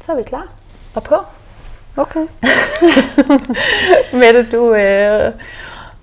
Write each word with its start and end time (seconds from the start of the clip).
Så 0.00 0.12
er 0.12 0.16
vi 0.16 0.22
klar 0.22 0.48
og 0.94 1.02
på. 1.02 1.14
Okay. 1.96 2.26
Mette, 4.20 4.46
du, 4.52 4.74
øh, 4.74 5.32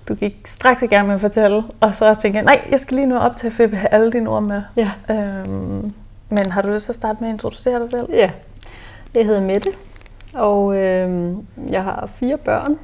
du 0.08 0.14
gik 0.14 0.46
straks 0.46 0.82
i 0.82 0.86
gang 0.86 1.06
med 1.06 1.14
at 1.14 1.20
fortælle, 1.20 1.64
og 1.80 1.94
så 1.94 2.14
tænkte 2.14 2.36
jeg, 2.36 2.44
nej, 2.44 2.68
jeg 2.70 2.80
skal 2.80 2.96
lige 2.96 3.06
nu 3.06 3.18
op 3.18 3.36
til 3.36 3.46
at 3.46 3.70
have 3.70 3.88
alle 3.88 4.12
dine 4.12 4.30
ord 4.30 4.42
med. 4.42 4.62
Ja. 4.76 4.90
Øhm, 5.10 5.92
men 6.28 6.50
har 6.52 6.62
du 6.62 6.68
lyst 6.68 6.84
til 6.84 6.92
at 6.92 6.96
starte 6.96 7.20
med 7.20 7.28
at 7.28 7.32
introducere 7.32 7.80
dig 7.80 7.90
selv? 7.90 8.06
Ja. 8.12 8.30
Jeg 9.14 9.26
hedder 9.26 9.40
Mette, 9.40 9.70
og 10.34 10.76
øh, 10.76 11.32
jeg 11.70 11.84
har 11.84 12.08
fire 12.14 12.36
børn, 12.36 12.78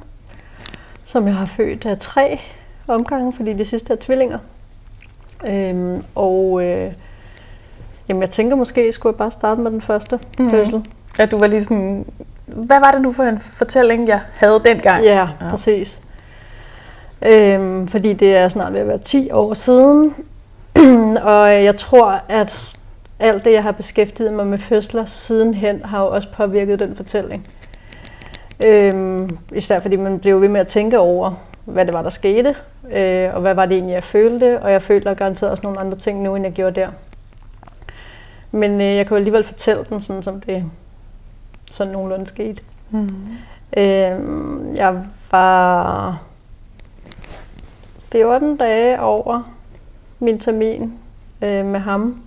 som 1.03 1.27
jeg 1.27 1.35
har 1.35 1.45
født 1.45 1.85
af 1.85 1.97
tre 1.99 2.39
omgange, 2.87 3.33
fordi 3.33 3.53
de 3.53 3.65
sidste 3.65 3.93
er 3.93 3.97
tvillinger. 3.99 4.39
Øhm, 5.47 6.03
og 6.15 6.63
øh, 6.65 6.91
jamen, 8.09 8.21
jeg 8.21 8.29
tænker 8.29 8.55
måske, 8.55 8.91
skulle 8.91 9.13
jeg 9.13 9.17
bare 9.17 9.31
starte 9.31 9.61
med 9.61 9.71
den 9.71 9.81
første 9.81 10.19
mm. 10.39 10.49
fødsel. 10.49 10.85
Ja, 11.19 11.25
du 11.25 11.39
var 11.39 11.47
lige 11.47 11.63
sådan, 11.63 12.05
hvad 12.45 12.79
var 12.79 12.91
det 12.91 13.01
nu 13.01 13.11
for 13.11 13.23
en 13.23 13.39
fortælling, 13.39 14.07
jeg 14.07 14.19
havde 14.33 14.61
dengang? 14.65 15.03
Ja, 15.03 15.29
ja. 15.41 15.49
præcis. 15.49 15.99
Øhm, 17.21 17.87
fordi 17.87 18.13
det 18.13 18.35
er 18.35 18.47
snart 18.47 18.73
ved 18.73 18.79
at 18.79 18.87
være 18.87 18.97
10 18.97 19.31
år 19.31 19.53
siden, 19.53 20.15
og 21.23 21.63
jeg 21.63 21.75
tror, 21.75 22.21
at 22.29 22.75
alt 23.19 23.45
det, 23.45 23.53
jeg 23.53 23.63
har 23.63 23.71
beskæftiget 23.71 24.33
mig 24.33 24.47
med 24.47 24.57
fødsler 24.57 25.05
sidenhen, 25.05 25.81
har 25.85 26.01
jo 26.01 26.09
også 26.09 26.27
påvirket 26.33 26.79
den 26.79 26.95
fortælling. 26.95 27.47
Øhm, 28.63 29.37
især 29.51 29.79
fordi 29.79 29.95
man 29.95 30.19
blev 30.19 30.41
ved 30.41 30.49
med 30.49 30.61
at 30.61 30.67
tænke 30.67 30.99
over, 30.99 31.31
hvad 31.65 31.85
det 31.85 31.93
var, 31.93 32.01
der 32.01 32.09
skete, 32.09 32.55
øh, 32.91 33.35
og 33.35 33.41
hvad 33.41 33.53
var 33.53 33.65
det 33.65 33.75
egentlig, 33.75 33.93
jeg 33.93 34.03
følte, 34.03 34.59
og 34.61 34.71
jeg 34.71 34.81
føler 34.81 35.13
garanteret 35.13 35.51
også 35.51 35.63
nogle 35.63 35.79
andre 35.79 35.97
ting 35.97 36.21
nu, 36.21 36.35
end 36.35 36.45
jeg 36.45 36.53
gjorde 36.53 36.81
der. 36.81 36.87
Men 38.55 38.81
øh, 38.81 38.95
jeg 38.95 39.05
kan 39.05 39.09
jo 39.09 39.15
alligevel 39.15 39.43
fortælle 39.43 39.83
den, 39.89 40.01
sådan 40.01 40.23
som 40.23 40.41
det 40.41 40.63
sådan 41.71 41.93
nogenlunde 41.93 42.27
skete. 42.27 42.61
Mm. 42.89 43.09
Øh, 43.77 44.19
jeg 44.75 45.03
var 45.31 46.21
14 48.11 48.57
dage 48.57 49.01
over 49.01 49.41
min 50.19 50.39
termin 50.39 50.93
øh, 51.41 51.65
med 51.65 51.79
ham, 51.79 52.23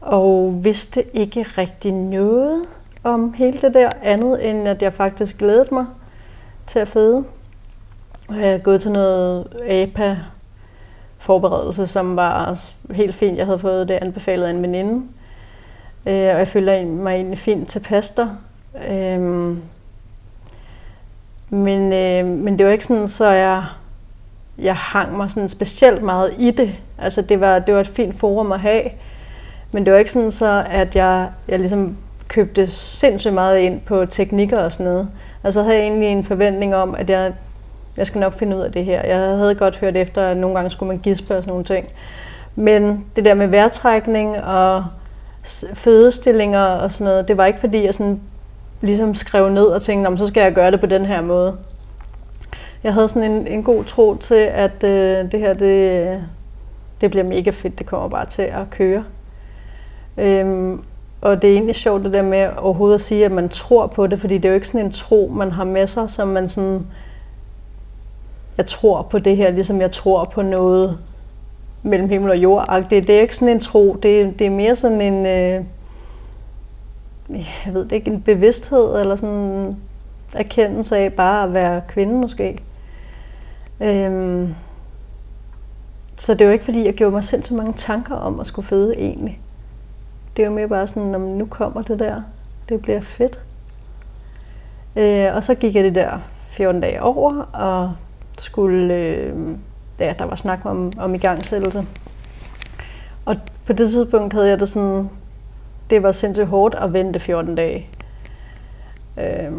og 0.00 0.60
vidste 0.64 1.16
ikke 1.16 1.42
rigtig 1.42 1.92
noget 1.92 2.64
om 3.04 3.32
hele 3.32 3.58
det 3.58 3.74
der 3.74 3.90
andet, 4.02 4.50
end 4.50 4.68
at 4.68 4.82
jeg 4.82 4.92
faktisk 4.92 5.38
glædede 5.38 5.74
mig 5.74 5.86
til 6.66 6.78
at 6.78 6.88
føde. 6.88 7.24
Jeg 8.28 8.36
havde 8.36 8.60
gået 8.60 8.80
til 8.80 8.92
noget 8.92 9.46
APA 9.66 10.16
forberedelse, 11.20 11.86
som 11.86 12.16
var 12.16 12.58
helt 12.90 13.14
fint. 13.14 13.38
Jeg 13.38 13.46
havde 13.46 13.58
fået 13.58 13.88
det 13.88 13.98
anbefalet 14.02 14.46
af 14.46 14.50
en 14.50 14.62
veninde. 14.62 15.06
Øh, 16.06 16.14
og 16.14 16.38
jeg 16.38 16.48
følte 16.48 16.84
mig 16.84 17.14
egentlig 17.14 17.38
fint 17.38 17.68
til 17.68 17.86
der. 18.16 18.28
Øh, 18.90 19.20
men, 21.50 21.92
øh, 21.92 22.26
men 22.26 22.58
det 22.58 22.66
var 22.66 22.72
ikke 22.72 22.86
sådan, 22.86 23.08
så 23.08 23.26
jeg, 23.28 23.64
jeg 24.58 24.76
hang 24.76 25.16
mig 25.16 25.30
sådan 25.30 25.48
specielt 25.48 26.02
meget 26.02 26.34
i 26.38 26.50
det. 26.50 26.72
Altså 26.98 27.22
det 27.22 27.40
var, 27.40 27.58
det 27.58 27.74
var 27.74 27.80
et 27.80 27.86
fint 27.86 28.14
forum 28.14 28.52
at 28.52 28.60
have. 28.60 28.82
Men 29.72 29.84
det 29.84 29.92
var 29.92 29.98
ikke 29.98 30.12
sådan 30.12 30.30
så, 30.30 30.64
at 30.70 30.96
jeg, 30.96 31.28
jeg 31.48 31.58
ligesom 31.58 31.96
købte 32.28 32.66
sindssygt 32.70 33.34
meget 33.34 33.58
ind 33.58 33.80
på 33.80 34.06
teknikker 34.06 34.58
og 34.58 34.72
sådan 34.72 34.86
noget. 34.86 35.08
Altså 35.44 35.62
havde 35.62 35.76
jeg 35.76 35.84
egentlig 35.84 36.08
en 36.08 36.24
forventning 36.24 36.74
om, 36.74 36.94
at 36.94 37.10
jeg, 37.10 37.32
jeg 37.96 38.06
skal 38.06 38.20
nok 38.20 38.32
finde 38.32 38.56
ud 38.56 38.62
af 38.62 38.72
det 38.72 38.84
her. 38.84 39.06
Jeg 39.06 39.18
havde 39.18 39.54
godt 39.54 39.76
hørt 39.76 39.96
efter, 39.96 40.26
at 40.26 40.36
nogle 40.36 40.56
gange 40.56 40.70
skulle 40.70 40.88
man 40.88 40.98
gispe 40.98 41.36
og 41.36 41.42
sådan 41.42 41.50
nogle 41.50 41.64
ting. 41.64 41.88
Men 42.54 43.06
det 43.16 43.24
der 43.24 43.34
med 43.34 43.46
vejrtrækning 43.46 44.36
og 44.44 44.84
fødestillinger 45.74 46.64
og 46.64 46.90
sådan 46.90 47.04
noget, 47.04 47.28
det 47.28 47.36
var 47.36 47.46
ikke 47.46 47.60
fordi, 47.60 47.84
jeg 47.84 47.94
sådan 47.94 48.20
ligesom 48.80 49.14
skrev 49.14 49.48
ned 49.48 49.64
og 49.64 49.82
tænkte, 49.82 50.16
så 50.16 50.26
skal 50.26 50.40
jeg 50.40 50.52
gøre 50.52 50.70
det 50.70 50.80
på 50.80 50.86
den 50.86 51.04
her 51.04 51.22
måde. 51.22 51.56
Jeg 52.84 52.94
havde 52.94 53.08
sådan 53.08 53.30
en, 53.30 53.46
en 53.46 53.62
god 53.62 53.84
tro 53.84 54.16
til, 54.16 54.34
at 54.34 54.84
øh, 54.84 55.32
det 55.32 55.40
her, 55.40 55.52
det, 55.52 56.24
det 57.00 57.10
bliver 57.10 57.24
mega 57.24 57.50
fedt, 57.50 57.78
det 57.78 57.86
kommer 57.86 58.08
bare 58.08 58.26
til 58.26 58.42
at 58.42 58.70
køre. 58.70 59.04
Øhm, 60.16 60.82
og 61.20 61.42
det 61.42 61.50
er 61.50 61.54
egentlig 61.54 61.74
sjovt 61.74 62.04
det 62.04 62.12
der 62.12 62.22
med 62.22 62.48
overhovedet 62.56 62.94
at 62.94 63.00
sige, 63.00 63.24
at 63.24 63.32
man 63.32 63.48
tror 63.48 63.86
på 63.86 64.06
det, 64.06 64.20
fordi 64.20 64.34
det 64.34 64.44
er 64.44 64.48
jo 64.48 64.54
ikke 64.54 64.66
sådan 64.66 64.86
en 64.86 64.92
tro, 64.92 65.32
man 65.34 65.50
har 65.50 65.64
med 65.64 65.86
sig, 65.86 66.10
som 66.10 66.28
man 66.28 66.48
sådan, 66.48 66.86
jeg 68.60 68.66
tror 68.66 69.02
på 69.02 69.18
det 69.18 69.36
her, 69.36 69.50
ligesom 69.50 69.80
jeg 69.80 69.90
tror 69.90 70.24
på 70.24 70.42
noget 70.42 70.98
mellem 71.82 72.08
himmel 72.08 72.30
og 72.30 72.36
jord. 72.36 72.86
Det, 72.90 73.06
det 73.06 73.16
er 73.16 73.20
ikke 73.20 73.36
sådan 73.36 73.54
en 73.54 73.60
tro, 73.60 73.94
det, 74.02 74.38
det 74.38 74.46
er 74.46 74.50
mere 74.50 74.76
sådan 74.76 75.00
en, 75.00 75.26
øh, 75.26 75.64
jeg 77.66 77.74
ved 77.74 77.84
det 77.84 77.92
ikke, 77.92 78.10
en 78.10 78.22
bevidsthed 78.22 79.00
eller 79.00 79.16
sådan 79.16 79.34
en 79.34 79.76
erkendelse 80.34 80.96
af 80.96 81.12
bare 81.12 81.44
at 81.44 81.54
være 81.54 81.82
kvinde 81.88 82.14
måske. 82.14 82.58
Øhm, 83.80 84.54
så 86.16 86.34
det 86.34 86.46
var 86.46 86.52
ikke 86.52 86.64
fordi, 86.64 86.86
jeg 86.86 86.94
gjorde 86.94 87.14
mig 87.14 87.24
selv 87.24 87.44
så 87.44 87.54
mange 87.54 87.72
tanker 87.72 88.14
om 88.14 88.40
at 88.40 88.46
skulle 88.46 88.66
føde 88.66 88.94
egentlig. 88.98 89.40
Det 90.36 90.44
var 90.44 90.50
mere 90.50 90.68
bare 90.68 90.86
sådan, 90.86 91.14
om 91.14 91.20
nu 91.20 91.46
kommer 91.46 91.82
det 91.82 91.98
der, 91.98 92.22
det 92.68 92.82
bliver 92.82 93.00
fedt. 93.00 93.40
Øh, 94.96 95.34
og 95.34 95.44
så 95.44 95.54
gik 95.54 95.74
jeg 95.74 95.84
det 95.84 95.94
der 95.94 96.18
14 96.48 96.80
dage 96.80 97.02
over, 97.02 97.42
og 97.42 97.92
skulle, 98.40 98.94
øh, 98.94 99.34
ja, 99.98 100.14
der 100.18 100.24
var 100.24 100.34
snak 100.34 100.60
om, 100.64 100.92
om 100.98 101.14
igangsættelse. 101.14 101.86
Og 103.24 103.36
på 103.66 103.72
det 103.72 103.90
tidspunkt 103.90 104.32
havde 104.34 104.48
jeg 104.48 104.60
det 104.60 104.68
sådan, 104.68 105.10
det 105.90 106.02
var 106.02 106.12
sindssygt 106.12 106.48
hårdt 106.48 106.74
at 106.74 106.92
vente 106.92 107.20
14 107.20 107.54
dage. 107.54 107.86
Øh, 109.16 109.52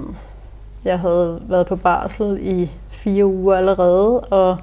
jeg 0.86 1.00
havde 1.00 1.42
været 1.44 1.68
på 1.68 1.76
barsel 1.76 2.38
i 2.42 2.72
fire 2.90 3.26
uger 3.26 3.56
allerede, 3.56 4.20
og 4.20 4.58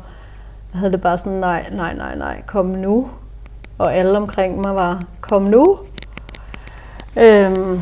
jeg 0.73 0.81
havde 0.81 0.93
det 0.93 1.01
bare 1.01 1.19
sådan, 1.19 1.39
nej, 1.39 1.71
nej, 1.73 1.95
nej, 1.95 2.17
nej, 2.17 2.43
kom 2.47 2.67
nu. 2.67 3.11
Og 3.79 3.95
alle 3.95 4.17
omkring 4.17 4.61
mig 4.61 4.75
var, 4.75 5.03
kom 5.21 5.43
nu. 5.43 5.79
Øhm, 7.17 7.81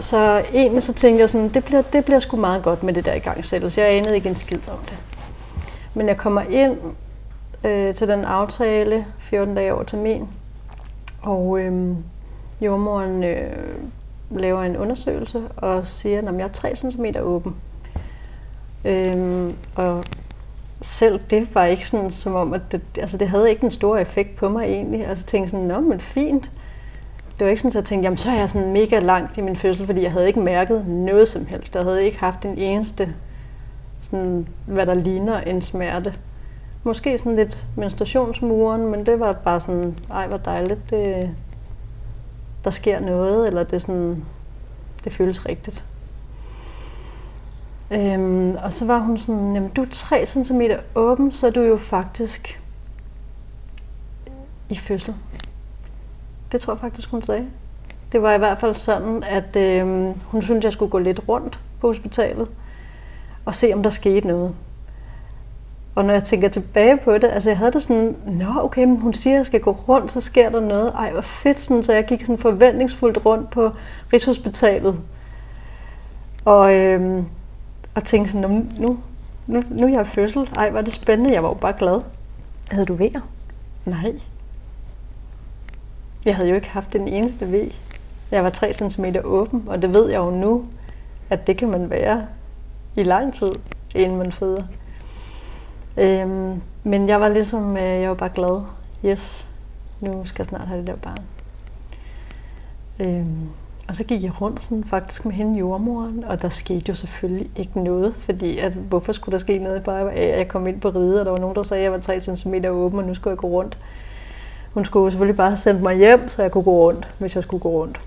så 0.00 0.42
egentlig 0.54 0.82
så 0.82 0.92
tænkte 0.92 1.20
jeg 1.20 1.30
sådan, 1.30 1.48
det 1.48 1.64
bliver, 1.64 1.82
det 1.82 2.04
bliver 2.04 2.20
sgu 2.20 2.36
meget 2.36 2.62
godt 2.62 2.82
med 2.82 2.94
det 2.94 3.04
der 3.04 3.14
i 3.14 3.18
gang 3.18 3.36
igangsættelse. 3.36 3.80
Jeg 3.80 3.94
anede 3.94 4.14
ikke 4.14 4.28
en 4.28 4.34
skid 4.34 4.68
om 4.68 4.78
det. 4.84 4.98
Men 5.94 6.08
jeg 6.08 6.16
kommer 6.16 6.42
ind 6.42 6.78
øh, 7.64 7.94
til 7.94 8.08
den 8.08 8.24
aftale 8.24 9.06
14 9.18 9.54
dage 9.54 9.74
over 9.74 9.82
termin, 9.82 10.28
og 11.22 11.60
øh, 11.60 11.96
jordmoren 12.60 13.24
øh, 13.24 13.52
laver 14.30 14.62
en 14.62 14.76
undersøgelse 14.76 15.42
og 15.56 15.86
siger, 15.86 16.18
at 16.18 16.34
jeg 16.34 16.44
er 16.44 16.48
3 16.48 16.76
cm 16.76 17.04
åben. 17.20 17.56
Øh, 18.84 19.50
og 19.74 20.04
selv 20.82 21.20
det 21.30 21.54
var 21.54 21.64
ikke 21.64 21.88
sådan, 21.88 22.10
som 22.10 22.34
om, 22.34 22.52
at 22.52 22.60
det, 22.72 22.82
altså 22.98 23.18
det 23.18 23.28
havde 23.28 23.50
ikke 23.50 23.64
en 23.64 23.70
stor 23.70 23.96
effekt 23.96 24.36
på 24.36 24.48
mig 24.48 24.64
egentlig. 24.64 25.06
Altså 25.06 25.26
tænkte 25.26 25.50
sådan, 25.50 25.66
nå, 25.66 25.80
men 25.80 26.00
fint 26.00 26.50
det 27.40 27.44
var 27.44 27.50
ikke 27.50 27.60
sådan, 27.60 27.70
at 27.70 27.74
jeg 27.74 27.84
tænkte, 27.84 28.06
jamen 28.06 28.16
så 28.16 28.30
er 28.30 28.34
jeg 28.34 28.50
sådan 28.50 28.72
mega 28.72 28.98
langt 28.98 29.38
i 29.38 29.40
min 29.40 29.56
fødsel, 29.56 29.86
fordi 29.86 30.02
jeg 30.02 30.12
havde 30.12 30.26
ikke 30.26 30.40
mærket 30.40 30.86
noget 30.86 31.28
som 31.28 31.46
helst. 31.46 31.74
Jeg 31.74 31.82
havde 31.82 32.04
ikke 32.04 32.18
haft 32.18 32.42
den 32.42 32.58
eneste, 32.58 33.14
sådan, 34.02 34.48
hvad 34.66 34.86
der 34.86 34.94
ligner 34.94 35.40
en 35.40 35.62
smerte. 35.62 36.14
Måske 36.84 37.18
sådan 37.18 37.36
lidt 37.36 37.66
menstruationsmuren, 37.76 38.90
men 38.90 39.06
det 39.06 39.20
var 39.20 39.32
bare 39.32 39.60
sådan, 39.60 39.96
ej 40.10 40.26
hvor 40.26 40.36
dejligt, 40.36 40.90
det, 40.90 41.30
der 42.64 42.70
sker 42.70 43.00
noget, 43.00 43.46
eller 43.46 43.62
det, 43.62 43.82
sådan, 43.82 44.24
det 45.04 45.12
føles 45.12 45.46
rigtigt. 45.46 45.84
Øhm, 47.90 48.56
og 48.64 48.72
så 48.72 48.86
var 48.86 48.98
hun 48.98 49.18
sådan, 49.18 49.54
jamen 49.54 49.70
du 49.70 49.82
er 49.82 49.86
3 49.92 50.26
cm 50.26 50.60
åben, 50.94 51.32
så 51.32 51.46
er 51.46 51.50
du 51.50 51.60
jo 51.60 51.76
faktisk 51.76 52.60
i 54.68 54.74
fødsel. 54.74 55.14
Det 56.52 56.60
tror 56.60 56.72
jeg 56.72 56.80
faktisk, 56.80 57.10
hun 57.10 57.22
sagde. 57.22 57.46
Det 58.12 58.22
var 58.22 58.34
i 58.34 58.38
hvert 58.38 58.60
fald 58.60 58.74
sådan, 58.74 59.22
at 59.22 59.56
øh, 59.56 59.86
hun 60.24 60.42
syntes, 60.42 60.64
jeg 60.64 60.72
skulle 60.72 60.90
gå 60.90 60.98
lidt 60.98 61.20
rundt 61.28 61.58
på 61.80 61.86
hospitalet 61.86 62.48
og 63.44 63.54
se, 63.54 63.72
om 63.74 63.82
der 63.82 63.90
skete 63.90 64.28
noget. 64.28 64.54
Og 65.94 66.04
når 66.04 66.12
jeg 66.12 66.24
tænker 66.24 66.48
tilbage 66.48 66.96
på 66.96 67.14
det, 67.14 67.24
altså 67.24 67.50
jeg 67.50 67.58
havde 67.58 67.72
det 67.72 67.82
sådan, 67.82 68.16
nå 68.26 68.60
okay, 68.60 68.84
men 68.84 69.00
hun 69.00 69.14
siger, 69.14 69.34
at 69.34 69.38
jeg 69.38 69.46
skal 69.46 69.60
gå 69.60 69.70
rundt, 69.88 70.12
så 70.12 70.20
sker 70.20 70.50
der 70.50 70.60
noget. 70.60 70.92
Ej, 70.94 71.12
hvor 71.12 71.20
fedt, 71.20 71.60
sådan, 71.60 71.82
så 71.82 71.92
jeg 71.92 72.06
gik 72.06 72.20
sådan 72.20 72.38
forventningsfuldt 72.38 73.26
rundt 73.26 73.50
på 73.50 73.70
Rigshospitalet. 74.12 75.00
Og, 76.44 76.74
øh, 76.74 77.22
og 77.94 78.04
tænkte 78.04 78.32
sådan, 78.32 78.70
nu, 78.78 78.98
nu, 79.46 79.62
nu 79.70 79.86
er 79.86 79.90
jeg 79.90 80.06
fødsel. 80.06 80.48
Ej, 80.56 80.70
var 80.70 80.80
det 80.80 80.92
spændende. 80.92 81.32
Jeg 81.34 81.42
var 81.42 81.48
jo 81.48 81.54
bare 81.54 81.74
glad. 81.78 82.00
Havde 82.70 82.86
du 82.86 82.96
vejer? 82.96 83.20
Nej. 83.84 84.12
Jeg 86.24 86.36
havde 86.36 86.48
jo 86.48 86.54
ikke 86.54 86.68
haft 86.68 86.92
den 86.92 87.08
eneste 87.08 87.46
V. 87.46 87.72
Jeg 88.30 88.44
var 88.44 88.50
3 88.50 88.72
cm 88.72 89.04
åben, 89.24 89.64
og 89.66 89.82
det 89.82 89.94
ved 89.94 90.10
jeg 90.10 90.18
jo 90.18 90.30
nu, 90.30 90.64
at 91.30 91.46
det 91.46 91.56
kan 91.56 91.70
man 91.70 91.90
være 91.90 92.26
i 92.96 93.02
lang 93.02 93.34
tid, 93.34 93.52
inden 93.94 94.18
man 94.18 94.32
føder. 94.32 94.62
Øhm, 95.96 96.62
men 96.84 97.08
jeg 97.08 97.20
var 97.20 97.28
ligesom, 97.28 97.76
øh, 97.76 97.82
jeg 97.82 98.08
var 98.08 98.14
bare 98.14 98.30
glad. 98.34 98.62
Yes, 99.04 99.46
nu 100.00 100.24
skal 100.24 100.42
jeg 100.42 100.46
snart 100.46 100.68
have 100.68 100.78
det 100.78 100.86
der 100.86 100.96
barn. 100.96 101.22
Øhm, 103.00 103.48
og 103.88 103.96
så 103.96 104.04
gik 104.04 104.22
jeg 104.22 104.40
rundt 104.40 104.62
sådan, 104.62 104.84
faktisk 104.84 105.24
med 105.24 105.34
hende 105.34 105.58
jordmoren, 105.58 106.24
og 106.24 106.42
der 106.42 106.48
skete 106.48 106.84
jo 106.88 106.94
selvfølgelig 106.94 107.50
ikke 107.56 107.82
noget, 107.82 108.14
fordi 108.18 108.58
at, 108.58 108.72
hvorfor 108.72 109.12
skulle 109.12 109.32
der 109.32 109.38
ske 109.38 109.58
noget 109.58 109.82
bare 109.82 110.06
jeg 110.06 110.48
kom 110.48 110.66
ind 110.66 110.80
på 110.80 110.88
ride, 110.88 111.20
og 111.20 111.24
der 111.24 111.32
var 111.32 111.38
nogen, 111.38 111.56
der 111.56 111.62
sagde, 111.62 111.80
at 111.80 111.84
jeg 111.84 111.92
var 111.92 111.98
3 111.98 112.20
cm 112.20 112.54
åben, 112.68 112.98
og 112.98 113.04
nu 113.04 113.14
skulle 113.14 113.32
jeg 113.32 113.38
gå 113.38 113.46
rundt. 113.46 113.78
Hun 114.74 114.84
skulle 114.84 115.10
selvfølgelig 115.10 115.36
bare 115.36 115.48
have 115.48 115.56
sendt 115.56 115.82
mig 115.82 115.96
hjem, 115.96 116.28
så 116.28 116.42
jeg 116.42 116.50
kunne 116.50 116.64
gå 116.64 116.70
rundt, 116.70 117.08
hvis 117.18 117.34
jeg 117.34 117.42
skulle 117.42 117.62
gå 117.62 117.68
rundt. 117.68 118.00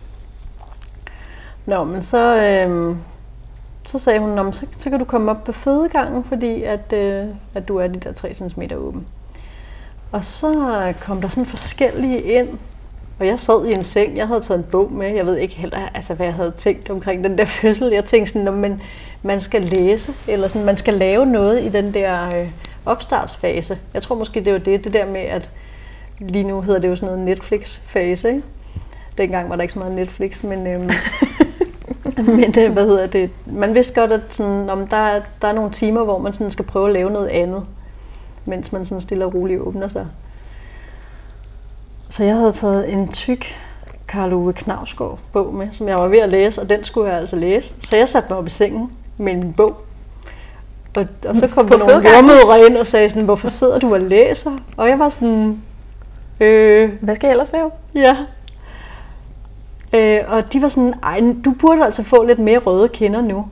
Nå, 1.65 1.83
men 1.83 2.01
så, 2.01 2.35
øh, 2.35 2.95
så 3.87 3.99
sagde 3.99 4.19
hun, 4.19 4.53
så, 4.53 4.65
så 4.77 4.89
kan 4.89 4.99
du 4.99 5.05
komme 5.05 5.31
op 5.31 5.43
på 5.43 5.51
fødegangen, 5.51 6.23
fordi 6.23 6.63
at, 6.63 6.93
øh, 6.93 7.25
at 7.53 7.67
du 7.67 7.77
er 7.77 7.87
de 7.87 7.99
der 7.99 8.11
3 8.11 8.33
cm 8.33 8.61
åben. 8.75 9.07
Og 10.11 10.23
så 10.23 10.93
kom 11.01 11.21
der 11.21 11.27
sådan 11.27 11.45
forskellige 11.45 12.21
ind, 12.21 12.49
og 13.19 13.27
jeg 13.27 13.39
sad 13.39 13.65
i 13.65 13.73
en 13.73 13.83
seng, 13.83 14.17
jeg 14.17 14.27
havde 14.27 14.41
taget 14.41 14.57
en 14.57 14.65
bog 14.71 14.91
med, 14.91 15.15
jeg 15.15 15.25
ved 15.25 15.37
ikke 15.37 15.55
heller, 15.55 15.89
altså, 15.95 16.13
hvad 16.13 16.25
jeg 16.25 16.35
havde 16.35 16.51
tænkt 16.51 16.89
omkring 16.89 17.23
den 17.23 17.37
der 17.37 17.45
fødsel. 17.61 17.91
Jeg 17.91 18.05
tænkte 18.05 18.33
sådan, 18.33 18.47
at 18.47 18.53
man, 18.53 18.81
man 19.23 19.41
skal 19.41 19.61
læse, 19.61 20.13
eller 20.27 20.47
sådan, 20.47 20.65
man 20.65 20.77
skal 20.77 20.93
lave 20.93 21.25
noget 21.25 21.63
i 21.63 21.69
den 21.69 21.93
der 21.93 22.35
øh, 22.35 22.49
opstartsfase. 22.85 23.77
Jeg 23.93 24.01
tror 24.01 24.15
måske, 24.15 24.45
det 24.45 24.53
var 24.53 24.59
det, 24.59 24.83
det 24.83 24.93
der 24.93 25.05
med, 25.05 25.21
at 25.21 25.49
lige 26.19 26.43
nu 26.43 26.61
hedder 26.61 26.79
det 26.79 26.89
jo 26.89 26.95
sådan 26.95 27.07
noget 27.07 27.25
Netflix-fase, 27.25 28.29
ikke? 28.29 28.43
Dengang 29.17 29.49
var 29.49 29.55
der 29.55 29.61
ikke 29.61 29.73
så 29.73 29.79
meget 29.79 29.93
Netflix, 29.93 30.43
men, 30.43 30.67
øhm, 30.67 30.89
men 32.37 32.59
øh, 32.59 32.73
hvad 32.73 32.85
hedder 32.85 33.07
det? 33.07 33.29
Man 33.45 33.75
vidste 33.75 33.93
godt, 33.93 34.11
at 34.11 34.21
sådan, 34.29 34.69
om 34.69 34.87
der, 34.87 34.97
er, 34.97 35.21
der 35.41 35.47
er 35.47 35.53
nogle 35.53 35.71
timer, 35.71 36.03
hvor 36.03 36.17
man 36.17 36.33
sådan 36.33 36.51
skal 36.51 36.65
prøve 36.65 36.87
at 36.87 36.93
lave 36.93 37.11
noget 37.11 37.27
andet, 37.27 37.63
mens 38.45 38.73
man 38.73 38.85
sådan 38.85 39.01
stille 39.01 39.25
og 39.25 39.33
roligt 39.33 39.61
åbner 39.61 39.87
sig. 39.87 40.07
Så 42.09 42.23
jeg 42.23 42.35
havde 42.35 42.51
taget 42.51 42.93
en 42.93 43.07
tyk 43.07 43.45
Karl 44.07 44.33
Ove 44.33 44.53
Knavsgaard 44.53 45.19
bog 45.31 45.53
med, 45.53 45.67
som 45.71 45.87
jeg 45.87 45.97
var 45.97 46.07
ved 46.07 46.19
at 46.19 46.29
læse, 46.29 46.61
og 46.61 46.69
den 46.69 46.83
skulle 46.83 47.11
jeg 47.11 47.19
altså 47.19 47.35
læse. 47.35 47.73
Så 47.81 47.97
jeg 47.97 48.09
satte 48.09 48.29
mig 48.29 48.37
op 48.37 48.47
i 48.47 48.49
sengen 48.49 48.91
med 49.17 49.35
min 49.35 49.53
bog. 49.53 49.77
Og, 50.95 51.05
og 51.27 51.37
så 51.37 51.47
kom 51.47 51.67
der 51.67 51.77
nogle 51.77 52.09
jordmødre 52.09 52.65
ind 52.65 52.77
og 52.77 52.85
sagde 52.85 53.09
sådan, 53.09 53.23
hvorfor 53.23 53.47
sidder 53.47 53.79
du 53.79 53.93
og 53.93 53.99
læser? 53.99 54.51
Og 54.77 54.89
jeg 54.89 54.99
var 54.99 55.09
sådan, 55.09 55.61
øh, 56.43 56.91
hvad 57.01 57.15
skal 57.15 57.27
jeg 57.27 57.31
ellers 57.31 57.53
lave? 57.53 57.71
Ja. 57.95 58.17
Øh, 59.93 60.19
og 60.27 60.53
de 60.53 60.61
var 60.61 60.67
sådan, 60.67 60.93
ej, 61.03 61.21
du 61.45 61.51
burde 61.59 61.85
altså 61.85 62.03
få 62.03 62.23
lidt 62.23 62.39
mere 62.39 62.57
røde 62.57 62.89
kinder 62.89 63.21
nu. 63.21 63.47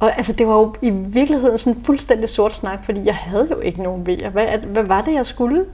Og 0.00 0.16
altså, 0.16 0.32
det 0.32 0.46
var 0.46 0.54
jo 0.54 0.74
i 0.82 0.90
virkeligheden 0.90 1.58
sådan 1.58 1.82
fuldstændig 1.82 2.28
sort 2.28 2.54
snak, 2.54 2.84
fordi 2.84 3.04
jeg 3.04 3.14
havde 3.14 3.48
jo 3.50 3.60
ikke 3.60 3.82
nogen 3.82 4.06
vejer. 4.06 4.30
Hvad, 4.30 4.58
hvad 4.58 4.82
var 4.82 5.00
det, 5.02 5.14
jeg 5.14 5.26
skulle? 5.26 5.64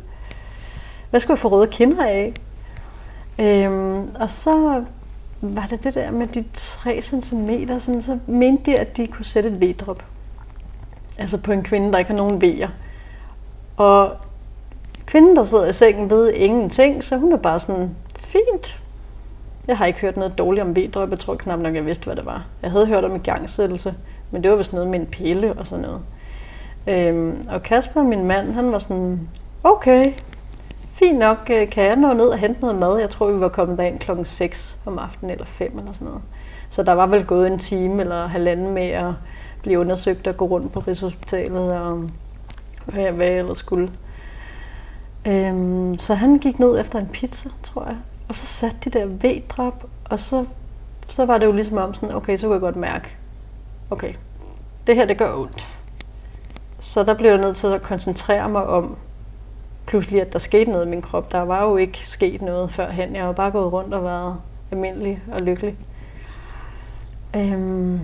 Hvad 1.11 1.21
skulle 1.21 1.35
jeg 1.35 1.39
få 1.39 1.49
røde 1.49 1.67
kinder 1.67 2.05
af? 2.05 2.33
Øhm, 3.39 4.11
og 4.21 4.31
så 4.31 4.85
var 5.41 5.67
det 5.71 5.85
det 5.85 5.95
der 5.95 6.11
med 6.11 6.27
de 6.27 6.45
3 6.53 7.03
cm, 7.03 7.51
sådan, 7.79 8.03
så 8.03 8.19
mente 8.27 8.71
de, 8.71 8.79
at 8.79 8.97
de 8.97 9.07
kunne 9.07 9.25
sætte 9.25 9.49
et 9.49 9.63
V-drop. 9.63 10.05
Altså 11.19 11.39
på 11.39 11.53
en 11.53 11.63
kvinde, 11.63 11.93
der 11.93 11.99
ikke 11.99 12.11
har 12.11 12.19
nogen 12.19 12.43
vejer. 12.43 12.69
Og 13.77 14.11
kvinden, 15.07 15.37
der 15.37 15.45
sidder 15.45 15.67
i 15.67 15.73
sengen, 15.73 16.11
ved 16.11 16.33
ingenting, 16.33 17.05
så 17.05 17.17
hun 17.17 17.33
er 17.33 17.37
bare 17.37 17.61
sådan, 17.61 17.97
fint. 18.19 18.81
Jeg 19.67 19.79
har 19.79 19.87
ikke 19.87 20.01
hørt 20.01 20.17
noget 20.17 20.39
dårligt 20.39 20.65
om 20.67 20.77
V-drøb. 20.77 21.11
Jeg 21.11 21.19
tror 21.19 21.35
knap 21.35 21.59
nok, 21.59 21.75
jeg 21.75 21.87
vidste, 21.87 22.05
hvad 22.05 22.17
det 22.17 22.27
var. 22.27 22.47
Jeg 22.63 22.71
havde 22.71 22.87
hørt 22.87 23.05
om 23.05 23.15
igangsættelse, 23.15 23.95
men 24.31 24.43
det 24.43 24.51
var 24.51 24.57
vist 24.57 24.73
noget 24.73 24.89
med 24.89 25.01
en 25.01 25.07
pille 25.07 25.53
og 25.53 25.67
sådan 25.67 25.85
noget. 25.85 26.03
Øhm, 26.87 27.47
og 27.51 27.63
Kasper, 27.63 28.03
min 28.03 28.25
mand, 28.25 28.53
han 28.53 28.73
var 28.73 28.79
sådan, 28.79 29.29
okay, 29.65 30.13
fint 30.93 31.19
nok, 31.19 31.51
øh, 31.51 31.69
kan 31.69 31.85
jeg 31.85 31.97
nå 31.97 32.13
ned 32.13 32.27
og 32.27 32.39
hente 32.39 32.61
noget 32.61 32.77
mad? 32.77 32.99
Jeg 32.99 33.11
tror, 33.11 33.31
vi 33.31 33.41
var 33.41 33.49
kommet 33.49 33.79
derind 33.79 33.99
klokken 33.99 34.25
6 34.25 34.77
om 34.87 34.99
aftenen 34.99 35.31
eller 35.31 35.45
5 35.45 35.79
eller 35.79 35.93
sådan 35.93 36.07
noget. 36.07 36.23
Så 36.71 36.83
der 36.83 36.93
var 36.93 37.07
vel 37.07 37.25
gået 37.25 37.47
en 37.47 37.59
time 37.59 38.03
eller 38.03 38.27
halvanden 38.27 38.75
med 38.75 38.89
at 38.89 39.13
blive 39.63 39.81
undersøgt 39.81 40.27
og 40.27 40.37
gå 40.37 40.47
rundt 40.47 40.73
på 40.73 40.81
Rigshospitalet 40.81 41.73
og 41.73 42.11
hvad 42.87 43.05
jeg 43.05 43.39
ellers 43.39 43.59
skulle. 43.59 43.91
Øhm, 45.27 45.99
så 45.99 46.15
han 46.15 46.39
gik 46.39 46.59
ned 46.59 46.81
efter 46.81 46.99
en 46.99 47.09
pizza, 47.09 47.49
tror 47.63 47.85
jeg. 47.85 47.97
Og 48.29 48.35
så 48.35 48.47
satte 48.47 48.91
de 48.91 48.99
der 48.99 49.07
V-drop, 49.07 49.85
og 50.05 50.21
så, 50.21 50.45
så 51.09 51.25
var 51.25 51.39
det 51.39 51.47
jo 51.47 51.53
ligesom 51.53 51.79
om 51.79 51.95
sådan, 51.95 52.15
okay, 52.15 52.37
så 52.37 52.47
kunne 52.47 52.55
jeg 52.55 52.61
godt 52.61 52.77
mærke, 52.77 53.17
okay, 53.91 54.15
det 54.87 54.97
her 54.97 55.07
det 55.07 55.19
gør 55.19 55.37
ondt. 55.37 55.69
Så 56.81 57.03
der 57.03 57.15
blev 57.15 57.31
jeg 57.31 57.41
nødt 57.41 57.57
til 57.57 57.67
at 57.67 57.83
koncentrere 57.83 58.49
mig 58.49 58.67
om, 58.67 58.97
pludselig, 59.87 60.21
at 60.21 60.33
der 60.33 60.39
skete 60.39 60.71
noget 60.71 60.87
i 60.87 60.89
min 60.89 61.03
krop. 61.03 61.33
Der 61.33 61.41
var 61.41 61.65
jo 61.65 61.77
ikke 61.77 61.99
sket 61.99 62.43
noget 62.43 62.71
førhen. 62.71 63.17
Jeg 63.17 63.27
var 63.27 63.33
bare 63.33 63.51
gået 63.51 63.73
rundt 63.73 63.95
og 63.95 64.05
været 64.05 64.37
almindelig 64.71 65.23
og 65.33 65.41
lykkelig. 65.41 65.77
Øhm, 67.37 68.01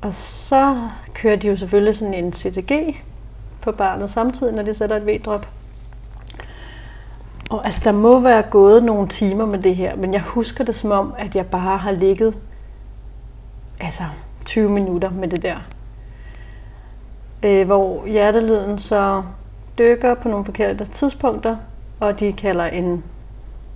og 0.00 0.14
så 0.14 0.88
kører 1.14 1.36
de 1.36 1.48
jo 1.48 1.56
selvfølgelig 1.56 1.94
sådan 1.94 2.14
en 2.14 2.32
CTG 2.32 2.96
på 3.60 3.72
barnet 3.72 4.10
samtidig, 4.10 4.54
når 4.54 4.62
de 4.62 4.74
sætter 4.74 4.96
et 4.96 5.06
V-drop. 5.06 5.48
Og 7.50 7.64
altså, 7.64 7.80
der 7.84 7.92
må 7.92 8.20
være 8.20 8.42
gået 8.42 8.84
nogle 8.84 9.08
timer 9.08 9.46
med 9.46 9.58
det 9.58 9.76
her, 9.76 9.96
men 9.96 10.12
jeg 10.12 10.22
husker 10.22 10.64
det 10.64 10.74
som 10.74 10.90
om, 10.90 11.14
at 11.18 11.36
jeg 11.36 11.46
bare 11.46 11.78
har 11.78 11.90
ligget 11.90 12.38
altså 13.80 14.02
20 14.44 14.70
minutter 14.70 15.10
med 15.10 15.28
det 15.28 15.42
der. 15.42 15.56
Øh, 17.42 17.66
hvor 17.66 18.06
hjertelyden 18.06 18.78
så 18.78 19.22
dykker 19.78 20.14
på 20.14 20.28
nogle 20.28 20.44
forkerte 20.44 20.84
tidspunkter, 20.84 21.56
og 22.00 22.20
de 22.20 22.32
kalder 22.32 22.64
en 22.64 23.04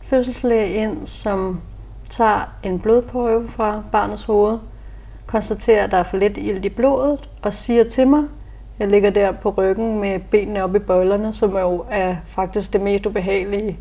fødselslæge 0.03 0.69
ind, 0.69 1.07
som 1.07 1.61
tager 2.11 2.55
en 2.63 2.81
blodprøve 2.81 3.49
fra 3.49 3.83
barnets 3.93 4.25
hoved, 4.25 4.59
konstaterer, 5.27 5.85
at 5.85 5.91
der 5.91 5.97
er 5.97 6.03
for 6.03 6.17
lidt 6.17 6.39
ild 6.39 6.65
i 6.65 6.69
blodet, 6.69 7.31
og 7.43 7.55
siger 7.55 7.85
til 7.85 8.09
mig, 8.09 8.25
jeg 8.79 8.89
ligger 8.89 9.11
der 9.11 9.33
på 9.33 9.51
ryggen 9.51 10.01
med 10.01 10.21
benene 10.31 10.65
oppe 10.65 10.79
i 10.79 10.81
bøjlerne, 10.81 11.33
som 11.33 11.57
jo 11.57 11.85
er 11.91 12.17
faktisk 12.27 12.73
det 12.73 12.81
mest 12.81 13.07
ubehagelige 13.07 13.79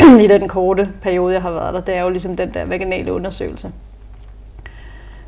i 0.24 0.26
den 0.26 0.48
korte 0.48 0.90
periode, 1.02 1.32
jeg 1.32 1.42
har 1.42 1.50
været 1.50 1.74
der. 1.74 1.80
Det 1.80 1.94
er 1.94 2.02
jo 2.02 2.08
ligesom 2.08 2.36
den 2.36 2.54
der 2.54 2.64
vaginale 2.64 3.12
undersøgelse, 3.12 3.72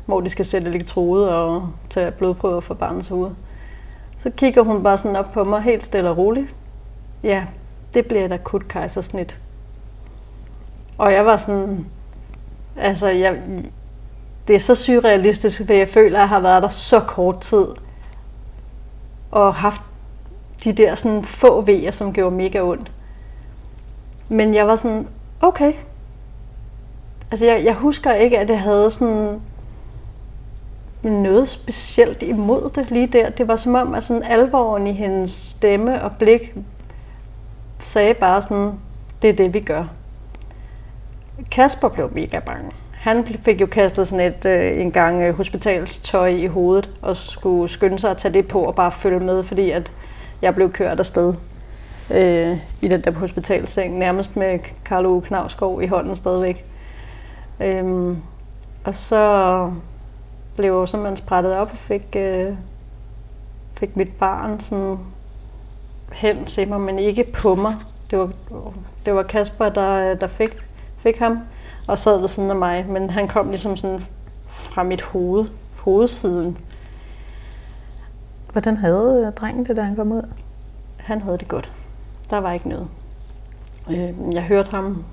hvor 0.05 0.21
de 0.21 0.29
skal 0.29 0.45
sætte 0.45 0.67
elektrode 0.67 1.35
og 1.35 1.69
tage 1.89 2.11
blodprøver 2.11 2.59
fra 2.59 2.73
barnets 2.73 3.07
hoved. 3.07 3.31
Så 4.17 4.29
kigger 4.29 4.61
hun 4.61 4.83
bare 4.83 4.97
sådan 4.97 5.15
op 5.15 5.31
på 5.33 5.43
mig, 5.43 5.61
helt 5.61 5.85
stille 5.85 6.09
og 6.09 6.17
roligt. 6.17 6.55
Ja, 7.23 7.45
det 7.93 8.05
bliver 8.05 8.25
et 8.25 8.31
akut 8.31 8.67
kejsersnit. 8.67 9.39
Og 10.97 11.13
jeg 11.13 11.25
var 11.25 11.37
sådan, 11.37 11.87
altså, 12.75 13.07
jeg, 13.07 13.41
det 14.47 14.55
er 14.55 14.59
så 14.59 14.75
surrealistisk, 14.75 15.65
for 15.65 15.73
jeg 15.73 15.87
føler, 15.87 16.17
at 16.17 16.21
jeg 16.21 16.29
har 16.29 16.39
været 16.39 16.63
der 16.63 16.69
så 16.69 16.99
kort 16.99 17.39
tid, 17.39 17.65
og 19.31 19.55
haft 19.55 19.81
de 20.63 20.73
der 20.73 20.95
sådan 20.95 21.23
få 21.23 21.61
vejer, 21.61 21.91
som 21.91 22.13
gjorde 22.13 22.35
mega 22.35 22.61
ondt. 22.61 22.91
Men 24.29 24.53
jeg 24.53 24.67
var 24.67 24.75
sådan, 24.75 25.07
okay. 25.41 25.73
Altså 27.31 27.45
jeg, 27.45 27.65
jeg 27.65 27.73
husker 27.73 28.13
ikke, 28.13 28.39
at 28.39 28.49
jeg 28.49 28.61
havde 28.61 28.91
sådan 28.91 29.41
noget 31.03 31.49
specielt 31.49 32.23
imod 32.23 32.69
det 32.69 32.91
lige 32.91 33.07
der. 33.07 33.29
Det 33.29 33.47
var 33.47 33.55
som 33.55 33.75
om, 33.75 33.93
at 33.93 34.03
sådan 34.03 34.23
alvoren 34.23 34.87
i 34.87 34.93
hendes 34.93 35.31
stemme 35.31 36.03
og 36.03 36.11
blik 36.19 36.55
sagde 37.79 38.13
bare 38.13 38.41
sådan, 38.41 38.79
det 39.21 39.29
er 39.29 39.33
det, 39.33 39.53
vi 39.53 39.59
gør. 39.59 39.85
Kasper 41.51 41.89
blev 41.89 42.13
mega 42.13 42.39
bange. 42.39 42.71
Han 42.97 43.23
fik 43.23 43.61
jo 43.61 43.65
kastet 43.65 44.07
sådan 44.07 44.33
et 44.33 44.45
øh, 44.45 44.81
en 44.81 44.91
gang 44.91 45.21
øh, 45.21 45.35
hospitalstøj 45.35 46.27
i 46.27 46.45
hovedet 46.45 46.91
og 47.01 47.15
skulle 47.15 47.69
skynde 47.69 47.99
sig 47.99 48.11
at 48.11 48.17
tage 48.17 48.33
det 48.33 48.47
på 48.47 48.59
og 48.59 48.75
bare 48.75 48.91
følge 48.91 49.19
med, 49.19 49.43
fordi 49.43 49.71
at 49.71 49.93
jeg 50.41 50.55
blev 50.55 50.71
kørt 50.71 50.99
afsted 50.99 51.33
øh, 52.11 52.57
i 52.81 52.87
den 52.87 53.01
der 53.01 53.11
hospitalseng, 53.11 53.97
nærmest 53.97 54.35
med 54.35 54.59
Carlo 54.85 55.19
Knavskov 55.19 55.83
i 55.83 55.87
hånden 55.87 56.15
stadigvæk. 56.15 56.65
Øhm, 57.59 58.17
og 58.83 58.95
så 58.95 59.71
blev 60.55 60.79
jeg 60.79 60.87
simpelthen 60.87 61.17
sprættet 61.17 61.55
op 61.55 61.71
og 61.71 61.77
fik, 61.77 62.15
øh, 62.15 62.53
fik 63.79 63.95
mit 63.95 64.11
barn 64.19 64.59
sådan 64.59 64.97
hen 66.13 66.45
til 66.45 66.67
mig, 66.67 66.81
men 66.81 66.99
ikke 66.99 67.23
på 67.33 67.55
mig. 67.55 67.75
Det 68.11 68.19
var, 68.19 68.29
det 69.05 69.15
var 69.15 69.23
Kasper, 69.23 69.69
der, 69.69 70.13
der 70.13 70.27
fik, 70.27 70.57
fik 70.97 71.17
ham 71.17 71.39
og 71.87 71.97
sad 71.97 72.19
ved 72.19 72.27
siden 72.27 72.49
af 72.49 72.55
mig, 72.55 72.85
men 72.89 73.09
han 73.09 73.27
kom 73.27 73.49
ligesom 73.49 73.77
sådan 73.77 74.05
fra 74.49 74.83
mit 74.83 75.01
hoved, 75.01 75.45
hovedsiden. 75.77 76.57
Hvordan 78.51 78.77
havde 78.77 79.23
øh, 79.27 79.33
drengen 79.33 79.65
det, 79.65 79.75
da 79.75 79.81
han 79.81 79.95
kom 79.95 80.11
ud? 80.11 80.21
Han 80.97 81.21
havde 81.21 81.37
det 81.37 81.47
godt. 81.47 81.73
Der 82.29 82.37
var 82.37 82.53
ikke 82.53 82.69
noget. 82.69 82.87
Øh, 83.91 84.33
jeg 84.33 84.43
hørte 84.43 84.71
ham 84.71 85.05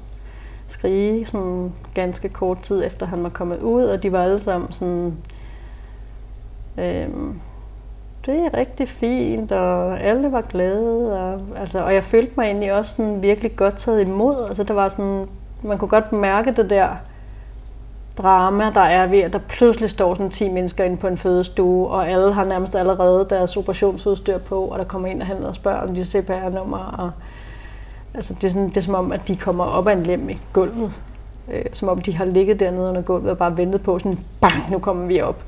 skrige 0.69 1.27
sådan 1.27 1.73
ganske 1.95 2.29
kort 2.29 2.59
tid 2.61 2.85
efter 2.85 3.07
han 3.07 3.23
var 3.23 3.29
kommet 3.29 3.61
ud, 3.61 3.85
og 3.85 4.03
de 4.03 4.13
var 4.13 4.23
alle 4.23 4.39
sammen 4.39 4.73
sådan... 4.73 5.17
Øh, 6.79 7.09
det 8.27 8.39
er 8.39 8.55
rigtig 8.55 8.89
fint, 8.89 9.53
og 9.53 10.01
alle 10.01 10.33
var 10.33 10.41
glade. 10.41 11.21
Og, 11.21 11.41
altså, 11.57 11.85
og 11.85 11.95
jeg 11.95 12.05
følte 12.05 12.33
mig 12.37 12.45
egentlig 12.45 12.73
også 12.73 12.97
sådan 12.97 13.23
virkelig 13.23 13.57
godt 13.57 13.77
taget 13.77 14.01
imod. 14.01 14.47
Altså, 14.49 14.65
der 14.65 14.75
var 14.75 14.89
sådan, 14.89 15.29
man 15.65 15.79
kunne 15.79 15.89
godt 15.89 16.13
mærke 16.13 16.53
det 16.53 16.71
der 16.71 16.89
drama, 18.19 18.71
der 18.75 18.81
er 18.81 19.07
ved, 19.07 19.19
at 19.19 19.33
der 19.33 19.39
pludselig 19.39 19.91
står 19.91 20.15
sådan 20.15 20.31
10 20.31 20.49
mennesker 20.49 20.85
inde 20.85 20.97
på 20.97 21.07
en 21.07 21.19
fødestue, 21.19 21.89
og 21.89 22.11
alle 22.11 22.35
har 22.35 22.45
nærmest 22.45 22.75
allerede 22.77 23.27
deres 23.31 23.57
operationsudstyr 23.57 24.39
på, 24.39 24.65
og 24.65 24.79
der 24.79 24.85
kommer 24.85 25.09
ind 25.09 25.23
en 25.23 25.27
hen 25.27 25.45
og 25.45 25.55
spørger 25.55 25.81
om 25.81 25.95
de 25.95 26.05
CPR-nummer. 26.05 26.79
Og, 26.79 27.11
altså, 28.15 28.35
det, 28.35 28.45
er 28.45 28.49
sådan, 28.49 28.69
det 28.69 28.77
er 28.77 28.81
som 28.81 28.95
om, 28.95 29.13
at 29.13 29.29
de 29.29 29.37
kommer 29.37 29.65
op 29.65 29.89
af 29.89 29.93
en 29.93 30.03
lem 30.03 30.29
i 30.29 30.39
gulvet. 30.53 30.93
Øh, 31.53 31.65
som 31.73 31.89
om 31.89 32.01
de 32.01 32.17
har 32.17 32.25
ligget 32.25 32.61
dernede 32.61 32.89
under 32.89 33.03
gulvet 33.03 33.31
og 33.31 33.39
bare 33.39 33.57
ventet 33.57 33.83
på 33.83 33.99
sådan, 33.99 34.19
bang, 34.41 34.71
nu 34.71 34.79
kommer 34.79 35.07
vi 35.07 35.21
op. 35.21 35.43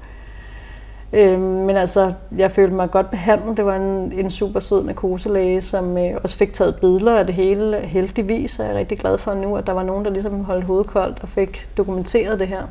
Øh, 1.12 1.40
men 1.40 1.76
altså, 1.76 2.12
jeg 2.36 2.50
følte 2.50 2.76
mig 2.76 2.90
godt 2.90 3.10
behandlet. 3.10 3.56
Det 3.56 3.66
var 3.66 3.76
en, 3.76 4.12
en 4.12 4.30
super 4.30 4.60
sød 4.60 4.84
narkoselæge, 4.84 5.60
som 5.60 5.98
øh, 5.98 6.20
også 6.22 6.38
fik 6.38 6.52
taget 6.52 6.76
billeder 6.76 7.18
af 7.18 7.26
det 7.26 7.34
hele. 7.34 7.80
Heldigvis 7.80 8.58
er 8.58 8.64
jeg 8.64 8.75
rigtig 8.75 8.98
glad 8.98 9.18
for 9.18 9.34
nu, 9.34 9.56
at 9.56 9.66
der 9.66 9.72
var 9.72 9.82
nogen, 9.82 10.04
der 10.04 10.10
ligesom 10.10 10.44
holdt 10.44 10.64
hovedet 10.64 10.86
koldt 10.86 11.18
og 11.22 11.28
fik 11.28 11.76
dokumenteret 11.76 12.40
det 12.40 12.48
her. 12.48 12.62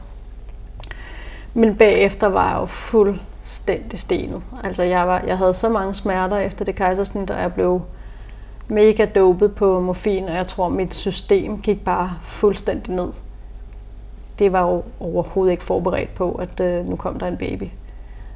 Men 1.54 1.76
bagefter 1.76 2.28
var 2.28 2.50
jeg 2.50 2.60
jo 2.60 2.66
fuldstændig 2.66 4.00
stenet. 4.00 4.42
Altså, 4.64 4.84
jeg, 4.84 5.08
var, 5.08 5.24
jeg 5.28 5.38
havde 5.38 5.54
så 5.54 5.70
mange 5.70 5.94
smerter 5.94 6.38
efter 6.38 6.66
det 6.66 6.76
kejsersnit, 6.76 7.32
og 7.32 7.42
jeg 7.42 7.54
blev 7.54 7.82
mega 8.68 9.06
dopet 9.06 9.56
på 9.56 9.80
morfin, 9.80 10.24
og 10.24 10.34
jeg 10.34 10.48
tror, 10.48 10.70
mit 10.70 10.94
system 10.94 11.62
gik 11.62 11.86
bare 11.86 12.14
fuldstændig 12.24 12.96
ned. 12.96 13.10
Det 14.40 14.52
var 14.52 14.62
jo 14.62 14.84
overhovedet 15.00 15.52
ikke 15.52 15.64
forberedt 15.64 16.14
på, 16.16 16.32
at 16.32 16.60
øh, 16.60 16.90
nu 16.90 16.96
kom 16.96 17.20
der 17.20 17.28
en 17.28 17.38
baby. 17.38 17.64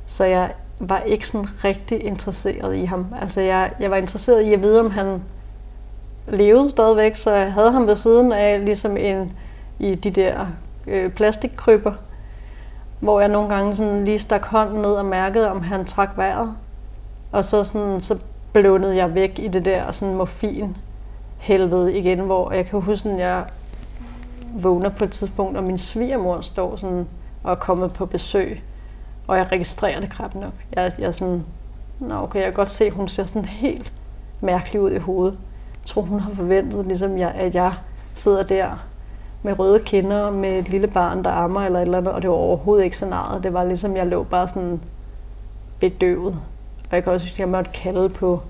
Så 0.09 0.23
jeg 0.23 0.51
var 0.79 0.99
ikke 0.99 1.27
sådan 1.27 1.47
rigtig 1.63 2.03
interesseret 2.03 2.75
i 2.75 2.85
ham. 2.85 3.05
Altså 3.21 3.41
jeg, 3.41 3.71
jeg 3.79 3.91
var 3.91 3.97
interesseret 3.97 4.41
i 4.41 4.53
at 4.53 4.61
vide, 4.61 4.79
om 4.79 4.91
han 4.91 5.23
levede 6.27 6.69
stadigvæk, 6.69 7.15
så 7.15 7.31
jeg 7.31 7.53
havde 7.53 7.71
ham 7.71 7.87
ved 7.87 7.95
siden 7.95 8.31
af, 8.31 8.65
ligesom 8.65 8.97
en 8.97 9.33
i 9.79 9.95
de 9.95 10.11
der 10.11 10.47
øh, 10.87 11.11
plastikkryber, 11.11 11.93
hvor 12.99 13.19
jeg 13.19 13.29
nogle 13.29 13.55
gange 13.55 13.75
sådan 13.75 14.05
lige 14.05 14.19
stak 14.19 14.45
hånden 14.45 14.81
ned 14.81 14.91
og 14.91 15.05
mærkede, 15.05 15.51
om 15.51 15.61
han 15.61 15.85
trak 15.85 16.09
vejret. 16.17 16.55
Og 17.31 17.45
så, 17.45 17.63
sådan, 17.63 18.01
så 18.01 18.17
blundede 18.53 18.95
jeg 18.95 19.15
væk 19.15 19.39
i 19.39 19.47
det 19.47 19.65
der 19.65 19.91
sådan 19.91 20.15
morfin 20.15 20.77
helvede 21.37 21.97
igen, 21.97 22.19
hvor 22.19 22.51
jeg 22.51 22.65
kan 22.65 22.81
huske, 22.81 23.09
at 23.09 23.19
jeg 23.19 23.45
vågner 24.53 24.89
på 24.89 25.03
et 25.03 25.11
tidspunkt, 25.11 25.57
og 25.57 25.63
min 25.63 25.77
svigermor 25.77 26.41
står 26.41 26.75
sådan 26.75 27.07
og 27.43 27.51
er 27.51 27.55
kommet 27.55 27.93
på 27.93 28.05
besøg 28.05 28.63
og 29.29 29.37
jeg 29.37 29.51
registrerer 29.51 29.99
det 29.99 30.09
krabben 30.09 30.41
nok. 30.41 30.53
Jeg, 30.75 30.91
jeg 30.99 31.07
er 31.07 31.11
sådan, 31.11 31.45
nå 31.99 32.15
okay, 32.15 32.39
jeg 32.39 32.45
kan 32.45 32.53
godt 32.53 32.69
se, 32.69 32.85
at 32.85 32.93
hun 32.93 33.07
ser 33.07 33.25
sådan 33.25 33.47
helt 33.47 33.93
mærkelig 34.41 34.81
ud 34.81 34.91
i 34.91 34.97
hovedet. 34.97 35.37
Jeg 35.73 35.85
tror, 35.85 36.01
hun 36.01 36.19
har 36.19 36.31
forventet, 36.33 36.87
ligesom 36.87 37.17
jeg, 37.17 37.31
at 37.31 37.55
jeg 37.55 37.73
sidder 38.13 38.43
der 38.43 38.85
med 39.43 39.59
røde 39.59 39.79
kinder 39.79 40.31
med 40.31 40.59
et 40.59 40.69
lille 40.69 40.87
barn, 40.87 41.23
der 41.23 41.31
ammer 41.31 41.61
eller 41.61 41.79
et 41.79 41.85
eller 41.85 41.97
andet, 41.97 42.13
og 42.13 42.21
det 42.21 42.29
var 42.29 42.35
overhovedet 42.35 42.83
ikke 42.83 42.95
scenariet. 42.95 43.43
Det 43.43 43.53
var 43.53 43.63
ligesom, 43.63 43.95
jeg 43.95 44.07
lå 44.07 44.23
bare 44.23 44.47
sådan 44.47 44.81
bedøvet. 45.79 46.39
Og 46.89 46.95
jeg 46.95 47.03
kan 47.03 47.13
også 47.13 47.27
at 47.33 47.39
jeg 47.39 47.49
måtte 47.49 47.71
kalde 47.73 48.09
på, 48.09 48.41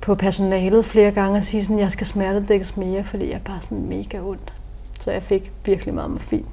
på 0.00 0.14
personalet 0.14 0.84
flere 0.84 1.10
gange 1.10 1.36
og 1.36 1.44
sige 1.44 1.64
sådan, 1.64 1.78
jeg 1.78 1.92
skal 1.92 2.06
smertedækkes 2.06 2.76
mere, 2.76 3.04
fordi 3.04 3.28
jeg 3.28 3.34
er 3.34 3.44
bare 3.44 3.60
sådan 3.60 3.88
mega 3.88 4.20
ondt. 4.20 4.52
Så 5.00 5.10
jeg 5.10 5.22
fik 5.22 5.52
virkelig 5.64 5.94
meget 5.94 6.10
morfin. 6.10 6.46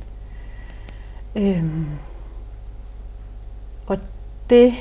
Øhm, 1.36 1.86
det, 4.52 4.74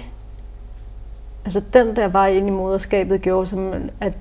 altså 1.45 1.63
den 1.73 1.97
der 1.97 2.09
vej 2.09 2.29
ind 2.29 2.49
i 2.49 2.51
moderskabet 2.51 3.23
gjorde 3.23 3.47
simpelthen, 3.47 3.91
at 4.01 4.19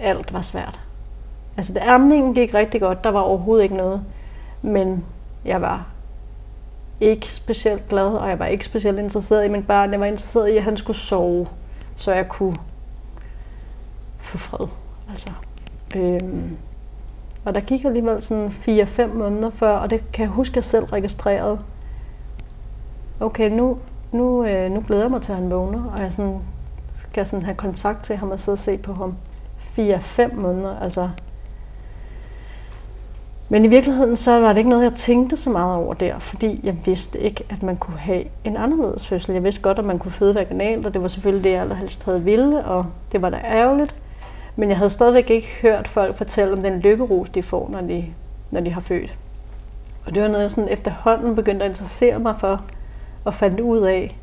alt 0.00 0.32
var 0.32 0.42
svært. 0.42 0.80
Altså 1.56 1.72
det 1.74 1.80
amningen 1.80 2.34
gik 2.34 2.54
rigtig 2.54 2.80
godt, 2.80 3.04
der 3.04 3.10
var 3.10 3.20
overhovedet 3.20 3.62
ikke 3.62 3.76
noget, 3.76 4.04
men 4.62 5.04
jeg 5.44 5.60
var 5.60 5.86
ikke 7.00 7.32
specielt 7.32 7.88
glad, 7.88 8.06
og 8.06 8.28
jeg 8.28 8.38
var 8.38 8.46
ikke 8.46 8.64
specielt 8.64 8.98
interesseret 8.98 9.44
i 9.46 9.48
min 9.48 9.62
barn. 9.62 9.92
Jeg 9.92 10.00
var 10.00 10.06
interesseret 10.06 10.48
i, 10.48 10.56
at 10.56 10.62
han 10.62 10.76
skulle 10.76 10.96
sove, 10.96 11.46
så 11.96 12.12
jeg 12.12 12.28
kunne 12.28 12.56
få 14.18 14.38
fred. 14.38 14.66
Altså, 15.10 15.30
øhm, 15.96 16.56
og 17.44 17.54
der 17.54 17.60
gik 17.60 17.84
alligevel 17.84 18.22
sådan 18.22 18.48
4-5 18.48 19.06
måneder 19.06 19.50
før, 19.50 19.76
og 19.76 19.90
det 19.90 20.12
kan 20.12 20.22
jeg 20.22 20.30
huske, 20.30 20.52
at 20.52 20.56
jeg 20.56 20.64
selv 20.64 20.84
registrerede. 20.84 21.58
Okay, 23.20 23.50
nu, 23.50 23.78
nu, 24.12 24.44
øh, 24.44 24.70
nu 24.70 24.82
glæder 24.86 25.02
jeg 25.02 25.10
mig 25.10 25.22
til, 25.22 25.32
at 25.32 25.38
han 25.38 25.50
vågner, 25.50 25.84
og 25.94 26.00
jeg 26.00 26.12
sådan, 26.12 26.40
skal 26.92 27.26
sådan 27.26 27.44
have 27.44 27.54
kontakt 27.54 28.02
til 28.02 28.16
ham 28.16 28.30
og 28.30 28.40
sidde 28.40 28.54
og 28.54 28.58
se 28.58 28.78
på 28.78 28.92
ham. 28.92 29.14
4-5 29.78 30.34
måneder, 30.34 30.80
altså. 30.80 31.08
Men 33.48 33.64
i 33.64 33.68
virkeligheden, 33.68 34.16
så 34.16 34.40
var 34.40 34.48
det 34.48 34.56
ikke 34.56 34.70
noget, 34.70 34.84
jeg 34.84 34.94
tænkte 34.94 35.36
så 35.36 35.50
meget 35.50 35.76
over 35.76 35.94
der, 35.94 36.18
fordi 36.18 36.60
jeg 36.62 36.76
vidste 36.86 37.20
ikke, 37.20 37.44
at 37.50 37.62
man 37.62 37.76
kunne 37.76 37.98
have 37.98 38.24
en 38.44 38.56
anderledes 38.56 39.06
fødsel. 39.06 39.32
Jeg 39.32 39.44
vidste 39.44 39.62
godt, 39.62 39.78
at 39.78 39.84
man 39.84 39.98
kunne 39.98 40.12
føde 40.12 40.34
vaginalt, 40.34 40.86
og 40.86 40.94
det 40.94 41.02
var 41.02 41.08
selvfølgelig 41.08 41.44
det, 41.44 41.50
jeg 41.50 41.60
allerhelst 41.60 42.04
havde 42.04 42.22
ville, 42.22 42.64
og 42.64 42.86
det 43.12 43.22
var 43.22 43.30
da 43.30 43.36
ærgerligt. 43.44 43.94
Men 44.56 44.68
jeg 44.68 44.76
havde 44.76 44.90
stadigvæk 44.90 45.30
ikke 45.30 45.48
hørt 45.62 45.88
folk 45.88 46.16
fortælle 46.16 46.52
om 46.52 46.62
den 46.62 46.78
lykkerus, 46.78 47.28
de 47.28 47.42
får, 47.42 47.68
når 47.72 47.80
de, 47.80 48.04
når 48.50 48.60
de 48.60 48.70
har 48.70 48.80
født. 48.80 49.14
Og 50.06 50.14
det 50.14 50.22
var 50.22 50.28
noget, 50.28 50.42
jeg 50.42 50.50
sådan 50.50 50.72
efterhånden 50.72 51.34
begyndte 51.34 51.64
at 51.64 51.70
interessere 51.70 52.18
mig 52.18 52.34
for, 52.38 52.62
og 53.24 53.34
fandt 53.34 53.60
ud 53.60 53.80
af. 53.80 54.18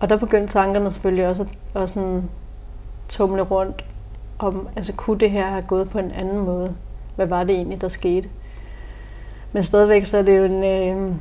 Og 0.00 0.08
der 0.08 0.18
begyndte 0.18 0.52
tankerne 0.52 0.90
selvfølgelig 0.90 1.28
også 1.28 1.42
at, 1.74 1.82
at 1.82 1.90
sådan 1.90 2.30
tumle 3.08 3.42
rundt 3.42 3.84
om, 4.38 4.68
altså 4.76 4.92
kunne 4.92 5.18
det 5.18 5.30
her 5.30 5.46
have 5.46 5.62
gået 5.62 5.90
på 5.90 5.98
en 5.98 6.10
anden 6.10 6.38
måde? 6.38 6.74
Hvad 7.16 7.26
var 7.26 7.44
det 7.44 7.54
egentlig, 7.54 7.80
der 7.80 7.88
skete? 7.88 8.28
Men 9.52 9.62
stadigvæk 9.62 10.04
så 10.04 10.18
er 10.18 10.22
det 10.22 10.38
jo 10.38 10.44
en, 10.44 10.64
øh, 10.64 11.14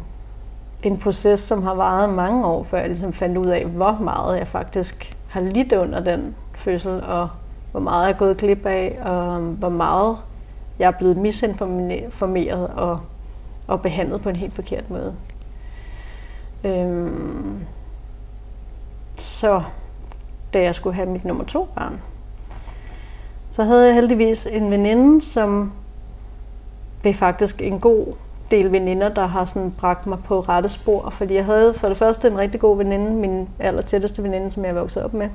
en 0.83 0.97
proces, 0.97 1.39
som 1.39 1.63
har 1.63 1.75
varet 1.75 2.09
mange 2.09 2.45
år, 2.45 2.63
før 2.63 2.77
jeg 2.77 2.87
ligesom 2.87 3.13
fandt 3.13 3.37
ud 3.37 3.45
af, 3.45 3.65
hvor 3.65 3.97
meget 4.01 4.39
jeg 4.39 4.47
faktisk 4.47 5.17
har 5.29 5.41
lidt 5.41 5.73
under 5.73 5.99
den 5.99 6.35
fødsel, 6.55 7.03
og 7.03 7.29
hvor 7.71 7.79
meget 7.79 8.07
jeg 8.07 8.13
er 8.13 8.17
gået 8.17 8.37
glip 8.37 8.65
af, 8.65 8.99
og 9.05 9.39
hvor 9.39 9.69
meget 9.69 10.17
jeg 10.79 10.87
er 10.87 10.97
blevet 10.97 11.17
misinformeret 11.17 12.67
og, 12.67 12.99
og 13.67 13.81
behandlet 13.81 14.21
på 14.21 14.29
en 14.29 14.35
helt 14.35 14.53
forkert 14.53 14.89
måde. 14.89 15.15
Øhm, 16.63 17.59
så 19.19 19.61
da 20.53 20.61
jeg 20.61 20.75
skulle 20.75 20.95
have 20.95 21.09
mit 21.09 21.25
nummer 21.25 21.43
to 21.43 21.67
barn, 21.75 22.01
så 23.51 23.63
havde 23.63 23.85
jeg 23.85 23.95
heldigvis 23.95 24.45
en 24.51 24.71
veninde, 24.71 25.21
som 25.21 25.73
er 27.03 27.13
faktisk 27.13 27.61
en 27.61 27.79
god 27.79 28.05
del 28.51 28.71
veninder, 28.71 29.09
der 29.09 29.25
har 29.25 29.45
sådan 29.45 29.71
bragt 29.71 30.07
mig 30.07 30.19
på 30.19 30.39
rette 30.39 30.69
spor. 30.69 31.09
Fordi 31.09 31.35
jeg 31.35 31.45
havde 31.45 31.73
for 31.73 31.87
det 31.87 31.97
første 31.97 32.27
en 32.27 32.37
rigtig 32.37 32.59
god 32.61 32.77
veninde, 32.77 33.11
min 33.11 33.49
aller 33.59 33.81
tætteste 33.81 34.23
veninde, 34.23 34.51
som 34.51 34.65
jeg 34.65 34.75
voksede 34.75 35.05
op 35.05 35.13
med. 35.13 35.21
Jeg 35.21 35.31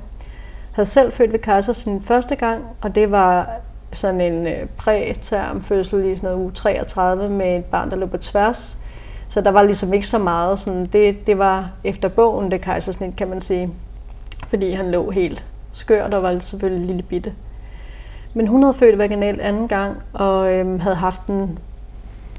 havde 0.71 0.89
selv 0.89 1.13
født 1.13 1.31
ved 1.31 1.39
kejser 1.39 1.73
sin 1.73 2.01
første 2.01 2.35
gang, 2.35 2.65
og 2.81 2.95
det 2.95 3.11
var 3.11 3.49
sådan 3.93 4.21
en 4.21 4.47
øh, 4.47 4.67
præterm 4.77 5.61
fødsel 5.61 6.05
i 6.05 6.15
sådan 6.15 6.29
noget 6.29 6.43
uge 6.43 6.51
33 6.51 7.29
med 7.29 7.57
et 7.57 7.65
barn, 7.65 7.89
der 7.89 7.95
lå 7.95 8.05
på 8.05 8.17
tværs. 8.17 8.77
Så 9.29 9.41
der 9.41 9.51
var 9.51 9.63
ligesom 9.63 9.93
ikke 9.93 10.07
så 10.07 10.17
meget. 10.17 10.59
Sådan, 10.59 10.85
det, 10.85 11.27
det 11.27 11.37
var 11.37 11.69
efter 11.83 12.09
bogen, 12.09 12.51
det 12.51 12.61
kejsersnit, 12.61 13.15
kan 13.15 13.29
man 13.29 13.41
sige. 13.41 13.69
Fordi 14.47 14.71
han 14.71 14.91
lå 14.91 15.11
helt 15.11 15.45
skørt 15.73 16.13
og 16.13 16.23
var 16.23 16.39
selvfølgelig 16.39 16.87
lille 16.87 17.03
bitte. 17.03 17.33
Men 18.33 18.47
hun 18.47 18.63
havde 18.63 18.73
født 18.73 18.97
vaginalt 18.97 19.41
anden 19.41 19.67
gang, 19.67 19.97
og 20.13 20.53
øhm, 20.53 20.79
havde 20.79 20.95
haft 20.95 21.21
den 21.27 21.59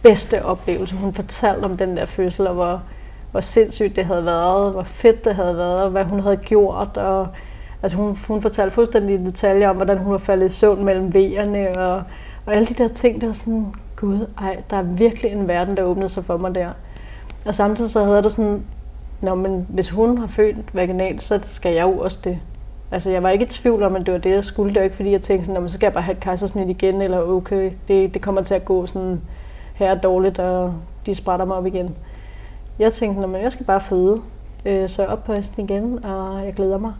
bedste 0.03 0.45
oplevelse. 0.45 0.97
Hun 0.97 1.13
fortalte 1.13 1.65
om 1.65 1.77
den 1.77 1.97
der 1.97 2.07
fødsel, 2.07 2.47
og 2.47 2.55
hvor, 2.55 2.83
hvor 3.31 3.41
sindssygt 3.41 3.97
det 3.97 4.05
havde 4.05 4.25
været, 4.25 4.73
hvor 4.73 4.83
fedt 4.83 5.25
det 5.25 5.35
havde 5.35 5.57
været, 5.57 5.83
og 5.83 5.91
hvad 5.91 6.05
hun 6.05 6.21
havde 6.21 6.37
gjort. 6.37 6.97
Og, 6.97 7.29
altså 7.83 7.99
hun, 7.99 8.17
hun 8.29 8.43
fortalte 8.43 8.75
fuldstændig 8.75 9.19
detaljer 9.19 9.69
om, 9.69 9.77
hvordan 9.77 9.99
hun 9.99 10.13
var 10.13 10.19
faldet 10.19 10.47
i 10.47 10.55
søvn 10.55 10.85
mellem 10.85 11.15
vejerne, 11.15 11.79
og, 11.79 12.03
og 12.47 12.55
alle 12.55 12.67
de 12.67 12.75
der 12.75 12.89
ting, 12.89 13.21
der 13.21 13.33
sådan, 13.33 13.75
gud, 13.97 14.27
ej, 14.41 14.63
der 14.71 14.77
er 14.77 14.83
virkelig 14.83 15.33
en 15.33 15.49
verden, 15.49 15.77
der 15.77 15.83
åbnede 15.83 16.09
sig 16.09 16.25
for 16.25 16.37
mig 16.37 16.55
der. 16.55 16.71
Og 17.45 17.55
samtidig 17.55 17.91
så 17.91 18.05
havde 18.05 18.23
det 18.23 18.33
sådan, 18.33 18.65
Nå, 19.21 19.35
men 19.35 19.67
hvis 19.69 19.91
hun 19.91 20.19
har 20.19 20.27
født 20.27 20.75
vaginalt, 20.75 21.23
så 21.23 21.41
skal 21.43 21.75
jeg 21.75 21.83
jo 21.83 21.99
også 21.99 22.19
det. 22.25 22.39
Altså, 22.91 23.11
jeg 23.11 23.23
var 23.23 23.31
ikke 23.31 23.45
i 23.45 23.49
tvivl 23.49 23.83
om, 23.83 23.97
at 23.97 24.07
det 24.07 24.15
var 24.15 24.21
det, 24.21 24.31
jeg 24.31 24.45
skulle. 24.45 24.75
Det 24.75 24.81
var 24.81 24.85
ikke, 24.85 24.97
fordi 24.97 25.11
jeg 25.11 25.23
tænkte, 25.23 25.47
sådan, 25.47 25.69
så 25.69 25.75
skal 25.75 25.87
jeg 25.87 25.93
bare 25.93 26.03
have 26.03 26.17
et 26.17 26.23
kejsersnit 26.23 26.69
igen, 26.69 27.03
eller 27.03 27.21
okay, 27.21 27.73
det, 27.89 28.15
det 28.15 28.23
kommer 28.23 28.43
til 28.43 28.55
at 28.55 28.65
gå 28.65 28.87
sådan 28.87 29.21
her 29.75 29.95
dårligt, 29.95 30.39
og 30.39 30.75
de 31.07 31.15
sprætter 31.15 31.47
mig 31.47 31.57
op 31.57 31.67
igen. 31.67 31.95
Jeg 32.79 32.93
tænkte, 32.93 33.27
men 33.27 33.43
jeg 33.43 33.53
skal 33.53 33.67
bare 33.67 33.81
føde. 33.81 34.21
Øh, 34.67 34.89
så 34.89 35.03
jeg 35.03 35.11
op 35.11 35.25
på 35.25 35.33
hesten 35.33 35.65
igen, 35.65 36.05
og 36.05 36.45
jeg 36.45 36.53
glæder 36.55 36.79
mig. 36.79 36.93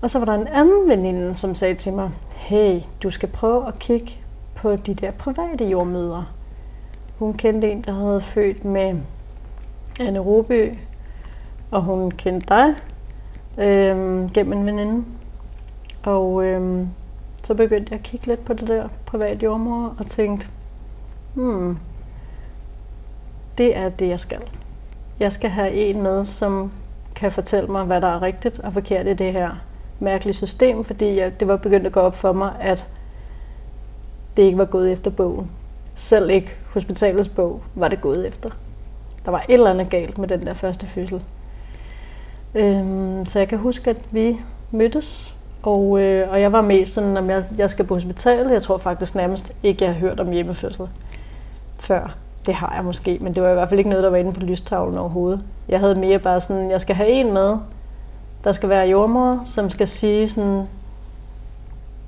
Og 0.00 0.10
så 0.10 0.18
var 0.18 0.24
der 0.24 0.34
en 0.34 0.48
anden 0.48 0.88
veninde, 0.88 1.34
som 1.34 1.54
sagde 1.54 1.74
til 1.74 1.92
mig, 1.92 2.10
hey, 2.36 2.80
du 3.02 3.10
skal 3.10 3.28
prøve 3.28 3.68
at 3.68 3.78
kigge 3.78 4.19
på 4.60 4.76
de 4.76 4.94
der 4.94 5.10
private 5.10 5.64
jordmøder. 5.64 6.34
Hun 7.18 7.34
kendte 7.34 7.70
en, 7.70 7.82
der 7.82 7.92
havde 7.92 8.20
født 8.20 8.64
med 8.64 9.00
Anne 10.00 10.18
Ruby, 10.18 10.72
og 11.70 11.82
hun 11.82 12.10
kendte 12.10 12.46
dig, 12.48 12.74
øh, 13.58 14.30
gennem 14.30 14.52
en 14.52 14.66
veninde. 14.66 15.04
Og 16.02 16.44
øh, 16.44 16.86
så 17.44 17.54
begyndte 17.54 17.92
jeg 17.92 17.98
at 17.98 18.04
kigge 18.04 18.26
lidt 18.26 18.44
på 18.44 18.52
det 18.52 18.68
der 18.68 18.88
private 19.06 19.44
jordmor 19.44 19.94
og 19.98 20.06
tænkte, 20.06 20.48
hmm, 21.34 21.78
det 23.58 23.76
er 23.76 23.88
det, 23.88 24.08
jeg 24.08 24.20
skal. 24.20 24.40
Jeg 25.20 25.32
skal 25.32 25.50
have 25.50 25.72
en 25.72 26.02
med, 26.02 26.24
som 26.24 26.72
kan 27.16 27.32
fortælle 27.32 27.68
mig, 27.68 27.84
hvad 27.84 28.00
der 28.00 28.08
er 28.08 28.22
rigtigt 28.22 28.58
og 28.58 28.72
forkert 28.72 29.06
i 29.06 29.14
det 29.14 29.32
her 29.32 29.50
mærkelige 29.98 30.34
system, 30.34 30.84
fordi 30.84 31.16
jeg, 31.16 31.40
det 31.40 31.48
var 31.48 31.56
begyndt 31.56 31.86
at 31.86 31.92
gå 31.92 32.00
op 32.00 32.14
for 32.14 32.32
mig, 32.32 32.52
at 32.60 32.88
det 34.40 34.46
ikke 34.46 34.58
var 34.58 34.64
gået 34.64 34.92
efter 34.92 35.10
bogen. 35.10 35.50
Selv 35.94 36.30
ikke 36.30 36.56
hospitalets 36.72 37.28
bog 37.28 37.62
var 37.74 37.88
det 37.88 38.00
gået 38.00 38.28
efter. 38.28 38.50
Der 39.24 39.30
var 39.30 39.44
et 39.48 39.54
eller 39.54 39.70
andet 39.70 39.90
galt 39.90 40.18
med 40.18 40.28
den 40.28 40.46
der 40.46 40.54
første 40.54 40.86
fødsel. 40.86 41.22
Øhm, 42.54 43.24
så 43.24 43.38
jeg 43.38 43.48
kan 43.48 43.58
huske, 43.58 43.90
at 43.90 43.96
vi 44.10 44.36
mødtes, 44.70 45.36
og, 45.62 46.00
øh, 46.00 46.30
og 46.30 46.40
jeg 46.40 46.52
var 46.52 46.62
med 46.62 46.86
sådan, 46.86 47.16
at 47.16 47.26
jeg, 47.26 47.44
jeg 47.58 47.70
skal 47.70 47.84
på 47.84 47.94
hospitalet. 47.94 48.52
Jeg 48.52 48.62
tror 48.62 48.78
faktisk 48.78 49.14
nærmest 49.14 49.52
ikke, 49.62 49.84
jeg 49.84 49.92
har 49.92 50.00
hørt 50.00 50.20
om 50.20 50.30
hjemmefødsel 50.30 50.88
før. 51.78 52.16
Det 52.46 52.54
har 52.54 52.74
jeg 52.74 52.84
måske, 52.84 53.18
men 53.20 53.34
det 53.34 53.42
var 53.42 53.50
i 53.50 53.54
hvert 53.54 53.68
fald 53.68 53.80
ikke 53.80 53.90
noget, 53.90 54.04
der 54.04 54.10
var 54.10 54.16
inde 54.16 54.32
på 54.32 54.40
lystavlen 54.40 54.98
overhovedet. 54.98 55.42
Jeg 55.68 55.80
havde 55.80 55.94
mere 55.94 56.18
bare 56.18 56.40
sådan, 56.40 56.70
jeg 56.70 56.80
skal 56.80 56.94
have 56.94 57.08
en 57.08 57.32
med, 57.32 57.56
der 58.44 58.52
skal 58.52 58.68
være 58.68 58.88
jordmor, 58.88 59.42
som 59.44 59.70
skal 59.70 59.88
sige 59.88 60.28
sådan, 60.28 60.66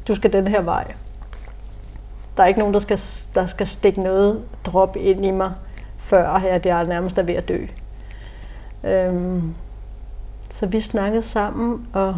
du 0.08 0.14
skal 0.14 0.32
den 0.32 0.48
her 0.48 0.62
vej. 0.62 0.94
Der 2.36 2.42
er 2.42 2.46
ikke 2.46 2.60
nogen, 2.60 2.74
der 2.74 2.80
skal, 2.80 2.98
der 3.34 3.46
skal 3.46 3.66
stikke 3.66 4.00
noget 4.00 4.40
drop 4.64 4.96
ind 4.96 5.24
i 5.24 5.30
mig, 5.30 5.52
før 5.98 6.28
at 6.28 6.66
jeg 6.66 6.84
nærmest 6.84 7.18
er 7.18 7.22
ved 7.22 7.34
at 7.34 7.48
dø. 7.48 7.66
Øhm, 8.84 9.54
så 10.50 10.66
vi 10.66 10.80
snakkede 10.80 11.22
sammen, 11.22 11.86
og 11.92 12.16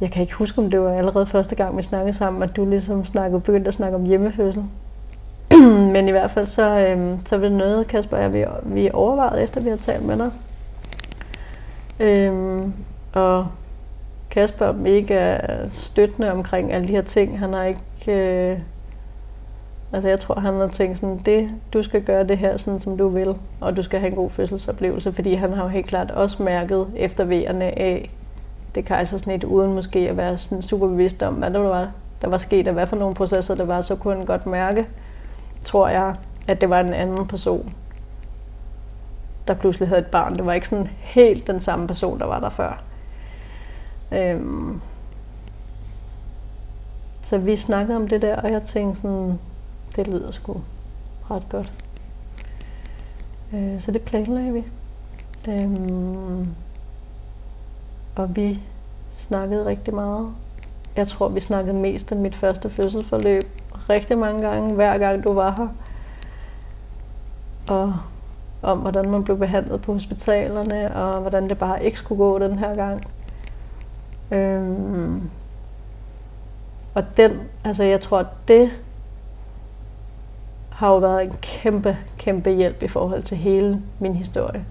jeg 0.00 0.10
kan 0.10 0.22
ikke 0.22 0.34
huske, 0.34 0.58
om 0.58 0.70
det 0.70 0.80
var 0.80 0.92
allerede 0.92 1.26
første 1.26 1.54
gang, 1.54 1.76
vi 1.76 1.82
snakkede 1.82 2.12
sammen, 2.12 2.42
at 2.42 2.56
du 2.56 2.64
ligesom 2.64 3.04
snakkede, 3.04 3.40
begyndte 3.40 3.68
at 3.68 3.74
snakke 3.74 3.96
om 3.96 4.04
hjemmefødsel. 4.04 4.64
Men 5.92 6.08
i 6.08 6.10
hvert 6.10 6.30
fald 6.30 6.46
så, 6.46 6.86
øhm, 6.86 7.18
så 7.18 7.36
var 7.36 7.42
det 7.42 7.52
noget, 7.52 7.86
Kasper 7.86 8.16
jeg, 8.16 8.34
vi, 8.34 8.44
vi 8.62 8.90
overvejede, 8.92 9.42
efter 9.42 9.60
vi 9.60 9.68
har 9.68 9.76
talt 9.76 10.04
med 10.04 10.16
dig. 10.16 10.30
Øhm, 12.00 12.72
og 13.12 13.46
Kasper 14.30 14.66
er 14.66 14.72
mega 14.72 15.38
støttende 15.70 16.32
omkring 16.32 16.72
alle 16.72 16.88
de 16.88 16.92
her 16.92 17.02
ting. 17.02 17.38
Han 17.38 17.52
har 17.52 17.64
ikke... 17.64 17.80
Øh, 18.08 18.58
altså 19.92 20.08
jeg 20.08 20.20
tror, 20.20 20.40
han 20.40 20.54
har 20.54 20.68
tænkt 20.68 20.98
sådan, 20.98 21.18
det, 21.18 21.50
du 21.72 21.82
skal 21.82 22.02
gøre 22.02 22.24
det 22.24 22.38
her, 22.38 22.56
sådan 22.56 22.80
som 22.80 22.98
du 22.98 23.08
vil, 23.08 23.34
og 23.60 23.76
du 23.76 23.82
skal 23.82 24.00
have 24.00 24.10
en 24.10 24.16
god 24.16 24.30
fødselsoplevelse, 24.30 25.12
fordi 25.12 25.34
han 25.34 25.52
har 25.52 25.62
jo 25.62 25.68
helt 25.68 25.86
klart 25.86 26.10
også 26.10 26.42
mærket 26.42 26.86
efter 26.96 27.24
af 27.60 28.10
det 28.74 28.84
kejsersnit, 28.84 29.44
uden 29.44 29.74
måske 29.74 29.98
at 29.98 30.16
være 30.16 30.36
sådan 30.36 30.62
super 30.62 30.88
bevidst 30.88 31.22
om, 31.22 31.34
hvad 31.34 31.50
der 31.50 31.58
var, 31.58 31.90
der 32.22 32.28
var 32.28 32.38
sket, 32.38 32.68
og 32.68 32.74
hvad 32.74 32.86
for 32.86 32.96
nogle 32.96 33.14
processer 33.14 33.54
der 33.54 33.64
var, 33.64 33.80
så 33.80 33.96
kunne 33.96 34.16
han 34.16 34.26
godt 34.26 34.46
mærke, 34.46 34.86
tror 35.60 35.88
jeg, 35.88 36.14
at 36.48 36.60
det 36.60 36.70
var 36.70 36.80
en 36.80 36.94
anden 36.94 37.26
person, 37.26 37.74
der 39.48 39.54
pludselig 39.54 39.88
havde 39.88 40.00
et 40.00 40.06
barn. 40.06 40.36
Det 40.36 40.46
var 40.46 40.52
ikke 40.52 40.68
sådan 40.68 40.88
helt 41.00 41.46
den 41.46 41.60
samme 41.60 41.86
person, 41.86 42.18
der 42.18 42.26
var 42.26 42.40
der 42.40 42.48
før. 42.48 42.82
Øhm. 44.12 44.80
Så 47.26 47.38
vi 47.38 47.56
snakkede 47.56 47.96
om 47.96 48.08
det 48.08 48.22
der, 48.22 48.36
og 48.36 48.52
jeg 48.52 48.62
tænkte 48.62 49.00
sådan, 49.00 49.38
det 49.96 50.06
lyder 50.06 50.30
sgu 50.30 50.60
ret 51.30 51.48
godt. 51.48 51.72
Øh, 53.54 53.80
så 53.80 53.92
det 53.92 54.02
planlagde 54.02 54.52
vi. 54.52 54.64
Øhm. 55.48 56.48
Og 58.16 58.36
vi 58.36 58.60
snakkede 59.16 59.66
rigtig 59.66 59.94
meget. 59.94 60.34
Jeg 60.96 61.08
tror, 61.08 61.28
vi 61.28 61.40
snakkede 61.40 61.76
mest 61.76 62.12
om 62.12 62.18
mit 62.18 62.34
første 62.34 62.70
fødselsforløb 62.70 63.44
rigtig 63.88 64.18
mange 64.18 64.42
gange, 64.42 64.74
hver 64.74 64.98
gang 64.98 65.24
du 65.24 65.32
var 65.32 65.50
her. 65.50 65.68
Og 67.74 67.94
om, 68.62 68.78
hvordan 68.78 69.10
man 69.10 69.24
blev 69.24 69.38
behandlet 69.38 69.82
på 69.82 69.92
hospitalerne, 69.92 70.96
og 70.96 71.20
hvordan 71.20 71.48
det 71.48 71.58
bare 71.58 71.84
ikke 71.84 71.98
skulle 71.98 72.18
gå 72.18 72.38
den 72.38 72.58
her 72.58 72.74
gang. 72.74 73.00
Øhm, 74.30 75.30
og 76.96 77.16
den, 77.16 77.40
altså 77.64 77.84
jeg 77.84 78.00
tror, 78.00 78.26
det 78.48 78.70
har 80.70 80.88
jo 80.88 80.96
været 80.96 81.24
en 81.24 81.32
kæmpe, 81.42 81.98
kæmpe 82.18 82.50
hjælp 82.50 82.82
i 82.82 82.88
forhold 82.88 83.22
til 83.22 83.36
hele 83.36 83.82
min 83.98 84.16
historie. 84.16 84.64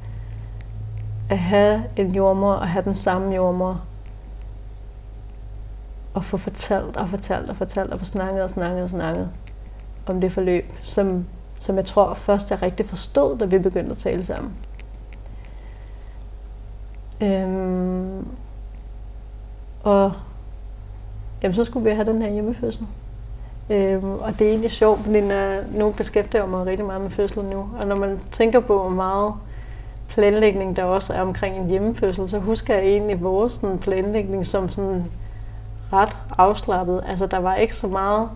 At 1.29 1.38
have 1.38 1.83
en 1.97 2.15
jordmor 2.15 2.53
og 2.53 2.67
have 2.67 2.85
den 2.85 2.93
samme 2.93 3.35
jordmor, 3.35 3.81
og 6.13 6.23
få 6.23 6.38
fortalt 6.38 6.97
og 6.97 7.09
fortalt 7.09 7.49
og 7.49 7.55
fortalt 7.55 7.93
og 7.93 7.99
få 7.99 8.05
snakket 8.05 8.43
og 8.43 8.49
snakket 8.49 8.83
og 8.83 8.89
snakket 8.89 9.31
om 10.05 10.21
det 10.21 10.31
forløb, 10.31 10.65
som, 10.81 11.25
som 11.59 11.75
jeg 11.75 11.85
tror 11.85 12.13
først 12.13 12.51
jeg 12.51 12.61
rigtig 12.61 12.85
forstod, 12.85 13.38
da 13.38 13.45
vi 13.45 13.59
begyndte 13.59 13.91
at 13.91 13.97
tale 13.97 14.25
sammen. 14.25 14.53
Øhm, 17.21 18.27
og 19.83 20.11
jamen, 21.45 21.55
så 21.55 21.63
skulle 21.63 21.89
vi 21.89 21.95
have 21.95 22.08
den 22.08 22.21
her 22.21 22.31
hjemmefødsel. 22.31 22.88
Øhm, 23.69 24.13
og 24.13 24.39
det 24.39 24.47
er 24.47 24.49
egentlig 24.49 24.71
sjovt, 24.71 24.99
fordi 24.99 25.21
når, 25.21 25.60
nu 25.71 25.91
beskæftiger 25.91 26.43
jeg 26.43 26.49
mig 26.49 26.65
rigtig 26.65 26.86
meget 26.86 27.01
med 27.01 27.10
fødsel 27.10 27.43
nu. 27.43 27.69
Og 27.79 27.88
når 27.88 27.95
man 27.95 28.19
tænker 28.31 28.60
på, 28.60 28.81
hvor 28.81 28.89
meget 28.89 29.34
planlægning 30.08 30.75
der 30.75 30.84
også 30.84 31.13
er 31.13 31.21
omkring 31.21 31.58
en 31.58 31.69
hjemmefødsel, 31.69 32.29
så 32.29 32.39
husker 32.39 32.75
jeg 32.75 32.84
egentlig 32.84 33.23
vores 33.23 33.53
sådan, 33.53 33.79
planlægning 33.79 34.47
som 34.47 34.69
sådan 34.69 35.05
ret 35.93 36.17
afslappet. 36.38 37.03
Altså, 37.08 37.25
der 37.25 37.38
var 37.38 37.55
ikke 37.55 37.75
så 37.75 37.88
meget... 37.88 38.29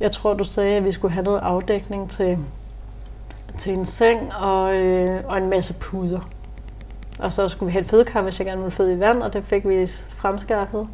Jeg 0.00 0.12
tror, 0.12 0.34
du 0.34 0.44
sagde, 0.44 0.76
at 0.76 0.84
vi 0.84 0.92
skulle 0.92 1.14
have 1.14 1.24
noget 1.24 1.38
afdækning 1.38 2.10
til, 2.10 2.38
til 3.58 3.72
en 3.72 3.86
seng 3.86 4.34
og, 4.40 4.76
øh, 4.76 5.20
og 5.26 5.38
en 5.38 5.50
masse 5.50 5.74
puder. 5.80 6.28
Og 7.18 7.32
så 7.32 7.48
skulle 7.48 7.66
vi 7.66 7.72
have 7.72 7.80
et 7.80 7.86
fødekar, 7.86 8.22
hvis 8.22 8.38
jeg 8.38 8.46
gerne 8.46 8.60
ville 8.60 8.76
føde 8.76 8.94
i 8.94 9.00
vand, 9.00 9.22
og 9.22 9.32
det 9.32 9.44
fik 9.44 9.68
vi 9.68 9.86
fremskaffet. 10.08 10.88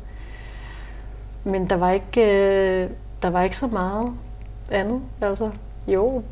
Men 1.51 1.71
der 1.71 1.77
var 1.77 1.91
ikke, 1.91 2.21
øh, 2.21 2.91
der 3.23 3.31
var 3.31 3.43
ikke 3.43 3.57
så 3.57 3.67
meget 3.67 4.13
andet. 4.71 5.01
Altså, 5.21 5.51
jo, 5.89 6.23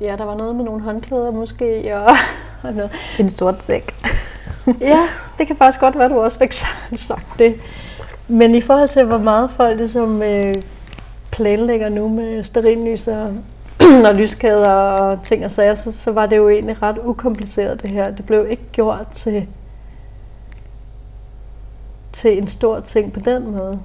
ja, 0.00 0.16
der 0.18 0.24
var 0.24 0.36
noget 0.36 0.56
med 0.56 0.64
nogle 0.64 0.82
håndklæder 0.82 1.30
måske, 1.30 1.96
og, 1.96 2.10
og 2.64 2.72
noget. 2.74 2.90
En 3.18 3.30
sort 3.30 3.62
sæk. 3.62 3.94
ja, 4.80 5.08
det 5.38 5.46
kan 5.46 5.56
faktisk 5.56 5.80
godt 5.80 5.98
være, 5.98 6.08
du 6.08 6.20
også 6.20 6.38
fik 6.38 6.52
sagt 7.08 7.38
det. 7.38 7.60
Men 8.28 8.54
i 8.54 8.60
forhold 8.60 8.88
til, 8.88 9.04
hvor 9.04 9.18
meget 9.18 9.50
folk 9.50 9.78
ligesom, 9.78 10.22
øh, 10.22 10.56
planlægger 11.32 11.88
nu 11.88 12.08
med 12.08 12.42
sterinlys 12.42 13.08
og, 13.08 13.34
og 14.08 14.14
lyskæder 14.14 14.68
og 14.68 15.24
ting 15.24 15.44
og 15.44 15.50
sager, 15.50 15.74
så, 15.74 15.92
så 15.92 16.12
var 16.12 16.26
det 16.26 16.36
jo 16.36 16.48
egentlig 16.48 16.82
ret 16.82 16.98
ukompliceret 17.04 17.82
det 17.82 17.90
her. 17.90 18.10
Det 18.10 18.26
blev 18.26 18.46
ikke 18.50 18.62
gjort 18.72 19.06
til, 19.12 19.46
til 22.12 22.38
en 22.38 22.46
stor 22.46 22.80
ting 22.80 23.12
på 23.12 23.20
den 23.20 23.50
måde. 23.50 23.80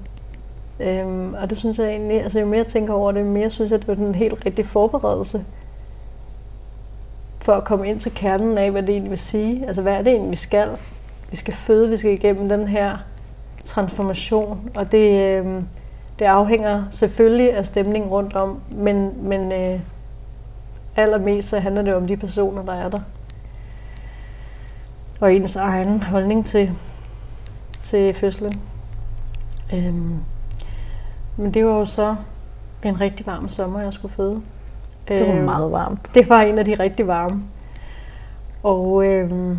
Øhm, 0.81 1.33
og 1.33 1.49
det 1.49 1.57
synes 1.57 1.79
jeg 1.79 1.87
egentlig, 1.87 2.23
altså 2.23 2.39
jo 2.39 2.45
mere 2.45 2.57
jeg 2.57 2.67
tænker 2.67 2.93
over 2.93 3.11
det, 3.11 3.19
jo 3.19 3.25
mere 3.25 3.49
synes 3.49 3.71
jeg, 3.71 3.75
at 3.75 3.87
det 3.87 3.99
var 3.99 4.05
en 4.05 4.15
helt 4.15 4.45
rigtig 4.45 4.65
forberedelse 4.65 5.45
for 7.41 7.53
at 7.53 7.63
komme 7.63 7.87
ind 7.89 7.99
til 7.99 8.11
kernen 8.15 8.57
af, 8.57 8.71
hvad 8.71 8.81
det 8.81 8.89
egentlig 8.89 9.09
vil 9.09 9.17
sige. 9.17 9.67
Altså 9.67 9.81
hvad 9.81 9.93
er 9.93 10.01
det 10.01 10.07
egentlig, 10.07 10.31
vi 10.31 10.35
skal? 10.35 10.69
Vi 11.29 11.35
skal 11.35 11.53
føde, 11.53 11.89
vi 11.89 11.97
skal 11.97 12.11
igennem 12.11 12.49
den 12.49 12.67
her 12.67 12.97
transformation, 13.63 14.69
og 14.75 14.91
det, 14.91 15.37
øhm, 15.37 15.67
det 16.19 16.25
afhænger 16.25 16.83
selvfølgelig 16.91 17.53
af 17.53 17.65
stemningen 17.65 18.09
rundt 18.11 18.35
om, 18.35 18.61
men, 18.71 19.13
men 19.29 19.51
øh, 19.51 19.79
allermest 20.95 21.49
så 21.49 21.59
handler 21.59 21.81
det 21.81 21.95
om 21.95 22.07
de 22.07 22.17
personer, 22.17 22.63
der 22.65 22.73
er 22.73 22.89
der. 22.89 22.99
Og 25.21 25.33
ens 25.33 25.55
egen 25.55 26.03
holdning 26.03 26.45
til, 26.45 26.71
til 27.83 28.13
fødslen. 28.13 28.61
Øhm, 29.73 30.19
men 31.37 31.53
det 31.53 31.65
var 31.65 31.71
jo 31.71 31.85
så 31.85 32.15
en 32.83 33.01
rigtig 33.01 33.27
varm 33.27 33.49
sommer, 33.49 33.79
jeg 33.79 33.93
skulle 33.93 34.13
føde. 34.13 34.41
Det 35.07 35.27
var 35.27 35.35
øhm, 35.35 35.43
meget 35.43 35.71
varmt. 35.71 36.13
Det 36.13 36.29
var 36.29 36.41
en 36.41 36.59
af 36.59 36.65
de 36.65 36.73
rigtig 36.73 37.07
varme. 37.07 37.43
Og 38.63 39.05
øhm, 39.05 39.57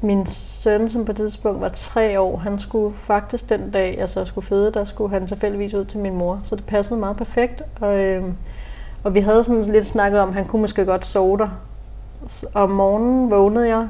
min 0.00 0.26
søn, 0.26 0.90
som 0.90 1.04
på 1.04 1.12
det 1.12 1.16
tidspunkt 1.16 1.60
var 1.60 1.68
tre 1.68 2.20
år, 2.20 2.36
han 2.36 2.58
skulle 2.58 2.96
faktisk 2.96 3.48
den 3.48 3.70
dag, 3.70 3.96
jeg 3.98 4.08
så 4.08 4.24
skulle 4.24 4.46
føde, 4.46 4.72
der 4.72 4.84
skulle 4.84 5.10
han 5.10 5.26
tilfældigvis 5.26 5.74
ud 5.74 5.84
til 5.84 5.98
min 5.98 6.16
mor. 6.16 6.40
Så 6.42 6.56
det 6.56 6.66
passede 6.66 7.00
meget 7.00 7.16
perfekt. 7.16 7.62
Og, 7.80 7.98
øh, 7.98 8.24
og 9.04 9.14
vi 9.14 9.20
havde 9.20 9.44
sådan 9.44 9.62
lidt 9.62 9.86
snakket 9.86 10.20
om, 10.20 10.28
at 10.28 10.34
han 10.34 10.46
kunne 10.46 10.60
måske 10.60 10.84
godt 10.84 11.06
sove 11.06 11.38
der. 11.38 11.48
Om 12.54 12.70
morgenen 12.70 13.30
vågnede 13.30 13.68
jeg 13.68 13.88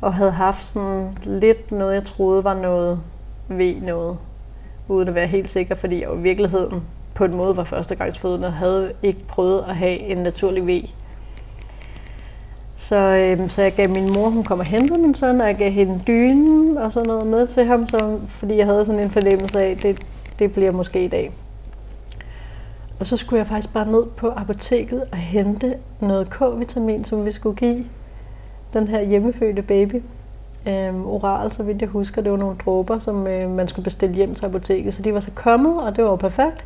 og 0.00 0.14
havde 0.14 0.30
haft 0.30 0.64
sådan 0.64 1.18
lidt 1.24 1.72
noget, 1.72 1.94
jeg 1.94 2.04
troede 2.04 2.44
var 2.44 2.54
noget 2.54 3.00
ved 3.48 3.80
noget, 3.80 4.18
uden 4.88 5.08
at 5.08 5.14
være 5.14 5.26
helt 5.26 5.48
sikker, 5.48 5.74
fordi 5.74 6.00
jeg 6.00 6.08
i 6.14 6.22
virkeligheden 6.22 6.82
på 7.14 7.24
en 7.24 7.34
måde 7.34 7.56
var 7.56 7.64
førstegangsfødende 7.64 8.46
og 8.46 8.52
havde 8.52 8.92
ikke 9.02 9.24
prøvet 9.28 9.64
at 9.68 9.76
have 9.76 9.98
en 9.98 10.18
naturlig 10.18 10.66
vej. 10.66 10.82
Så, 12.76 12.96
øhm, 12.96 13.48
så 13.48 13.62
jeg 13.62 13.72
gav 13.72 13.88
min 13.90 14.12
mor, 14.12 14.28
hun 14.28 14.44
kom 14.44 14.58
og 14.58 14.64
hentede 14.66 14.98
min 14.98 15.14
søn, 15.14 15.40
og 15.40 15.46
jeg 15.46 15.56
gav 15.56 15.70
hende 15.70 16.00
dynen 16.06 16.78
og 16.78 16.92
sådan 16.92 17.06
noget 17.06 17.26
med 17.26 17.46
til 17.46 17.64
ham, 17.64 17.86
så, 17.86 18.18
fordi 18.28 18.56
jeg 18.56 18.66
havde 18.66 18.84
sådan 18.84 19.00
en 19.00 19.10
fornemmelse 19.10 19.60
af, 19.60 19.70
at 19.70 19.82
det, 19.82 19.98
det 20.38 20.52
bliver 20.52 20.70
måske 20.70 21.04
i 21.04 21.08
dag. 21.08 21.32
Og 22.98 23.06
så 23.06 23.16
skulle 23.16 23.38
jeg 23.38 23.46
faktisk 23.46 23.74
bare 23.74 23.86
ned 23.86 24.06
på 24.16 24.30
apoteket 24.36 25.04
og 25.12 25.18
hente 25.18 25.74
noget 26.00 26.30
K-vitamin, 26.30 27.04
som 27.04 27.26
vi 27.26 27.30
skulle 27.30 27.56
give 27.56 27.84
den 28.72 28.88
her 28.88 29.02
hjemmefødte 29.02 29.62
baby 29.62 30.02
øh, 30.66 31.06
oral, 31.06 31.52
så 31.52 31.62
vidt 31.62 31.80
jeg 31.80 31.88
husker, 31.88 32.22
det 32.22 32.32
var 32.32 32.38
nogle 32.38 32.56
dråber, 32.56 32.98
som 32.98 33.26
øh, 33.26 33.50
man 33.50 33.68
skulle 33.68 33.84
bestille 33.84 34.14
hjem 34.14 34.34
til 34.34 34.46
apoteket. 34.46 34.94
Så 34.94 35.02
de 35.02 35.14
var 35.14 35.20
så 35.20 35.30
kommet, 35.34 35.82
og 35.82 35.96
det 35.96 36.04
var 36.04 36.10
jo 36.10 36.16
perfekt. 36.16 36.64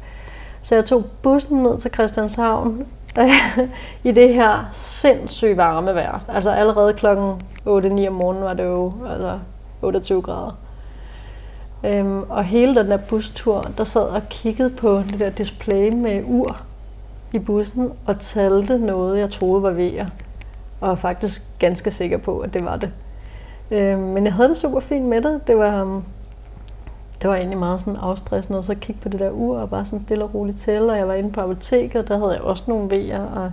Så 0.63 0.75
jeg 0.75 0.85
tog 0.85 1.05
bussen 1.23 1.59
ned 1.59 1.79
til 1.79 1.91
Christianshavn 1.91 2.87
i 4.05 4.13
det 4.13 4.35
her 4.35 4.69
sindssygt 4.73 5.57
varme 5.57 5.95
vejr. 5.95 6.21
Altså 6.29 6.51
allerede 6.51 6.93
klokken 6.93 7.43
8-9 7.67 7.69
om 8.09 8.13
morgenen 8.13 8.45
var 8.45 8.55
det 8.55 8.65
jo 8.65 8.93
altså 9.11 9.39
28 9.83 10.23
grader. 10.23 10.59
Øhm, 11.85 12.23
og 12.23 12.45
hele 12.45 12.75
den 12.75 12.91
der 12.91 12.97
bustur, 12.97 13.71
der 13.79 13.85
sad 13.85 14.03
og 14.03 14.23
kiggede 14.29 14.71
på 14.71 14.99
det 14.99 15.21
der 15.21 15.31
display 15.31 15.93
med 15.95 16.23
ur 16.27 16.57
i 17.33 17.39
bussen 17.39 17.93
og 18.07 18.21
talte 18.21 18.79
noget, 18.79 19.19
jeg 19.19 19.31
troede 19.31 19.63
var 19.63 19.71
vejr. 19.71 20.07
Og 20.81 20.89
var 20.89 20.95
faktisk 20.95 21.43
ganske 21.59 21.91
sikker 21.91 22.19
på, 22.19 22.39
at 22.39 22.55
det 22.55 22.65
var 22.65 22.77
det. 22.77 22.91
Øh, 23.71 23.99
men 23.99 24.25
jeg 24.25 24.33
havde 24.33 24.49
det 24.49 24.57
super 24.57 24.81
fint 24.81 25.05
med 25.05 25.23
det. 25.23 25.47
Det 25.47 25.59
var, 25.59 25.83
um, 25.83 26.05
det 27.23 27.31
var 27.31 27.37
egentlig 27.37 27.59
meget 27.59 27.81
sådan 27.81 27.97
afstressende, 27.97 28.59
og 28.59 28.65
så 28.65 28.75
kigge 28.75 29.01
på 29.01 29.09
det 29.09 29.21
der 29.21 29.31
ur 29.31 29.59
og 29.59 29.71
bare 29.71 29.85
sådan 29.85 30.01
stille 30.01 30.25
og 30.25 30.35
roligt 30.35 30.59
tælle. 30.59 30.93
Og 30.93 30.99
jeg 30.99 31.09
var 31.09 31.15
inde 31.15 31.31
på 31.31 31.41
apoteket, 31.41 32.09
der 32.09 32.19
havde 32.19 32.33
jeg 32.33 32.41
også 32.41 32.65
nogle 32.67 32.91
vejer, 32.91 33.23
og 33.23 33.53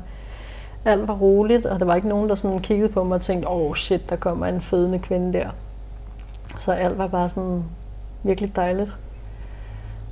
alt 0.86 1.08
var 1.08 1.14
roligt, 1.14 1.66
og 1.66 1.80
der 1.80 1.86
var 1.86 1.96
ikke 1.96 2.08
nogen, 2.08 2.30
der 2.30 2.36
sådan 2.36 2.60
kiggede 2.60 2.90
på 2.90 3.04
mig 3.04 3.16
og 3.16 3.22
tænkte, 3.22 3.48
åh 3.48 3.62
oh, 3.62 3.76
shit, 3.76 4.10
der 4.10 4.16
kommer 4.16 4.46
en 4.46 4.62
fødende 4.62 5.00
kvinde 5.00 5.34
der. 5.34 5.50
Så 6.58 6.72
alt 6.72 6.98
var 6.98 7.08
bare 7.08 7.30
sådan 7.30 7.64
virkelig 8.24 8.56
dejligt. 8.56 8.98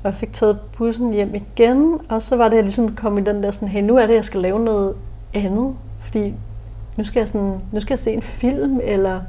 Og 0.04 0.06
jeg 0.06 0.16
fik 0.16 0.34
taget 0.34 0.60
bussen 0.78 1.14
hjem 1.14 1.36
igen, 1.36 2.00
og 2.10 2.22
så 2.22 2.36
var 2.36 2.50
det, 2.50 2.56
jeg 2.56 2.64
ligesom 2.64 2.96
kom 2.96 3.18
i 3.18 3.22
den 3.22 3.44
der 3.44 3.52
sådan, 3.52 3.68
hey, 3.68 3.82
nu 3.82 3.98
er 3.98 4.06
det, 4.06 4.16
jeg 4.16 4.24
skal 4.24 4.42
lave 4.42 4.60
noget 4.60 4.96
andet, 5.34 5.76
fordi 6.00 6.34
nu 6.98 7.04
skal 7.04 7.20
jeg, 7.20 7.28
sådan, 7.28 7.62
nu 7.72 7.80
skal 7.80 7.94
jeg 7.94 8.00
se 8.00 8.12
en 8.12 8.22
film, 8.22 8.80
eller 8.84 9.22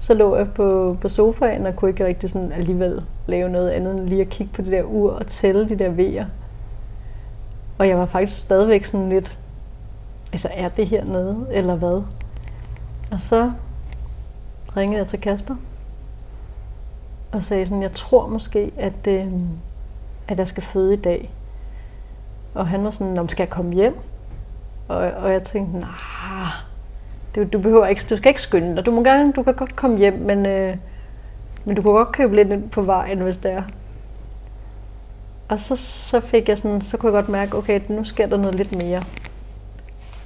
så 0.00 0.14
lå 0.14 0.36
jeg 0.36 0.52
på, 0.52 0.96
på 1.00 1.08
sofaen 1.08 1.66
og 1.66 1.76
kunne 1.76 1.90
ikke 1.90 2.06
rigtig 2.06 2.30
sådan 2.30 2.52
alligevel 2.52 3.02
lave 3.26 3.48
noget 3.48 3.70
andet 3.70 3.98
end 3.98 4.08
lige 4.08 4.20
at 4.20 4.28
kigge 4.28 4.52
på 4.52 4.62
det 4.62 4.72
der 4.72 4.82
ur 4.82 5.12
og 5.12 5.26
tælle 5.26 5.68
de 5.68 5.78
der 5.78 5.90
vejer. 5.90 6.26
Og 7.78 7.88
jeg 7.88 7.98
var 7.98 8.06
faktisk 8.06 8.40
stadigvæk 8.40 8.84
sådan 8.84 9.08
lidt, 9.08 9.38
altså 10.32 10.48
er 10.54 10.68
det 10.68 10.88
her 10.88 11.04
nede, 11.04 11.46
eller 11.50 11.76
hvad? 11.76 12.02
Og 13.12 13.20
så 13.20 13.52
ringede 14.76 14.98
jeg 14.98 15.06
til 15.06 15.20
Kasper, 15.20 15.56
og 17.32 17.42
sagde 17.42 17.66
sådan, 17.66 17.82
jeg 17.82 17.92
tror 17.92 18.26
måske, 18.26 18.72
at, 18.76 19.06
øh, 19.08 19.32
at 20.28 20.38
jeg 20.38 20.48
skal 20.48 20.62
føde 20.62 20.94
i 20.94 20.96
dag. 20.96 21.30
Og 22.54 22.68
han 22.68 22.84
var 22.84 22.90
sådan, 22.90 23.18
om 23.18 23.28
skal 23.28 23.42
jeg 23.42 23.50
komme 23.50 23.72
hjem? 23.72 23.98
Og, 24.88 24.96
og 24.96 25.32
jeg 25.32 25.42
tænkte, 25.42 25.78
nej, 25.78 25.90
du, 27.36 27.44
du 27.44 27.58
behøver 27.58 27.86
ikke, 27.86 28.02
du 28.10 28.16
skal 28.16 28.28
ikke 28.28 28.40
skynde 28.40 28.76
dig. 28.76 28.86
Du, 28.86 28.90
må 28.90 29.02
gerne, 29.02 29.32
du 29.32 29.42
kan 29.42 29.54
godt 29.54 29.76
komme 29.76 29.98
hjem, 29.98 30.14
men, 30.14 30.46
øh, 30.46 30.76
men 31.64 31.76
du 31.76 31.82
kan 31.82 31.90
godt 31.90 32.12
købe 32.12 32.36
lidt 32.36 32.70
på 32.70 32.82
vejen, 32.82 33.20
hvis 33.22 33.36
det 33.36 33.52
er. 33.52 33.62
Og 35.48 35.58
så, 35.58 35.76
så 35.76 36.20
fik 36.20 36.48
jeg 36.48 36.58
sådan, 36.58 36.80
så 36.80 36.96
kunne 36.96 37.12
jeg 37.12 37.22
godt 37.22 37.32
mærke, 37.32 37.56
okay, 37.56 37.80
nu 37.88 38.04
sker 38.04 38.26
der 38.26 38.36
noget 38.36 38.54
lidt 38.54 38.76
mere. 38.76 39.02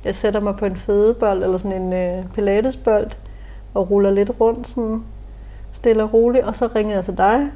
Jeg 0.05 0.15
sætter 0.15 0.41
mig 0.41 0.57
på 0.57 0.65
en 0.67 0.77
fødebold, 0.77 1.43
eller 1.43 1.57
sådan 1.57 1.83
en 1.83 1.93
øh, 1.93 2.25
pilatesbold, 2.35 3.11
og 3.75 3.91
ruller 3.91 4.11
lidt 4.11 4.31
rundt, 4.41 4.69
sådan 4.69 5.03
stille 5.73 6.03
og 6.03 6.13
roligt, 6.13 6.45
og 6.45 6.55
så 6.55 6.69
ringede 6.75 6.97
jeg 6.97 7.05
til 7.05 7.19
dig. 7.19 7.51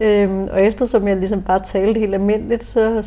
Øhm, 0.00 0.48
og 0.52 0.62
eftersom 0.62 1.08
jeg 1.08 1.16
ligesom 1.16 1.42
bare 1.42 1.62
talte 1.62 2.00
helt 2.00 2.14
almindeligt, 2.14 2.64
så, 2.64 3.02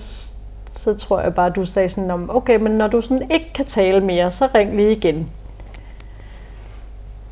så 0.74 0.94
tror 0.94 1.22
jeg 1.22 1.34
bare, 1.34 1.48
at 1.48 1.56
du 1.56 1.66
sagde 1.66 1.90
sådan, 1.90 2.12
om, 2.12 2.30
okay, 2.34 2.60
men 2.60 2.72
når 2.72 2.88
du 2.88 3.02
sådan 3.02 3.32
ikke 3.32 3.54
kan 3.56 3.66
tale 3.66 4.02
mere, 4.02 4.32
så 4.32 4.50
ring 4.56 4.76
lige 4.76 4.92
igen. 4.92 5.28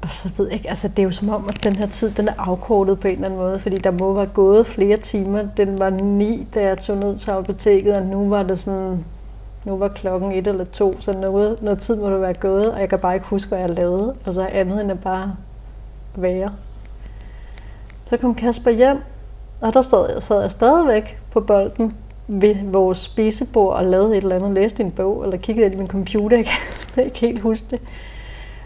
Og 0.01 0.11
så 0.11 0.29
ved 0.37 0.45
jeg 0.45 0.53
ikke, 0.53 0.69
altså 0.69 0.87
det 0.87 0.99
er 0.99 1.03
jo 1.03 1.11
som 1.11 1.29
om, 1.29 1.45
at 1.49 1.63
den 1.63 1.75
her 1.75 1.87
tid, 1.87 2.11
den 2.11 2.27
er 2.27 2.33
afkortet 2.37 2.99
på 2.99 3.07
en 3.07 3.13
eller 3.13 3.25
anden 3.25 3.39
måde, 3.39 3.59
fordi 3.59 3.75
der 3.75 3.91
må 3.91 4.13
være 4.13 4.25
gået 4.25 4.67
flere 4.67 4.97
timer. 4.97 5.43
Den 5.57 5.79
var 5.79 5.89
ni, 5.89 6.47
da 6.53 6.61
jeg 6.61 6.77
tog 6.77 6.97
ned 6.97 7.17
til 7.17 7.31
apoteket, 7.31 7.95
og 7.95 8.05
nu 8.05 8.29
var 8.29 8.43
det 8.43 8.59
sådan, 8.59 9.05
nu 9.65 9.77
var 9.77 9.87
klokken 9.87 10.31
et 10.31 10.47
eller 10.47 10.63
to, 10.65 11.01
så 11.01 11.13
noget, 11.13 11.61
noget 11.61 11.79
tid 11.79 11.95
må 11.95 12.09
det 12.09 12.21
være 12.21 12.33
gået, 12.33 12.71
og 12.71 12.79
jeg 12.79 12.89
kan 12.89 12.99
bare 12.99 13.13
ikke 13.13 13.27
huske, 13.27 13.49
hvad 13.49 13.59
jeg 13.59 13.69
lavede. 13.69 14.15
Altså 14.25 14.47
andet 14.51 14.81
end 14.81 14.91
at 14.91 14.99
bare 14.99 15.35
være. 16.15 16.53
Så 18.05 18.17
kom 18.17 18.35
Kasper 18.35 18.71
hjem, 18.71 18.97
og 19.61 19.73
der 19.73 19.81
sad 19.81 20.13
jeg, 20.13 20.23
sad 20.23 20.41
jeg 20.41 20.51
stadigvæk 20.51 21.19
på 21.31 21.41
bolden 21.41 21.93
ved 22.27 22.55
vores 22.71 22.97
spisebord 22.97 23.75
og 23.75 23.85
lavede 23.85 24.17
et 24.17 24.21
eller 24.21 24.35
andet, 24.35 24.51
læste 24.51 24.83
en 24.83 24.91
bog, 24.91 25.23
eller 25.23 25.37
kiggede 25.37 25.65
ind 25.65 25.75
i 25.75 25.77
min 25.77 25.87
computer, 25.87 26.37
jeg 26.37 26.45
kan 26.93 27.03
ikke 27.03 27.19
helt 27.19 27.41
huske 27.41 27.67
det. 27.71 27.81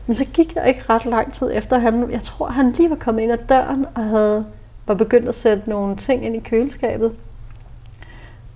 Men 0.06 0.16
så 0.16 0.26
gik 0.26 0.54
der 0.54 0.64
ikke 0.64 0.82
ret 0.90 1.06
lang 1.06 1.34
tid 1.34 1.52
efter, 1.54 1.78
han, 1.78 2.12
jeg 2.12 2.22
tror, 2.22 2.48
han 2.48 2.72
lige 2.72 2.90
var 2.90 2.96
kommet 2.96 3.22
ind 3.22 3.32
ad 3.32 3.38
døren 3.50 3.86
og 3.96 4.04
havde, 4.04 4.46
var 4.88 4.94
begyndt 4.94 5.28
at 5.28 5.36
sætte 5.36 5.70
nogle 5.70 5.96
ting 5.96 6.26
ind 6.26 6.36
i 6.36 6.40
køleskabet. 6.40 7.16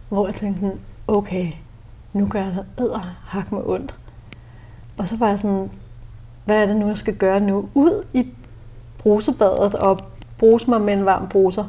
Hvor 0.09 0.27
jeg 0.27 0.35
tænkte, 0.35 0.71
okay, 1.07 1.51
nu 2.13 2.27
gør 2.27 2.39
jeg 2.39 2.55
noget 2.77 3.01
hak 3.25 3.51
med 3.51 3.61
ondt. 3.65 3.95
Og 4.97 5.07
så 5.07 5.17
var 5.17 5.29
jeg 5.29 5.39
sådan, 5.39 5.71
hvad 6.45 6.61
er 6.61 6.65
det 6.65 6.75
nu, 6.75 6.87
jeg 6.87 6.97
skal 6.97 7.15
gøre 7.15 7.39
nu? 7.39 7.69
Ud 7.73 8.05
i 8.13 8.27
brusebadet 8.97 9.75
og 9.75 9.99
bruse 10.37 10.69
mig 10.69 10.81
med 10.81 10.93
en 10.93 11.05
varm 11.05 11.27
bruser. 11.27 11.63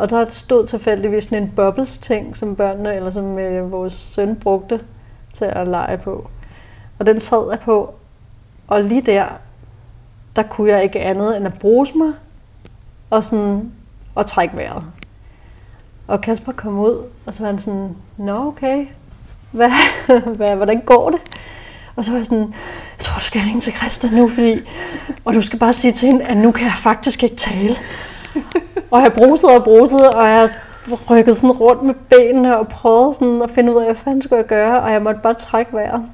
Og 0.00 0.10
der 0.10 0.28
stod 0.28 0.66
tilfældigvis 0.66 1.24
sådan 1.24 1.42
en 1.42 1.52
bubbles-ting, 1.56 2.36
som 2.36 2.56
børnene, 2.56 2.94
eller 2.94 3.10
som 3.10 3.38
øh, 3.38 3.72
vores 3.72 3.92
søn 3.92 4.36
brugte 4.36 4.80
til 5.32 5.44
at 5.44 5.68
lege 5.68 5.98
på. 5.98 6.30
Og 6.98 7.06
den 7.06 7.20
sad 7.20 7.50
jeg 7.50 7.60
på, 7.60 7.94
og 8.68 8.84
lige 8.84 9.00
der, 9.00 9.26
der 10.36 10.42
kunne 10.42 10.70
jeg 10.70 10.82
ikke 10.82 11.00
andet 11.00 11.36
end 11.36 11.46
at 11.46 11.58
bruse 11.58 11.98
mig, 11.98 12.12
og 13.10 13.24
sådan, 13.24 13.72
og 14.14 14.26
trække 14.26 14.56
vejret. 14.56 14.84
Og 16.06 16.20
Kasper 16.20 16.52
kom 16.52 16.78
ud, 16.78 17.04
og 17.26 17.34
så 17.34 17.42
var 17.42 17.46
han 17.46 17.58
sådan, 17.58 17.96
nå 18.16 18.46
okay, 18.46 18.86
hvad, 19.50 19.70
hvad, 20.36 20.56
hvordan 20.56 20.80
går 20.80 21.10
det? 21.10 21.20
Og 21.96 22.04
så 22.04 22.10
var 22.10 22.18
jeg 22.18 22.26
sådan, 22.26 22.54
jeg 22.96 22.98
tror, 22.98 23.14
du 23.18 23.24
skal 23.24 23.40
ringe 23.40 23.60
til 23.60 23.72
Christa 23.72 24.08
nu, 24.12 24.28
fordi, 24.28 24.60
og 25.24 25.34
du 25.34 25.42
skal 25.42 25.58
bare 25.58 25.72
sige 25.72 25.92
til 25.92 26.08
hende, 26.08 26.24
at 26.24 26.36
nu 26.36 26.50
kan 26.50 26.64
jeg 26.64 26.74
faktisk 26.76 27.22
ikke 27.22 27.36
tale 27.36 27.76
og 28.90 29.00
jeg 29.00 29.12
brusede 29.12 29.54
og 29.54 29.64
brusede, 29.64 30.14
og 30.14 30.28
jeg 30.28 30.50
rykkede 31.10 31.34
sådan 31.34 31.50
rundt 31.50 31.82
med 31.82 31.94
benene 31.94 32.58
og 32.58 32.68
prøvede 32.68 33.14
sådan 33.14 33.42
at 33.42 33.50
finde 33.50 33.72
ud 33.72 33.78
af, 33.78 33.84
hvad 33.84 33.94
fanden 33.94 34.22
skulle 34.22 34.38
jeg 34.38 34.46
gøre, 34.46 34.80
og 34.80 34.92
jeg 34.92 35.02
måtte 35.02 35.20
bare 35.22 35.34
trække 35.34 35.72
vejret. 35.72 36.04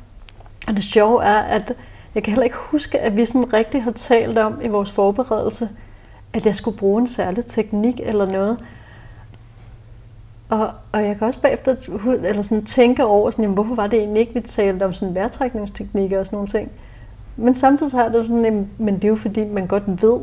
Og 0.69 0.75
det 0.75 0.83
sjove 0.83 1.25
er, 1.25 1.39
at 1.39 1.73
jeg 2.15 2.23
kan 2.23 2.31
heller 2.31 2.45
ikke 2.45 2.57
huske, 2.57 2.99
at 2.99 3.17
vi 3.17 3.25
sådan 3.25 3.53
rigtig 3.53 3.83
har 3.83 3.91
talt 3.91 4.39
om 4.39 4.61
i 4.63 4.69
vores 4.69 4.93
forberedelse, 4.93 5.69
at 6.33 6.47
jeg 6.47 6.57
skulle 6.57 6.79
bruge 6.79 7.01
en 7.01 7.07
særlig 7.07 7.47
teknik 7.47 8.01
eller 8.05 8.27
noget. 8.27 8.59
Og, 10.49 10.71
og 10.93 11.05
jeg 11.05 11.19
kan 11.19 11.27
også 11.27 11.41
bagefter 11.41 11.77
eller 12.25 12.43
sådan, 12.43 12.65
tænke 12.65 13.05
over, 13.05 13.31
sådan, 13.31 13.43
jamen, 13.43 13.55
hvorfor 13.55 13.75
var 13.75 13.87
det 13.87 13.99
egentlig 13.99 14.21
ikke, 14.21 14.35
vi 14.35 14.41
talte 14.41 14.85
om 14.85 14.93
sådan 14.93 15.15
vejrtrækningsteknikker 15.15 16.19
og 16.19 16.27
sådan 16.27 16.37
nogle 16.37 16.49
ting. 16.49 16.71
Men 17.37 17.55
samtidig 17.55 17.99
har 17.99 18.09
det 18.09 18.27
sådan, 18.27 18.45
jamen, 18.45 18.71
men 18.79 18.95
det 18.95 19.05
er 19.05 19.09
jo 19.09 19.17
fordi, 19.17 19.45
man 19.45 19.67
godt 19.67 20.03
ved, 20.03 20.21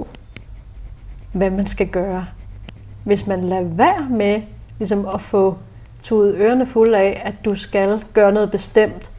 hvad 1.31 1.49
man 1.49 1.67
skal 1.67 1.87
gøre. 1.87 2.25
Hvis 3.03 3.27
man 3.27 3.43
lader 3.43 3.63
være 3.63 4.07
med 4.09 4.41
ligesom 4.79 5.07
at 5.13 5.21
få 5.21 5.57
tudet 6.03 6.35
ørerne 6.35 6.65
fulde 6.65 6.97
af, 6.97 7.21
at 7.25 7.35
du 7.45 7.55
skal 7.55 8.03
gøre 8.13 8.31
noget 8.31 8.51
bestemt. 8.51 9.11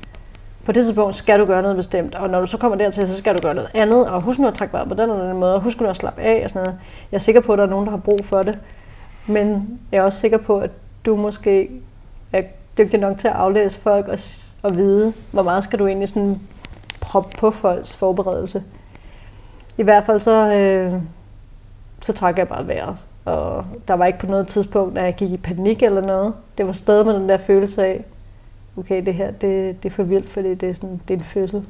På 0.64 0.72
det 0.72 0.84
tidspunkt 0.84 1.14
skal 1.14 1.40
du 1.40 1.44
gøre 1.44 1.62
noget 1.62 1.76
bestemt, 1.76 2.14
og 2.14 2.30
når 2.30 2.40
du 2.40 2.46
så 2.46 2.58
kommer 2.58 2.78
dertil, 2.78 3.08
så 3.08 3.16
skal 3.16 3.34
du 3.34 3.40
gøre 3.40 3.54
noget 3.54 3.70
andet, 3.74 4.08
og 4.08 4.22
husk 4.22 4.38
nu 4.38 4.48
at 4.48 4.54
trække 4.54 4.72
vejret 4.72 4.88
på 4.88 4.94
den 4.94 5.10
eller 5.10 5.28
den 5.28 5.40
måde, 5.40 5.54
og 5.54 5.60
husk 5.60 5.80
nu 5.80 5.86
at 5.86 5.96
slappe 5.96 6.22
af 6.22 6.40
og 6.44 6.50
sådan 6.50 6.62
noget. 6.62 6.78
Jeg 7.12 7.16
er 7.16 7.20
sikker 7.20 7.40
på, 7.40 7.52
at 7.52 7.58
der 7.58 7.64
er 7.64 7.68
nogen, 7.68 7.84
der 7.84 7.90
har 7.90 7.98
brug 7.98 8.24
for 8.24 8.42
det, 8.42 8.58
men 9.26 9.78
jeg 9.92 9.98
er 9.98 10.02
også 10.02 10.18
sikker 10.18 10.38
på, 10.38 10.58
at 10.58 10.70
du 11.06 11.16
måske 11.16 11.70
er 12.32 12.42
dygtig 12.78 13.00
nok 13.00 13.18
til 13.18 13.28
at 13.28 13.34
aflæse 13.34 13.78
folk 13.78 14.08
og, 14.08 14.18
og 14.62 14.76
vide, 14.76 15.12
hvor 15.30 15.42
meget 15.42 15.64
skal 15.64 15.78
du 15.78 15.86
egentlig 15.86 16.08
sådan 16.08 16.40
proppe 17.00 17.36
på 17.38 17.50
folks 17.50 17.96
forberedelse. 17.96 18.62
I 19.78 19.82
hvert 19.82 20.06
fald 20.06 20.20
så, 20.20 20.52
øh, 20.52 21.02
så 22.02 22.12
trækker 22.12 22.40
jeg 22.40 22.48
bare 22.48 22.66
vejret. 22.66 22.96
Og 23.24 23.64
der 23.88 23.94
var 23.94 24.06
ikke 24.06 24.18
på 24.18 24.26
noget 24.26 24.48
tidspunkt, 24.48 24.98
at 24.98 25.04
jeg 25.04 25.14
gik 25.14 25.30
i 25.30 25.36
panik 25.36 25.82
eller 25.82 26.00
noget. 26.00 26.34
Det 26.58 26.66
var 26.66 26.72
stadig 26.72 27.06
med 27.06 27.14
den 27.14 27.28
der 27.28 27.36
følelse 27.36 27.86
af, 27.86 28.04
okay, 28.76 29.06
det 29.06 29.14
her 29.14 29.30
det, 29.30 29.82
det 29.82 29.88
er 29.88 29.94
for 29.94 30.02
vildt, 30.02 30.28
fordi 30.28 30.54
det 30.54 30.70
er, 30.70 30.74
sådan, 30.74 31.00
det 31.08 31.14
er 31.14 31.18
en 31.18 31.24
fødsel. 31.24 31.66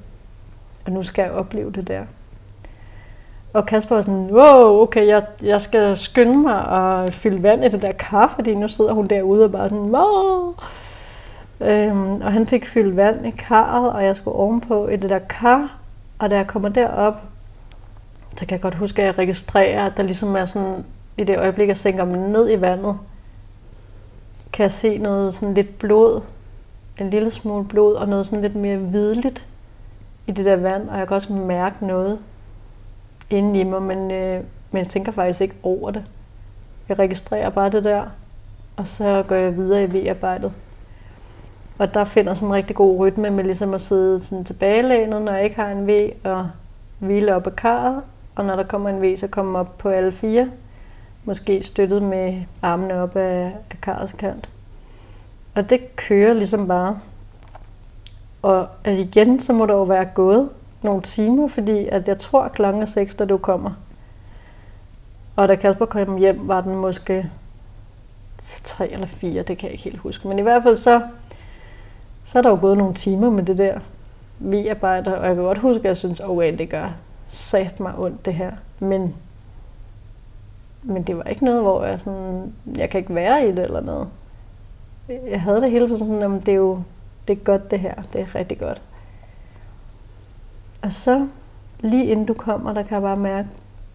Og 0.87 0.93
nu 0.93 1.03
skal 1.03 1.23
jeg 1.23 1.33
opleve 1.33 1.73
det 1.73 1.89
der. 1.89 2.05
Og 3.53 3.67
Kasper 3.67 3.95
var 3.95 4.03
sådan, 4.03 4.29
wow, 4.33 4.83
okay, 4.83 5.07
jeg, 5.07 5.23
jeg 5.43 5.61
skal 5.61 5.97
skynde 5.97 6.39
mig 6.39 6.67
og 6.67 7.13
fylde 7.13 7.43
vand 7.43 7.65
i 7.65 7.69
det 7.69 7.83
der 7.83 7.93
kaffe, 7.93 8.35
fordi 8.35 8.55
nu 8.55 8.69
sidder 8.69 8.93
hun 8.93 9.07
derude 9.07 9.45
og 9.45 9.53
bare 9.53 9.69
sådan, 9.69 9.95
wow. 9.95 10.55
Øhm, 11.61 12.21
og 12.21 12.33
han 12.33 12.47
fik 12.47 12.67
fyldt 12.67 12.97
vand 12.97 13.27
i 13.27 13.31
karret, 13.31 13.93
og 13.93 14.05
jeg 14.05 14.17
skulle 14.17 14.37
ovenpå 14.37 14.89
i 14.89 14.97
det 14.97 15.11
der 15.11 15.19
kar 15.19 15.79
Og 16.19 16.31
da 16.31 16.37
jeg 16.37 16.47
kommer 16.47 16.69
derop, 16.69 17.17
så 18.37 18.47
kan 18.47 18.51
jeg 18.51 18.61
godt 18.61 18.75
huske, 18.75 19.03
at 19.03 19.07
jeg 19.07 19.19
registrerer, 19.19 19.87
at 19.87 19.97
der 19.97 20.03
ligesom 20.03 20.37
er 20.37 20.45
sådan, 20.45 20.85
i 21.17 21.25
det 21.25 21.39
øjeblik, 21.39 21.69
jeg 21.69 21.77
sænker 21.77 22.05
mig 22.05 22.19
ned 22.19 22.51
i 22.51 22.61
vandet, 22.61 22.99
kan 24.53 24.63
jeg 24.63 24.73
se 24.73 24.99
noget 24.99 25.35
sådan 25.35 25.55
lidt 25.55 25.79
blod, 25.79 26.21
en 27.01 27.11
lille 27.11 27.31
smule 27.31 27.65
blod, 27.65 27.95
og 27.95 28.09
noget 28.09 28.27
sådan 28.27 28.43
lidt 28.43 28.55
mere 28.55 28.77
hvidligt 28.77 29.47
i 30.27 30.33
det 30.33 30.45
der 30.45 30.57
vand, 30.57 30.89
og 30.89 30.99
jeg 30.99 31.09
kan 31.09 31.15
også 31.15 31.33
mærke 31.33 31.87
noget 31.87 32.19
inde 33.31 33.61
i 33.61 33.65
mig, 33.65 33.83
men, 33.83 34.11
øh, 34.11 34.45
men 34.71 34.79
jeg 34.79 34.89
tænker 34.89 35.13
faktisk 35.13 35.41
ikke 35.41 35.55
over 35.63 35.91
det. 35.91 36.05
Jeg 36.89 36.99
registrerer 36.99 37.51
bare 37.51 37.71
det 37.71 37.85
der, 37.85 38.05
og 38.77 38.87
så 38.87 39.25
går 39.29 39.37
jeg 39.37 39.57
videre 39.57 39.85
i 39.85 39.87
V-arbejdet. 39.87 40.53
Og 41.79 41.95
der 41.95 42.05
finder 42.05 42.35
sådan 42.35 42.49
en 42.49 42.55
rigtig 42.55 42.77
god 42.77 42.99
rytme 42.99 43.31
med 43.31 43.45
ligesom 43.45 43.75
at 43.75 43.81
sidde 43.81 44.21
sådan 44.21 44.45
tilbagelænet, 44.45 45.23
når 45.23 45.33
jeg 45.33 45.45
ikke 45.45 45.57
har 45.57 45.71
en 45.71 45.87
V, 45.87 46.11
og 46.25 46.49
hvile 46.99 47.35
op 47.35 47.47
ad 47.47 47.53
karret, 47.53 48.03
og 48.37 48.45
når 48.45 48.57
der 48.57 48.63
kommer 48.63 48.89
en 48.91 49.03
V, 49.03 49.17
så 49.17 49.29
kommer 49.29 49.59
op 49.59 49.79
på 49.79 49.89
alle 49.89 50.13
fire. 50.13 50.51
Måske 51.25 51.63
støttet 51.63 52.03
med 52.03 52.43
armene 52.63 53.03
op 53.03 53.17
af, 53.17 53.57
af 53.71 53.81
karrets 53.83 54.13
kant. 54.13 54.49
Og 55.55 55.71
det 55.71 55.97
kører 55.97 56.35
ligesom 56.35 56.69
bare. 56.69 56.99
Og 58.43 58.69
igen, 58.87 59.41
så 59.41 59.53
må 59.53 59.67
der 59.67 59.75
jo 59.75 59.83
være 59.83 60.05
gået 60.05 60.51
nogle 60.83 61.03
timer, 61.03 61.49
fordi 61.49 61.89
at 61.89 62.09
jeg 62.09 62.19
tror 62.19 62.49
klokken 62.49 62.83
er 62.83 62.87
6, 62.87 63.15
da 63.15 63.25
du 63.25 63.39
kommer. 63.39 63.71
Og 65.37 65.49
da 65.49 65.55
Kasper 65.55 65.87
kom 65.87 66.17
hjem, 66.17 66.49
var 66.49 66.61
den 66.61 66.77
måske 66.77 67.31
3 68.65 68.93
eller 68.93 69.07
4, 69.07 69.43
det 69.43 69.59
kan 69.59 69.67
jeg 69.67 69.73
ikke 69.73 69.85
helt 69.85 69.99
huske. 69.99 70.29
Men 70.29 70.39
i 70.39 70.43
hvert 70.43 70.63
fald 70.63 70.77
så, 70.77 71.03
så 72.25 72.39
er 72.39 72.43
der 72.43 72.51
jo 72.51 72.59
gået 72.61 72.79
nogle 72.79 72.95
timer 72.95 73.31
med 73.31 73.43
det 73.43 73.59
der 73.59 73.79
vi 74.39 74.69
arbejder, 74.69 75.13
og 75.13 75.27
jeg 75.27 75.35
kan 75.35 75.45
godt 75.45 75.59
huske, 75.59 75.79
at 75.79 75.85
jeg 75.85 75.97
synes, 75.97 76.21
at 76.21 76.29
okay, 76.29 76.59
det 76.59 76.71
gør 76.71 76.89
sat 77.27 77.81
mig 77.81 77.99
ondt 77.99 78.25
det 78.25 78.35
her. 78.35 78.53
Men, 78.79 79.15
men 80.85 81.03
det 81.03 81.17
var 81.17 81.23
ikke 81.23 81.45
noget, 81.45 81.63
hvor 81.63 81.85
jeg 81.85 82.01
sådan, 82.01 82.53
jeg 82.77 82.91
kan 82.91 83.01
ikke 83.01 83.15
være 83.15 83.49
i 83.49 83.53
det 83.53 83.59
eller 83.59 83.81
noget. 83.81 84.09
Jeg 85.09 85.41
havde 85.41 85.61
det 85.61 85.71
hele 85.71 85.87
tiden 85.87 85.99
sådan, 85.99 86.35
at 86.35 86.47
det 86.47 86.53
er 86.53 86.57
jo 86.57 86.83
det 87.29 87.39
er 87.39 87.45
godt 87.45 87.71
det 87.71 87.81
her, 87.81 87.95
det 88.13 88.21
er 88.21 88.35
rigtig 88.35 88.59
godt. 88.59 88.83
Og 90.83 90.93
så 90.93 91.29
lige 91.81 92.05
inden 92.05 92.27
du 92.27 92.35
kommer, 92.35 92.73
der 92.73 92.83
kan 92.83 92.95
jeg 92.95 93.03
bare 93.03 93.17
mærke, 93.17 93.49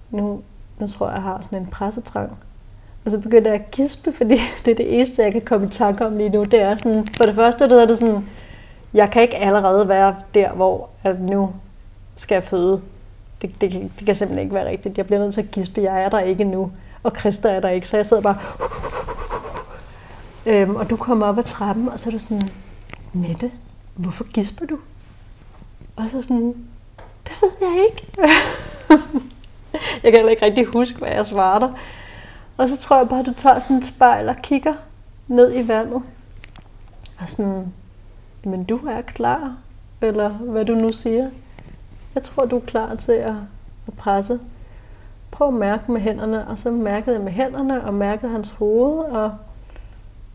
nu, 0.09 0.41
nu 0.79 0.87
tror 0.87 1.07
jeg, 1.07 1.15
jeg 1.15 1.23
har 1.23 1.41
sådan 1.41 1.61
en 1.61 1.67
pressetrang. 1.67 2.37
Og 3.05 3.11
så 3.11 3.19
begynder 3.19 3.51
jeg 3.51 3.59
at 3.59 3.71
gispe, 3.71 4.11
fordi 4.11 4.35
det 4.65 4.71
er 4.71 4.75
det 4.75 4.95
eneste, 4.95 5.23
jeg 5.23 5.31
kan 5.31 5.41
komme 5.41 5.67
i 5.67 5.69
tanke 5.69 6.05
om 6.05 6.17
lige 6.17 6.29
nu. 6.29 6.43
Det 6.43 6.61
er 6.61 6.75
sådan, 6.75 7.07
for 7.17 7.25
det 7.25 7.35
første, 7.35 7.69
det 7.69 7.81
er 7.81 7.87
det 7.87 7.97
sådan, 7.97 8.29
jeg 8.93 9.11
kan 9.11 9.21
ikke 9.21 9.37
allerede 9.37 9.87
være 9.87 10.15
der, 10.33 10.51
hvor 10.51 10.89
at 11.03 11.21
nu 11.21 11.53
skal 12.15 12.35
jeg 12.35 12.43
føde. 12.43 12.81
Det, 13.41 13.61
det, 13.61 13.91
det 13.99 14.05
kan 14.05 14.15
simpelthen 14.15 14.43
ikke 14.43 14.55
være 14.55 14.69
rigtigt. 14.69 14.97
Jeg 14.97 15.05
bliver 15.05 15.19
nødt 15.19 15.33
til 15.33 15.41
at 15.41 15.51
gispe, 15.51 15.81
jeg 15.81 16.03
er 16.03 16.09
der 16.09 16.19
ikke 16.19 16.43
nu. 16.43 16.71
Og 17.03 17.11
Christa 17.19 17.49
er 17.49 17.59
der 17.59 17.69
ikke, 17.69 17.87
så 17.87 17.97
jeg 17.97 18.05
sidder 18.05 18.23
bare... 18.23 18.37
Øhm, 20.45 20.75
og 20.75 20.89
du 20.89 20.95
kommer 20.95 21.25
op 21.25 21.37
ad 21.37 21.43
trappen, 21.43 21.89
og 21.89 21.99
så 21.99 22.09
er 22.09 22.11
du 22.11 22.19
sådan, 22.19 22.49
Mette, 23.13 23.51
hvorfor 23.95 24.23
gisper 24.23 24.65
du? 24.65 24.77
Og 25.95 26.09
så 26.09 26.21
sådan, 26.21 26.55
det 27.27 27.33
ved 27.41 27.51
jeg 27.61 27.85
ikke. 27.89 28.07
jeg 30.03 30.11
kan 30.11 30.13
heller 30.13 30.29
ikke 30.29 30.45
rigtig 30.45 30.65
huske, 30.65 30.97
hvad 30.97 31.09
jeg 31.09 31.25
svarer 31.25 31.59
dig. 31.59 31.73
Og 32.57 32.69
så 32.69 32.77
tror 32.77 32.97
jeg 32.97 33.09
bare, 33.09 33.19
at 33.19 33.25
du 33.25 33.33
tager 33.33 33.59
sådan 33.59 33.77
et 33.77 33.85
spejl 33.85 34.29
og 34.29 34.35
kigger 34.43 34.73
ned 35.27 35.55
i 35.55 35.67
vandet. 35.67 36.03
Og 37.19 37.29
sådan, 37.29 37.73
men 38.43 38.63
du 38.63 38.77
er 38.87 39.01
klar, 39.01 39.55
eller 40.01 40.29
hvad 40.29 40.65
du 40.65 40.75
nu 40.75 40.91
siger. 40.91 41.29
Jeg 42.15 42.23
tror, 42.23 42.45
du 42.45 42.55
er 42.55 42.65
klar 42.65 42.95
til 42.95 43.11
at, 43.11 43.35
at 43.87 43.93
presse. 43.97 44.39
Prøv 45.31 45.47
at 45.47 45.53
mærke 45.53 45.91
med 45.91 46.01
hænderne, 46.01 46.47
og 46.47 46.57
så 46.57 46.71
mærkede 46.71 47.15
jeg 47.15 47.23
med 47.23 47.31
hænderne, 47.31 47.85
og 47.85 47.93
mærkede 47.93 48.31
hans 48.31 48.49
hoved, 48.49 48.99
og 48.99 49.31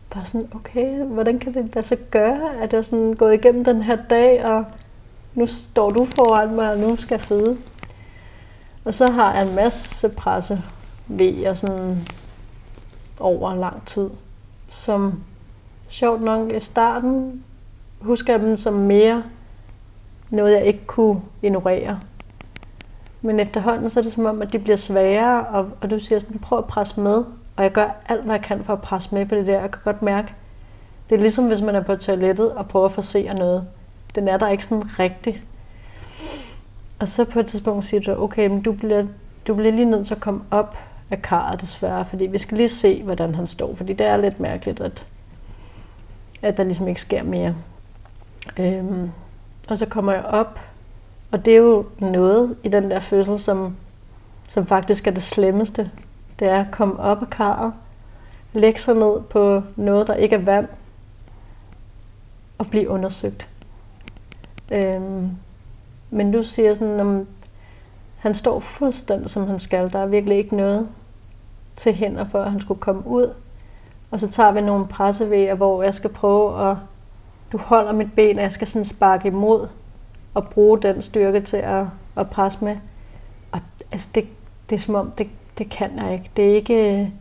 bare 0.09 0.25
sådan, 0.25 0.47
okay, 0.55 1.03
hvordan 1.03 1.39
kan 1.39 1.53
det 1.53 1.75
lade 1.75 1.87
sig 1.87 1.97
gøre, 2.11 2.55
at 2.61 2.73
jeg 2.73 2.85
sådan 2.85 3.13
gået 3.13 3.33
igennem 3.33 3.65
den 3.65 3.81
her 3.81 3.95
dag, 3.95 4.45
og 4.45 4.65
nu 5.33 5.47
står 5.47 5.91
du 5.91 6.05
foran 6.05 6.55
mig, 6.55 6.71
og 6.71 6.77
nu 6.77 6.95
skal 6.95 7.15
jeg 7.15 7.21
føde. 7.21 7.57
Og 8.85 8.93
så 8.93 9.11
har 9.11 9.33
jeg 9.33 9.47
en 9.49 9.55
masse 9.55 10.09
presse 10.09 10.63
ved 11.07 11.33
jeg 11.33 11.57
sådan 11.57 12.07
over 13.19 13.55
lang 13.55 13.85
tid, 13.85 14.09
som 14.69 15.23
sjovt 15.87 16.21
nok 16.21 16.51
i 16.51 16.59
starten 16.59 17.43
husker 18.01 18.33
jeg 18.33 18.43
dem 18.43 18.57
som 18.57 18.73
mere 18.73 19.23
noget, 20.35 20.51
jeg 20.51 20.65
ikke 20.65 20.85
kunne 20.85 21.21
ignorere. 21.41 21.99
Men 23.21 23.39
efterhånden 23.39 23.89
så 23.89 23.99
er 23.99 24.03
det 24.03 24.11
som 24.11 24.25
om, 24.25 24.41
at 24.41 24.53
de 24.53 24.59
bliver 24.59 24.75
sværere, 24.75 25.45
og, 25.45 25.69
og 25.81 25.89
du 25.89 25.99
siger 25.99 26.19
sådan, 26.19 26.39
prøv 26.39 26.57
at 26.57 26.65
presse 26.65 27.01
med. 27.01 27.23
Og 27.55 27.63
jeg 27.63 27.71
gør 27.71 28.01
alt, 28.09 28.23
hvad 28.23 28.35
jeg 28.35 28.43
kan 28.43 28.63
for 28.63 28.73
at 28.73 28.81
presse 28.81 29.15
med 29.15 29.25
på 29.25 29.35
det 29.35 29.47
der. 29.47 29.61
Jeg 29.61 29.71
kan 29.71 29.81
godt 29.83 30.01
mærke, 30.01 30.33
det 31.09 31.15
er 31.15 31.19
ligesom 31.19 31.47
hvis 31.47 31.61
man 31.61 31.75
er 31.75 31.83
på 31.83 31.95
toilettet 31.95 32.51
og 32.51 32.67
prøver 32.67 32.85
at 32.85 32.91
forsere 32.91 33.33
noget. 33.33 33.67
Den 34.15 34.27
er 34.27 34.37
der 34.37 34.49
ikke 34.49 34.65
sådan 34.65 34.99
rigtig. 34.99 35.43
Og 36.99 37.07
så 37.07 37.25
på 37.25 37.39
et 37.39 37.45
tidspunkt 37.45 37.85
siger 37.85 38.01
du, 38.01 38.23
okay, 38.23 38.47
men 38.47 38.61
du 38.61 38.71
bliver, 38.71 39.05
du 39.47 39.55
bliver 39.55 39.71
lige 39.71 39.85
nødt 39.85 40.07
til 40.07 40.15
at 40.15 40.21
komme 40.21 40.43
op 40.51 40.77
af 41.11 41.21
karret 41.21 41.61
desværre, 41.61 42.05
fordi 42.05 42.25
vi 42.25 42.37
skal 42.37 42.57
lige 42.57 42.69
se, 42.69 43.03
hvordan 43.03 43.35
han 43.35 43.47
står. 43.47 43.75
Fordi 43.75 43.93
det 43.93 44.07
er 44.07 44.17
lidt 44.17 44.39
mærkeligt, 44.39 44.79
at, 44.79 45.07
at 46.41 46.57
der 46.57 46.63
ligesom 46.63 46.87
ikke 46.87 47.01
sker 47.01 47.23
mere. 47.23 47.55
Øhm, 48.59 49.11
og 49.69 49.77
så 49.77 49.85
kommer 49.85 50.13
jeg 50.13 50.25
op, 50.25 50.59
og 51.31 51.45
det 51.45 51.53
er 51.53 51.57
jo 51.57 51.85
noget 51.99 52.57
i 52.63 52.69
den 52.69 52.91
der 52.91 52.99
fødsel, 52.99 53.39
som, 53.39 53.75
som 54.49 54.65
faktisk 54.65 55.07
er 55.07 55.11
det 55.11 55.23
slemmeste. 55.23 55.91
Det 56.39 56.47
er 56.47 56.63
at 56.63 56.71
komme 56.71 56.99
op 56.99 57.21
af 57.21 57.29
karret, 57.29 57.73
lægge 58.53 58.79
sig 58.79 58.95
ned 58.95 59.21
på 59.21 59.61
noget, 59.75 60.07
der 60.07 60.13
ikke 60.13 60.35
er 60.35 60.41
vand, 60.41 60.67
og 62.57 62.67
blive 62.67 62.89
undersøgt. 62.89 63.49
Øhm, 64.71 65.29
men 66.09 66.31
du 66.31 66.43
siger 66.43 66.73
sådan, 66.73 66.99
at 66.99 67.25
han 68.17 68.35
står 68.35 68.59
fuldstændig 68.59 69.29
som 69.29 69.47
han 69.47 69.59
skal. 69.59 69.93
Der 69.93 69.99
er 69.99 70.05
virkelig 70.05 70.37
ikke 70.37 70.55
noget 70.55 70.89
til 71.75 71.93
hænder 71.93 72.23
for, 72.23 72.41
at 72.41 72.51
han 72.51 72.59
skulle 72.59 72.79
komme 72.79 73.07
ud. 73.07 73.33
Og 74.11 74.19
så 74.19 74.27
tager 74.27 74.51
vi 74.51 74.61
nogle 74.61 74.87
pressevæger, 74.87 75.55
hvor 75.55 75.83
jeg 75.83 75.93
skal 75.93 76.09
prøve 76.09 76.69
at... 76.69 76.77
Du 77.51 77.57
holder 77.57 77.93
mit 77.93 78.13
ben, 78.15 78.37
og 78.37 78.43
jeg 78.43 78.51
skal 78.51 78.67
sådan 78.67 78.85
sparke 78.85 79.27
imod 79.27 79.67
og 80.33 80.47
bruge 80.47 80.81
den 80.81 81.01
styrke 81.01 81.41
til 81.41 81.57
at, 81.57 81.85
at 82.17 82.29
presse 82.29 82.65
med. 82.65 82.77
Og 83.51 83.59
altså, 83.91 84.09
det, 84.15 84.27
det 84.69 84.75
er 84.75 84.79
som 84.79 84.95
om, 84.95 85.11
det, 85.11 85.27
det 85.57 85.69
kan 85.69 85.97
jeg 85.97 86.13
ikke. 86.13 86.31
Det 86.37 86.51
er 86.51 86.55
ikke. 86.55 87.11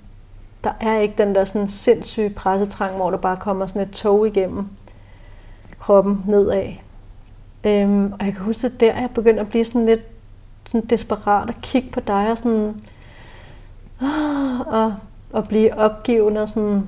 Der 0.64 0.72
er 0.80 0.98
ikke 0.98 1.14
den 1.18 1.34
der 1.34 1.44
sådan 1.44 1.68
sindssyge 1.68 2.30
pressetrang, 2.30 2.96
hvor 2.96 3.10
der 3.10 3.18
bare 3.18 3.36
kommer 3.36 3.66
sådan 3.66 3.82
et 3.82 3.90
tog 3.90 4.26
igennem 4.26 4.68
kroppen 5.78 6.24
nedad. 6.26 6.72
Øhm, 7.64 8.12
og 8.12 8.26
jeg 8.26 8.34
kan 8.34 8.42
huske, 8.42 8.66
at 8.66 8.80
der 8.80 9.00
jeg 9.00 9.10
begyndte 9.14 9.40
at 9.40 9.48
blive 9.48 9.64
sådan 9.64 9.86
lidt 9.86 10.00
sådan 10.66 10.86
desperat 10.86 11.48
og 11.48 11.54
kigge 11.62 11.90
på 11.90 12.00
dig 12.00 12.30
og 12.30 12.38
sådan 12.38 12.82
og, 14.66 14.94
og 15.32 15.48
blive 15.48 15.78
opgivende 15.78 16.42
og 16.42 16.48
sådan 16.48 16.86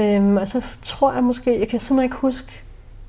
øhm, 0.00 0.36
og 0.36 0.48
så 0.48 0.62
tror 0.82 1.12
jeg 1.12 1.24
måske, 1.24 1.60
jeg 1.60 1.68
kan 1.68 1.80
simpelthen 1.80 2.04
ikke 2.04 2.16
huske, 2.16 2.62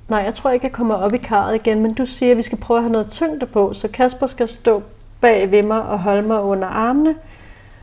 nej, 0.09 0.19
jeg 0.19 0.33
tror 0.33 0.51
ikke, 0.51 0.65
jeg 0.65 0.73
kommer 0.73 0.95
op 0.95 1.13
i 1.13 1.17
karret 1.17 1.55
igen, 1.55 1.79
men 1.79 1.93
du 1.93 2.05
siger, 2.05 2.31
at 2.31 2.37
vi 2.37 2.41
skal 2.41 2.57
prøve 2.57 2.77
at 2.77 2.83
have 2.83 2.91
noget 2.91 3.09
tyngde 3.09 3.45
på, 3.45 3.73
så 3.73 3.87
Kasper 3.87 4.25
skal 4.25 4.47
stå 4.47 4.83
bag 5.21 5.51
ved 5.51 5.63
mig 5.63 5.83
og 5.83 5.99
holde 5.99 6.21
mig 6.21 6.41
under 6.41 6.67
armene, 6.67 7.15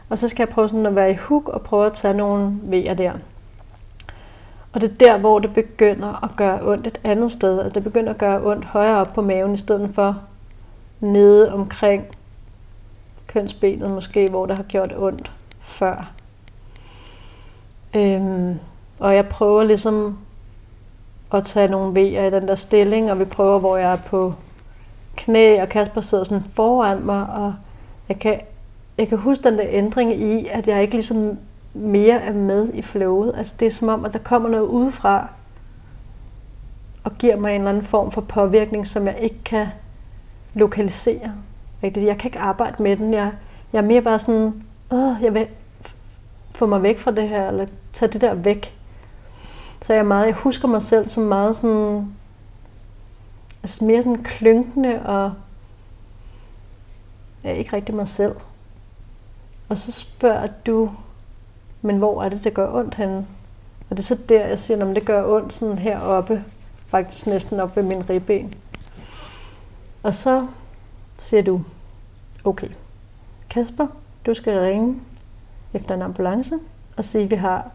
og 0.08 0.18
så 0.18 0.28
skal 0.28 0.42
jeg 0.42 0.48
prøve 0.48 0.68
sådan 0.68 0.86
at 0.86 0.94
være 0.96 1.12
i 1.12 1.16
huk 1.16 1.48
og 1.48 1.62
prøve 1.62 1.86
at 1.86 1.92
tage 1.92 2.14
nogle 2.14 2.52
vejer 2.62 2.94
der. 2.94 3.12
Og 4.72 4.80
det 4.80 4.92
er 4.92 4.96
der, 4.96 5.18
hvor 5.18 5.38
det 5.38 5.52
begynder 5.52 6.24
at 6.24 6.30
gøre 6.36 6.72
ondt 6.72 6.86
et 6.86 7.00
andet 7.04 7.32
sted. 7.32 7.60
Altså 7.60 7.74
det 7.74 7.84
begynder 7.84 8.10
at 8.10 8.18
gøre 8.18 8.46
ondt 8.46 8.64
højere 8.64 8.96
op 8.96 9.12
på 9.14 9.20
maven, 9.20 9.54
i 9.54 9.56
stedet 9.56 9.90
for 9.94 10.22
nede 11.00 11.52
omkring 11.52 12.04
kønsbenet 13.26 13.90
måske, 13.90 14.28
hvor 14.28 14.46
det 14.46 14.56
har 14.56 14.62
gjort 14.62 14.92
ondt 14.96 15.32
før. 15.60 16.10
Øhm, 17.94 18.58
og 18.98 19.14
jeg 19.14 19.28
prøver 19.28 19.64
ligesom 19.64 20.18
at 21.34 21.44
tage 21.44 21.68
nogle 21.68 21.94
vejer 21.94 22.26
i 22.26 22.30
den 22.30 22.48
der 22.48 22.54
stilling, 22.54 23.10
og 23.10 23.18
vi 23.18 23.24
prøver, 23.24 23.58
hvor 23.58 23.76
jeg 23.76 23.92
er 23.92 23.96
på 23.96 24.34
knæ, 25.16 25.62
og 25.62 25.68
Kasper 25.68 26.00
sidder 26.00 26.24
sådan 26.24 26.42
foran 26.42 27.06
mig, 27.06 27.26
og 27.26 27.54
jeg 28.08 28.18
kan, 28.18 28.40
jeg 28.98 29.08
kan 29.08 29.18
huske 29.18 29.44
den 29.44 29.58
der 29.58 29.66
ændring 29.68 30.12
i, 30.12 30.46
at 30.50 30.68
jeg 30.68 30.82
ikke 30.82 30.94
ligesom 30.94 31.38
mere 31.74 32.20
er 32.20 32.32
med 32.32 32.72
i 32.74 32.82
flowet. 32.82 33.32
Altså 33.36 33.54
det 33.60 33.66
er 33.66 33.70
som 33.70 33.88
om, 33.88 34.04
at 34.04 34.12
der 34.12 34.18
kommer 34.18 34.48
noget 34.48 34.66
udefra, 34.66 35.28
og 37.04 37.12
giver 37.18 37.36
mig 37.36 37.50
en 37.50 37.60
eller 37.60 37.70
anden 37.70 37.84
form 37.84 38.10
for 38.10 38.20
påvirkning, 38.20 38.86
som 38.86 39.06
jeg 39.06 39.18
ikke 39.20 39.44
kan 39.44 39.66
lokalisere. 40.54 41.32
Jeg 41.82 41.92
kan 41.92 42.24
ikke 42.24 42.38
arbejde 42.38 42.82
med 42.82 42.96
den. 42.96 43.14
Jeg, 43.14 43.32
jeg 43.72 43.78
er 43.78 43.86
mere 43.86 44.02
bare 44.02 44.18
sådan, 44.18 44.62
Åh, 44.92 45.22
jeg 45.22 45.34
vil 45.34 45.46
få 46.50 46.66
mig 46.66 46.82
væk 46.82 46.98
fra 46.98 47.10
det 47.10 47.28
her, 47.28 47.48
eller 47.48 47.66
tage 47.92 48.12
det 48.12 48.20
der 48.20 48.34
væk. 48.34 48.77
Så 49.82 49.92
jeg, 49.94 50.06
meget, 50.06 50.26
jeg 50.26 50.34
husker 50.34 50.68
mig 50.68 50.82
selv 50.82 51.08
som 51.08 51.22
meget 51.22 51.56
sådan, 51.56 52.14
Altså 53.62 53.84
mere 53.84 54.02
sådan 54.02 54.18
klynkende 54.18 55.02
og 55.02 55.32
ja, 57.44 57.52
ikke 57.52 57.76
rigtig 57.76 57.94
mig 57.94 58.08
selv. 58.08 58.34
Og 59.68 59.76
så 59.78 59.92
spørger 59.92 60.46
du, 60.66 60.90
men 61.82 61.98
hvor 61.98 62.22
er 62.22 62.28
det, 62.28 62.44
det 62.44 62.54
gør 62.54 62.74
ondt 62.74 62.94
henne? 62.94 63.26
Og 63.90 63.96
det 63.96 63.98
er 63.98 64.02
så 64.02 64.18
der, 64.28 64.46
jeg 64.46 64.58
siger, 64.58 64.86
at 64.86 64.96
det 64.96 65.06
gør 65.06 65.34
ondt 65.34 65.52
sådan 65.52 65.78
heroppe, 65.78 66.44
faktisk 66.86 67.26
næsten 67.26 67.60
op 67.60 67.76
ved 67.76 67.82
min 67.82 68.10
ribben. 68.10 68.54
Og 70.02 70.14
så 70.14 70.46
siger 71.18 71.42
du, 71.42 71.62
okay, 72.44 72.68
Kasper, 73.50 73.86
du 74.26 74.34
skal 74.34 74.60
ringe 74.60 75.00
efter 75.74 75.94
en 75.94 76.02
ambulance 76.02 76.58
og 76.96 77.04
sige, 77.04 77.24
at 77.24 77.30
vi 77.30 77.36
har, 77.36 77.70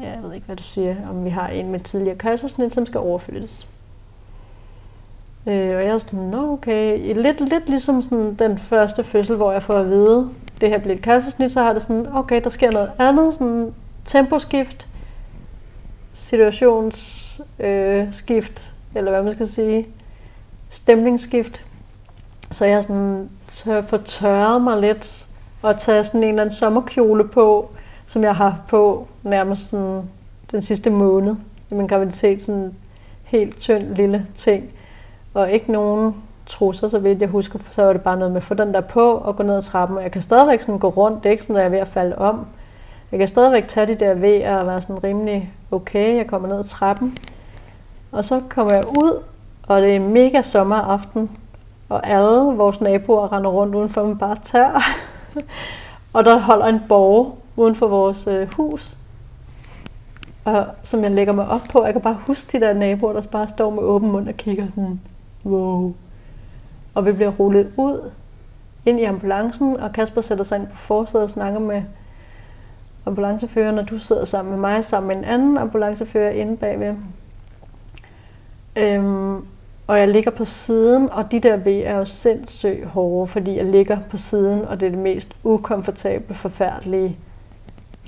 ja, 0.00 0.10
jeg 0.10 0.22
ved 0.22 0.32
ikke, 0.32 0.46
hvad 0.46 0.56
du 0.56 0.62
siger, 0.62 0.96
om 1.10 1.24
vi 1.24 1.30
har 1.30 1.48
en 1.48 1.70
med 1.70 1.80
tidligere 1.80 2.18
kejsersnit, 2.18 2.74
som 2.74 2.86
skal 2.86 3.00
overflyttes. 3.00 3.68
Øh, 5.46 5.76
og 5.76 5.84
jeg 5.84 5.86
er 5.86 5.98
sådan, 5.98 6.18
nå 6.18 6.52
okay, 6.52 7.14
lidt, 7.14 7.40
lidt 7.40 7.68
ligesom 7.68 8.02
sådan 8.02 8.34
den 8.34 8.58
første 8.58 9.04
fødsel, 9.04 9.36
hvor 9.36 9.52
jeg 9.52 9.62
får 9.62 9.74
at 9.74 9.90
vide, 9.90 10.30
det 10.60 10.68
her 10.68 10.78
bliver 10.78 10.94
et 10.94 11.02
kejsersnit, 11.02 11.52
så 11.52 11.62
har 11.62 11.72
det 11.72 11.82
sådan, 11.82 12.06
okay, 12.14 12.40
der 12.44 12.50
sker 12.50 12.70
noget 12.70 12.90
andet, 12.98 13.34
sådan 13.34 13.74
temposkift, 14.04 14.88
situationsskift, 16.12 18.74
øh, 18.90 18.98
eller 18.98 19.10
hvad 19.10 19.22
man 19.22 19.32
skal 19.32 19.48
sige, 19.48 19.86
stemningsskift. 20.68 21.64
Så 22.50 22.64
jeg 22.64 22.82
sådan 22.82 23.30
så 23.48 23.82
fortørrer 23.82 24.58
mig 24.58 24.80
lidt 24.80 25.26
og 25.62 25.78
tage 25.78 26.04
sådan 26.04 26.22
en 26.22 26.28
eller 26.28 26.42
anden 26.42 26.54
sommerkjole 26.54 27.28
på, 27.28 27.70
som 28.06 28.22
jeg 28.22 28.36
har 28.36 28.50
haft 28.50 28.66
på 28.66 29.06
nærmest 29.22 29.68
sådan 29.68 30.02
den 30.50 30.62
sidste 30.62 30.90
måned 30.90 31.36
i 31.70 31.74
min 31.74 31.86
graviditet. 31.86 32.42
Sådan 32.42 32.74
helt 33.24 33.60
tynd 33.60 33.94
lille 33.94 34.26
ting. 34.34 34.70
Og 35.34 35.50
ikke 35.50 35.72
nogen 35.72 36.14
trusser, 36.46 36.88
så 36.88 36.98
vidt 36.98 37.20
jeg 37.20 37.28
husker, 37.28 37.58
så 37.70 37.82
var 37.82 37.92
det 37.92 38.02
bare 38.02 38.16
noget 38.16 38.32
med 38.32 38.36
at 38.36 38.42
få 38.42 38.54
den 38.54 38.74
der 38.74 38.80
på 38.80 39.14
og 39.14 39.36
gå 39.36 39.42
ned 39.42 39.56
ad 39.56 39.62
trappen. 39.62 39.96
Og 39.96 40.02
jeg 40.02 40.12
kan 40.12 40.22
stadigvæk 40.22 40.60
sådan 40.60 40.78
gå 40.78 40.88
rundt, 40.88 41.22
det 41.22 41.26
er 41.26 41.30
ikke 41.30 41.42
sådan, 41.42 41.56
at 41.56 41.60
jeg 41.60 41.66
er 41.66 41.70
ved 41.70 41.78
at 41.78 41.88
falde 41.88 42.18
om. 42.18 42.46
Jeg 43.10 43.18
kan 43.18 43.28
stadigvæk 43.28 43.68
tage 43.68 43.86
de 43.86 43.94
der 43.94 44.14
ved 44.14 44.44
og 44.44 44.66
være 44.66 44.80
sådan 44.80 45.04
rimelig 45.04 45.52
okay. 45.70 46.16
Jeg 46.16 46.26
kommer 46.26 46.48
ned 46.48 46.58
ad 46.58 46.64
trappen. 46.64 47.18
Og 48.12 48.24
så 48.24 48.40
kommer 48.48 48.74
jeg 48.74 48.86
ud, 48.86 49.22
og 49.68 49.82
det 49.82 49.96
er 49.96 50.00
mega 50.00 50.42
sommeraften. 50.42 51.30
Og 51.88 52.06
alle 52.06 52.56
vores 52.56 52.80
naboer 52.80 53.32
render 53.32 53.50
rundt 53.50 53.74
udenfor 53.74 54.04
med 54.04 54.16
bare 54.16 54.36
tær. 54.42 54.82
og 56.14 56.24
der 56.24 56.38
holder 56.38 56.66
en 56.66 56.80
borg 56.88 57.38
uden 57.56 57.74
for 57.74 57.86
vores 57.86 58.26
øh, 58.26 58.48
hus. 58.52 58.96
Og 60.44 60.66
som 60.82 61.02
jeg 61.02 61.10
lægger 61.10 61.32
mig 61.32 61.48
op 61.48 61.60
på, 61.72 61.84
jeg 61.84 61.92
kan 61.92 62.02
bare 62.02 62.18
huske 62.26 62.58
de 62.58 62.66
der 62.66 62.72
naboer, 62.72 63.12
der 63.12 63.22
bare 63.22 63.48
står 63.48 63.70
med 63.70 63.82
åben 63.82 64.12
mund 64.12 64.28
og 64.28 64.34
kigger 64.34 64.68
sådan, 64.68 65.00
wow. 65.44 65.94
Og 66.94 67.06
vi 67.06 67.12
bliver 67.12 67.30
rullet 67.30 67.72
ud 67.76 68.10
ind 68.86 69.00
i 69.00 69.04
ambulancen, 69.04 69.80
og 69.80 69.92
Kasper 69.92 70.20
sætter 70.20 70.44
sig 70.44 70.58
ind 70.58 70.66
på 70.66 70.76
forsædet 70.76 71.24
og 71.24 71.30
snakker 71.30 71.60
med 71.60 71.82
ambulanceføreren, 73.06 73.78
og 73.78 73.90
du 73.90 73.98
sidder 73.98 74.24
sammen 74.24 74.52
med 74.52 74.60
mig, 74.60 74.84
sammen 74.84 75.08
med 75.08 75.16
en 75.16 75.24
anden 75.24 75.58
ambulancefører 75.58 76.30
inde 76.30 76.56
bagved. 76.56 76.94
Øhm, 78.76 79.36
og 79.86 79.98
jeg 79.98 80.08
ligger 80.08 80.30
på 80.30 80.44
siden, 80.44 81.10
og 81.10 81.32
de 81.32 81.40
der 81.40 81.56
ved 81.56 81.82
er 81.84 81.98
jo 81.98 82.04
sindssygt 82.04 82.86
hårde, 82.86 83.26
fordi 83.26 83.56
jeg 83.56 83.64
ligger 83.64 83.98
på 84.10 84.16
siden, 84.16 84.64
og 84.64 84.80
det 84.80 84.86
er 84.86 84.90
det 84.90 85.00
mest 85.00 85.36
ukomfortable, 85.44 86.34
forfærdelige 86.34 87.18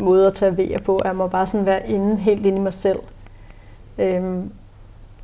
måde 0.01 0.27
at 0.27 0.35
tage 0.35 0.57
vejer 0.57 0.79
på. 0.79 1.01
Jeg 1.05 1.17
må 1.17 1.27
bare 1.27 1.47
sådan 1.47 1.67
være 1.67 1.89
inde, 1.89 2.17
helt 2.17 2.47
inde 2.47 2.59
i 2.59 2.61
mig 2.61 2.73
selv. 2.73 2.99
Øhm, 3.99 4.53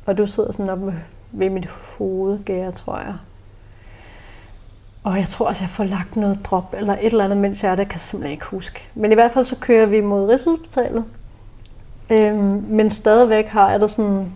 og 0.05 0.17
du 0.17 0.25
sidder 0.25 0.51
sådan 0.51 0.69
oppe 0.69 0.95
ved 1.31 1.49
mit 1.49 1.65
hovedgære, 1.65 2.71
tror 2.71 2.97
jeg. 2.97 3.13
Og 5.03 5.17
jeg 5.17 5.27
tror 5.27 5.47
også, 5.47 5.63
jeg 5.63 5.69
får 5.69 5.83
lagt 5.83 6.15
noget 6.15 6.39
drop 6.45 6.75
eller 6.77 6.93
et 6.93 7.05
eller 7.05 7.23
andet, 7.23 7.37
mens 7.37 7.63
jeg 7.63 7.71
er 7.71 7.75
der, 7.75 7.83
kan 7.83 7.93
jeg 7.93 7.99
simpelthen 7.99 8.31
ikke 8.31 8.45
huske. 8.45 8.89
Men 8.95 9.11
i 9.11 9.15
hvert 9.15 9.31
fald 9.31 9.45
så 9.45 9.55
kører 9.59 9.85
vi 9.85 10.01
mod 10.01 10.29
Rigshospitalet. 10.29 11.05
Øhm, 12.09 12.65
men 12.67 12.89
stadigvæk 12.89 13.45
har 13.45 13.71
jeg 13.71 13.79
da 13.79 13.87
sådan, 13.87 14.33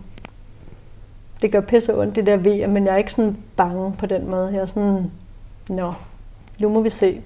det 1.42 1.52
gør 1.52 1.60
pisse 1.60 1.98
ondt, 1.98 2.16
det 2.16 2.26
der 2.26 2.36
vejer, 2.36 2.66
men 2.66 2.86
jeg 2.86 2.92
er 2.92 2.96
ikke 2.96 3.12
sådan 3.12 3.36
bange 3.56 3.94
på 3.98 4.06
den 4.06 4.30
måde. 4.30 4.50
Jeg 4.52 4.60
er 4.60 4.66
sådan, 4.66 5.10
nå, 5.68 5.92
nu 6.60 6.68
må 6.68 6.80
vi 6.80 6.90
se, 6.90 7.22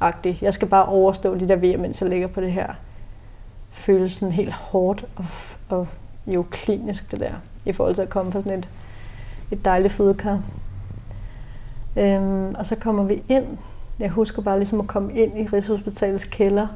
agtig. 0.00 0.38
Jeg 0.42 0.54
skal 0.54 0.68
bare 0.68 0.86
overstå 0.86 1.34
de 1.34 1.48
der 1.48 1.56
ved, 1.56 1.76
mens 1.76 2.00
jeg 2.00 2.10
ligger 2.10 2.26
på 2.26 2.40
det 2.40 2.52
her. 2.52 2.74
Følelsen 3.70 4.32
helt 4.32 4.52
hårdt 4.52 5.04
og, 5.16 5.24
og 5.68 5.88
jo 6.26 6.44
klinisk 6.50 7.10
det 7.10 7.20
der, 7.20 7.32
i 7.66 7.72
forhold 7.72 7.94
til 7.94 8.02
at 8.02 8.10
komme 8.10 8.32
fra 8.32 8.40
sådan 8.40 8.58
et, 8.58 8.68
et 9.50 9.64
dejligt 9.64 9.92
fødekar. 9.92 10.42
Øhm, 11.96 12.54
og 12.58 12.66
så 12.66 12.76
kommer 12.76 13.04
vi 13.04 13.22
ind. 13.28 13.58
Jeg 13.98 14.10
husker 14.10 14.42
bare 14.42 14.58
ligesom 14.58 14.80
at 14.80 14.86
komme 14.86 15.14
ind 15.14 15.38
i 15.38 15.46
Rigshospitalets 15.46 16.24
kælder, 16.24 16.66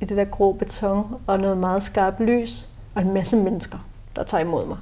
i 0.00 0.04
det 0.04 0.16
der 0.16 0.24
grå 0.24 0.52
beton, 0.52 1.14
og 1.26 1.40
noget 1.40 1.56
meget 1.56 1.82
skarpt 1.82 2.20
lys, 2.20 2.68
og 2.94 3.02
en 3.02 3.14
masse 3.14 3.36
mennesker, 3.36 3.78
der 4.16 4.22
tager 4.22 4.44
imod 4.44 4.66
mig. 4.66 4.76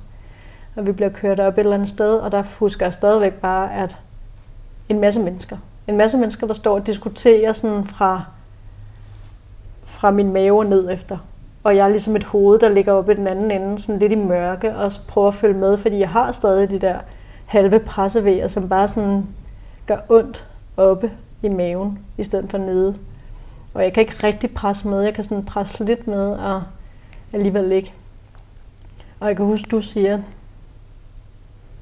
Og 0.76 0.86
vi 0.86 0.92
bliver 0.92 1.10
kørt 1.10 1.40
op 1.40 1.54
et 1.54 1.58
eller 1.58 1.74
andet 1.74 1.88
sted, 1.88 2.18
og 2.18 2.32
der 2.32 2.42
husker 2.58 2.86
jeg 2.86 2.94
stadigvæk 2.94 3.32
bare, 3.32 3.74
at 3.74 3.96
en 4.88 5.00
masse 5.00 5.20
mennesker. 5.20 5.56
En 5.88 5.96
masse 5.96 6.16
mennesker, 6.16 6.46
der 6.46 6.54
står 6.54 6.74
og 6.74 6.86
diskuterer 6.86 7.52
sådan 7.52 7.84
fra, 7.84 8.24
fra 9.84 10.10
min 10.10 10.32
mave 10.32 10.64
ned 10.64 10.90
efter. 10.90 11.18
Og 11.64 11.76
jeg 11.76 11.84
er 11.84 11.88
ligesom 11.88 12.16
et 12.16 12.24
hoved, 12.24 12.58
der 12.58 12.68
ligger 12.68 12.92
oppe 12.92 13.12
i 13.12 13.16
den 13.16 13.26
anden 13.26 13.50
ende, 13.50 13.80
sådan 13.80 13.98
lidt 13.98 14.12
i 14.12 14.14
mørke, 14.14 14.76
og 14.76 14.92
prøver 15.08 15.28
at 15.28 15.34
følge 15.34 15.58
med, 15.58 15.78
fordi 15.78 15.98
jeg 15.98 16.08
har 16.08 16.32
stadig 16.32 16.70
de 16.70 16.78
der 16.78 16.98
halve 17.46 17.78
pressevejer, 17.78 18.48
som 18.48 18.68
bare 18.68 18.88
sådan 18.88 19.26
gør 19.86 19.98
ondt 20.08 20.48
oppe 20.76 21.12
i 21.42 21.48
maven, 21.48 21.98
i 22.18 22.22
stedet 22.22 22.50
for 22.50 22.58
nede. 22.58 22.96
Og 23.74 23.82
jeg 23.82 23.92
kan 23.92 24.00
ikke 24.00 24.26
rigtig 24.26 24.54
presse 24.54 24.88
med, 24.88 25.00
jeg 25.00 25.14
kan 25.14 25.24
sådan 25.24 25.44
presse 25.44 25.84
lidt 25.84 26.06
med, 26.06 26.32
og 26.32 26.62
alligevel 27.32 27.72
ikke. 27.72 27.94
Og 29.20 29.28
jeg 29.28 29.36
kan 29.36 29.46
huske, 29.46 29.68
du 29.70 29.80
siger, 29.80 30.22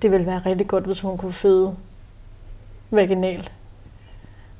det 0.03 0.13
ville 0.13 0.27
være 0.27 0.43
rigtig 0.47 0.69
godt, 0.69 0.85
hvis 0.85 1.01
hun 1.01 1.19
kunne 1.19 1.33
føde 1.33 1.75
vaginalt. 2.91 3.53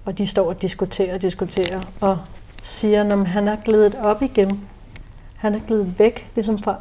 Og 0.09 0.19
de 0.19 0.27
står 0.27 0.49
og 0.49 0.63
diskuterer 0.63 1.15
og 1.15 1.23
diskuterer, 1.23 1.81
og 2.01 2.19
siger, 2.63 3.13
at 3.13 3.27
han 3.27 3.49
er 3.49 3.57
glædet 3.65 3.95
op 3.95 4.23
igen. 4.23 4.69
Han 5.37 5.55
er 5.55 5.61
glædet 5.67 5.99
væk, 5.99 6.31
ligesom 6.35 6.59
fra, 6.59 6.77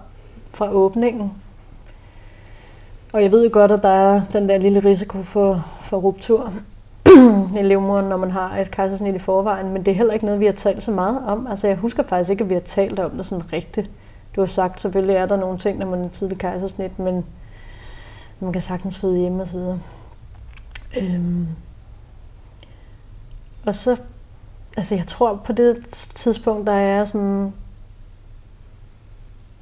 fra 0.54 0.72
åbningen. 0.72 1.32
Og 3.14 3.24
jeg 3.24 3.32
ved 3.32 3.44
jo 3.44 3.50
godt, 3.54 3.72
at 3.72 3.84
der 3.84 3.90
er 3.90 4.22
den 4.34 4.50
der 4.50 4.58
lille 4.58 4.80
risiko 4.80 5.22
for, 5.22 5.66
for 5.82 5.98
ruptur 5.98 6.54
i 7.60 7.64
livmoderen, 7.64 8.10
når 8.10 8.18
man 8.18 8.32
har 8.32 8.58
et 8.58 8.72
kejsersnit 8.72 9.16
i 9.16 9.20
forvejen, 9.20 9.74
men 9.74 9.86
det 9.86 9.92
er 9.92 9.96
heller 9.96 10.14
ikke 10.14 10.26
noget, 10.26 10.40
vi 10.40 10.46
har 10.46 10.54
talt 10.54 10.84
så 10.84 10.92
meget 10.92 11.22
om. 11.26 11.48
Altså 11.48 11.68
jeg 11.68 11.76
husker 11.76 12.04
faktisk 12.04 12.30
ikke, 12.30 12.44
at 12.44 12.50
vi 12.50 12.56
har 12.56 12.62
talt 12.62 13.00
om 13.00 13.12
det 13.12 13.26
sådan 13.26 13.54
rigtigt. 13.54 13.90
Du 14.36 14.42
har 14.42 14.46
sagt, 14.46 14.82
selvfølgelig 14.82 15.16
er 15.16 15.26
der 15.26 15.38
nogle 15.38 15.58
ting, 15.58 15.80
når 15.80 15.86
man 15.86 16.04
er 16.04 16.10
tidlig 16.10 16.38
kejsersnit, 16.38 17.00
men 17.00 17.26
man 18.40 18.54
kan 18.54 18.62
sagtens 18.62 18.98
føde 18.98 19.18
hjemme 19.18 19.42
og 19.42 19.48
så 19.48 19.58
videre. 19.58 19.80
Øhm. 20.98 21.48
Og 23.68 23.76
så, 23.76 24.02
altså 24.78 24.96
jeg 24.96 25.08
tror 25.08 25.42
på 25.46 25.52
det 25.52 25.88
tidspunkt, 25.92 26.68
der 26.68 26.74
er 26.74 27.06
sådan, 27.06 27.54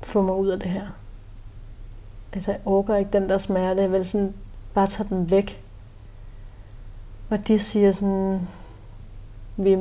få 0.03 0.21
mig 0.21 0.35
ud 0.35 0.47
af 0.47 0.59
det 0.59 0.69
her 0.69 0.87
altså 2.35 2.51
jeg 2.51 2.59
orker 2.65 2.95
ikke 2.95 3.11
den 3.13 3.29
der 3.29 3.37
smerte, 3.37 3.81
jeg 3.81 3.91
vil 3.91 4.05
sådan 4.05 4.33
bare 4.73 4.87
tage 4.87 5.09
den 5.09 5.31
væk. 5.31 5.61
Og 7.29 7.47
de 7.47 7.59
siger 7.59 7.91
sådan, 7.91 8.47
vi, 9.57 9.77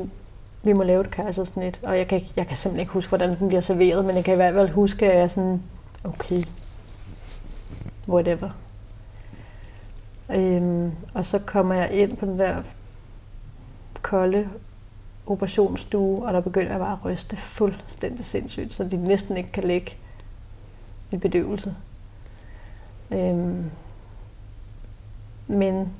vi 0.62 0.72
må 0.72 0.82
lave 0.82 1.00
et 1.00 1.10
kejsersnit, 1.10 1.80
og 1.82 1.98
jeg 1.98 2.08
kan, 2.08 2.20
jeg 2.36 2.46
kan 2.46 2.56
simpelthen 2.56 2.80
ikke 2.80 2.92
huske, 2.92 3.08
hvordan 3.08 3.38
den 3.38 3.48
bliver 3.48 3.60
serveret, 3.60 4.04
men 4.04 4.16
jeg 4.16 4.24
kan 4.24 4.34
i 4.34 4.36
hvert 4.36 4.54
fald 4.54 4.68
huske, 4.68 5.06
at 5.06 5.16
jeg 5.16 5.22
er 5.22 5.28
sådan, 5.28 5.62
okay, 6.04 6.42
whatever. 8.08 8.50
Øhm, 10.30 10.92
og 11.14 11.24
så 11.24 11.38
kommer 11.38 11.74
jeg 11.74 11.92
ind 11.92 12.16
på 12.16 12.26
den 12.26 12.38
der 12.38 12.62
kolde 14.04 14.48
operationsstue, 15.26 16.26
og 16.26 16.32
der 16.32 16.40
begynder 16.40 16.70
jeg 16.70 16.80
bare 16.80 16.92
at 16.92 17.04
ryste 17.04 17.36
fuldstændig 17.36 18.24
sindssygt, 18.24 18.72
så 18.72 18.84
de 18.84 18.96
næsten 18.96 19.36
ikke 19.36 19.52
kan 19.52 19.64
lægge 19.64 19.96
i 21.10 21.16
bedøvelse. 21.16 21.74
Øhm, 23.10 23.70
men 25.46 25.92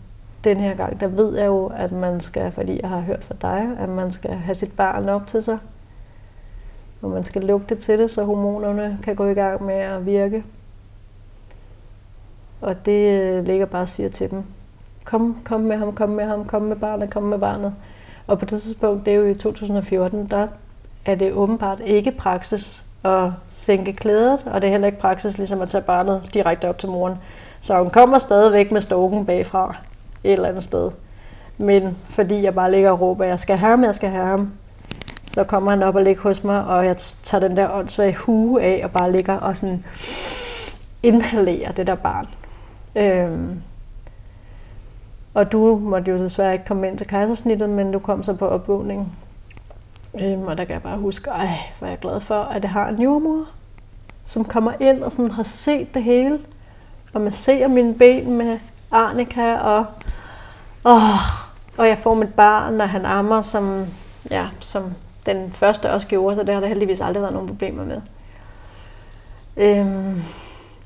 den 0.45 0.57
her 0.57 0.75
gang, 0.75 1.01
der 1.01 1.07
ved 1.07 1.37
jeg 1.37 1.47
jo, 1.47 1.67
at 1.67 1.93
man 1.93 2.21
skal, 2.21 2.53
fordi 2.53 2.81
jeg 2.83 2.89
har 2.89 3.01
hørt 3.01 3.25
fra 3.25 3.35
dig, 3.43 3.77
at 3.79 3.89
man 3.89 4.13
skal 4.13 4.31
have 4.31 4.55
sit 4.55 4.77
barn 4.77 5.09
op 5.09 5.27
til 5.27 5.43
sig. 5.43 5.59
Og 7.03 7.11
man 7.11 7.25
skal 7.25 7.43
lugte 7.43 7.75
til 7.75 7.99
det, 7.99 8.11
så 8.11 8.25
hormonerne 8.25 8.99
kan 9.03 9.17
gå 9.17 9.27
i 9.27 9.35
gang 9.35 9.65
med 9.65 9.75
at 9.75 10.07
virke. 10.07 10.45
Og 12.61 12.87
det 12.87 13.21
øh, 13.21 13.45
ligger 13.45 13.67
bare 13.67 13.83
og 13.83 13.89
siger 13.89 14.09
til 14.09 14.31
dem, 14.31 14.45
kom, 15.05 15.43
kom 15.45 15.61
med 15.61 15.77
ham, 15.77 15.95
kom 15.95 16.11
med 16.11 16.25
ham, 16.25 16.45
kom 16.45 16.63
med 16.63 16.77
barnet, 16.77 17.11
kom 17.11 17.23
med 17.23 17.39
barnet. 17.39 17.75
Og 18.27 18.39
på 18.39 18.45
det 18.45 18.62
tidspunkt, 18.62 19.07
det 19.07 19.14
er 19.14 19.18
jo 19.18 19.27
i 19.27 19.35
2014, 19.35 20.27
der 20.27 20.47
er 21.05 21.14
det 21.14 21.33
åbenbart 21.33 21.81
ikke 21.85 22.11
praksis 22.11 22.85
at 23.05 23.31
sænke 23.51 23.93
klædet, 23.93 24.47
og 24.47 24.62
det 24.62 24.68
er 24.68 24.70
heller 24.70 24.87
ikke 24.87 25.01
praksis 25.01 25.39
ligesom 25.39 25.62
at 25.62 25.68
tage 25.68 25.83
barnet 25.83 26.22
direkte 26.35 26.68
op 26.68 26.79
til 26.79 26.89
moren. 26.89 27.14
Så 27.61 27.79
hun 27.79 27.91
kommer 27.91 28.18
stadigvæk 28.18 28.72
med 28.72 28.81
stokken 28.81 29.27
bagfra 29.27 29.77
et 30.25 30.33
eller 30.33 30.49
andet 30.49 30.62
sted. 30.62 30.91
Men 31.59 31.97
fordi 32.09 32.43
jeg 32.43 32.55
bare 32.55 32.70
ligger 32.70 32.91
og 32.91 33.01
råber, 33.01 33.25
jeg 33.25 33.39
skal 33.41 33.57
have 33.57 33.70
ham, 33.70 33.85
jeg 33.85 33.95
skal 33.95 34.11
have 34.11 34.27
ham, 34.27 34.53
så 35.27 35.45
kommer 35.45 35.70
han 35.70 35.83
op 35.83 35.95
og 35.95 36.03
ligger 36.03 36.22
hos 36.22 36.45
mig, 36.45 36.64
og 36.64 36.87
jeg 36.87 36.97
tager 36.97 37.49
den 37.49 37.57
der 37.57 37.72
åndssvage 37.72 38.16
hue 38.16 38.62
af, 38.62 38.81
og 38.85 38.91
bare 38.91 39.12
ligger 39.12 39.35
og 39.35 39.57
sådan 39.57 39.85
inhalerer 41.03 41.72
det 41.72 41.87
der 41.87 41.95
barn. 41.95 42.27
Øhm, 42.97 43.62
og 45.35 45.53
du 45.53 45.78
måtte 45.78 46.11
jo 46.11 46.18
desværre 46.18 46.53
ikke 46.53 46.64
komme 46.64 46.89
ind 46.89 46.99
til 46.99 47.07
kejsersnittet, 47.07 47.70
men 47.70 47.93
du 47.93 47.99
kom 47.99 48.22
så 48.22 48.35
på 48.35 48.49
opvågning. 48.49 49.16
Øhm, 50.20 50.43
og 50.43 50.59
der 50.59 50.64
kan 50.64 50.74
jeg 50.74 50.82
bare 50.82 50.99
huske, 50.99 51.30
ej, 51.30 51.49
hvor 51.78 51.87
er 51.87 51.91
jeg 51.91 51.99
glad 51.99 52.20
for, 52.20 52.35
at 52.35 52.62
det 52.62 52.70
har 52.70 52.89
en 52.89 53.03
jordmor, 53.03 53.45
som 54.24 54.45
kommer 54.45 54.72
ind 54.80 55.03
og 55.03 55.12
sådan 55.12 55.30
har 55.30 55.43
set 55.43 55.95
det 55.95 56.03
hele. 56.03 56.39
Og 57.12 57.20
man 57.20 57.32
ser 57.32 57.68
mine 57.68 57.95
ben 57.95 58.37
med 58.37 58.59
Arnika, 58.91 59.55
og, 59.55 59.87
åh, 60.85 61.18
og 61.78 61.89
jeg 61.89 61.99
får 61.99 62.14
mit 62.14 62.35
barn, 62.35 62.74
når 62.74 62.85
han 62.85 63.05
ammer, 63.05 63.43
som, 63.43 63.87
ja, 64.30 64.47
som 64.61 64.95
den 65.26 65.53
første 65.53 65.91
også 65.91 66.07
gjorde, 66.07 66.37
så 66.37 66.43
det 66.43 66.55
har 66.55 66.61
der 66.61 66.68
heldigvis 66.68 67.01
aldrig 67.01 67.22
været 67.22 67.35
nogen 67.35 67.49
problemer 67.49 67.85
med. 67.85 68.01
Øhm, 69.57 70.22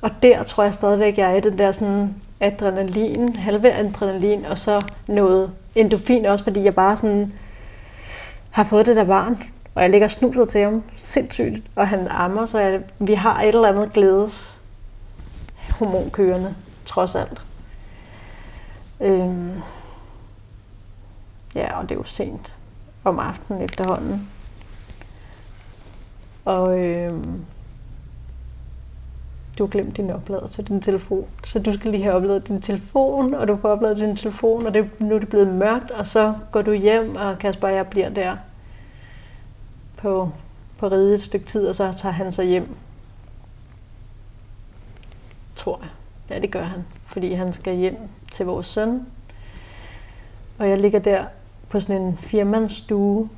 og 0.02 0.10
der 0.22 0.42
tror 0.42 0.62
jeg 0.62 0.74
stadigvæk, 0.74 1.18
jeg 1.18 1.32
er 1.32 1.36
i 1.36 1.40
den 1.40 1.58
der 1.58 1.72
sådan 1.72 2.14
adrenalin, 2.40 3.36
halve 3.36 3.72
adrenalin, 3.72 4.44
og 4.44 4.58
så 4.58 4.82
noget 5.06 5.52
endofin 5.74 6.26
også, 6.26 6.44
fordi 6.44 6.64
jeg 6.64 6.74
bare 6.74 6.96
sådan 6.96 7.32
har 8.50 8.64
fået 8.64 8.86
det 8.86 8.96
der 8.96 9.04
barn, 9.04 9.42
og 9.74 9.82
jeg 9.82 9.90
ligger 9.90 10.08
snuset 10.08 10.48
til 10.48 10.60
ham 10.60 10.82
sindssygt, 10.96 11.70
og 11.76 11.88
han 11.88 12.08
ammer, 12.08 12.46
så 12.46 12.58
jeg, 12.58 12.80
vi 12.98 13.14
har 13.14 13.40
et 13.40 13.48
eller 13.48 13.68
andet 13.68 13.92
glædes 13.92 14.60
hormonkørende, 15.78 16.54
trods 16.84 17.14
alt. 17.14 17.42
Øhm, 19.00 19.52
ja, 21.54 21.78
og 21.78 21.82
det 21.82 21.90
er 21.90 21.98
jo 21.98 22.04
sent 22.04 22.54
om 23.04 23.18
aftenen 23.18 23.62
efterhånden. 23.62 24.28
Og 26.44 26.78
øhm, 26.78 27.44
du 29.58 29.64
har 29.64 29.70
glemt 29.70 29.96
din 29.96 30.10
oplader 30.10 30.46
til 30.46 30.68
din 30.68 30.80
telefon. 30.80 31.26
Så 31.44 31.58
du 31.58 31.72
skal 31.72 31.90
lige 31.90 32.02
have 32.02 32.14
opladet 32.14 32.48
din 32.48 32.62
telefon, 32.62 33.34
og 33.34 33.48
du 33.48 33.56
får 33.56 33.68
opladet 33.68 33.98
din 33.98 34.16
telefon, 34.16 34.66
og 34.66 34.74
det, 34.74 35.00
nu 35.00 35.14
er 35.14 35.18
det 35.18 35.28
blevet 35.28 35.48
mørkt, 35.48 35.90
og 35.90 36.06
så 36.06 36.34
går 36.52 36.62
du 36.62 36.72
hjem, 36.72 37.16
og 37.16 37.38
Kasper 37.38 37.68
og 37.68 37.74
jeg 37.74 37.86
bliver 37.86 38.08
der 38.08 38.36
på, 39.96 40.30
på 40.78 40.88
ride 40.88 41.14
et 41.14 41.22
stykke 41.22 41.46
tid, 41.46 41.66
og 41.66 41.74
så 41.74 41.92
tager 41.92 42.12
han 42.12 42.32
sig 42.32 42.44
hjem. 42.44 42.76
Tror 45.54 45.80
jeg. 45.82 45.88
Ja, 46.30 46.40
det 46.40 46.50
gør 46.50 46.62
han, 46.62 46.84
fordi 47.06 47.32
han 47.32 47.52
skal 47.52 47.76
hjem 47.76 47.96
til 48.32 48.46
vores 48.46 48.66
søn. 48.66 49.06
Og 50.58 50.68
jeg 50.68 50.78
ligger 50.78 50.98
der 50.98 51.24
på 51.68 51.80
sådan 51.80 52.02
en 52.02 52.18
firmandsstue, 52.18 53.28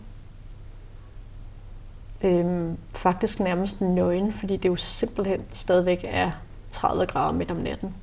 øhm, 2.22 2.76
faktisk 2.94 3.40
nærmest 3.40 3.80
nøgen, 3.80 4.32
fordi 4.32 4.56
det 4.56 4.68
jo 4.68 4.76
simpelthen 4.76 5.40
stadigvæk 5.52 6.04
er 6.08 6.30
30 6.70 7.06
grader 7.06 7.32
midt 7.32 7.50
om 7.50 7.56
natten. 7.56 7.94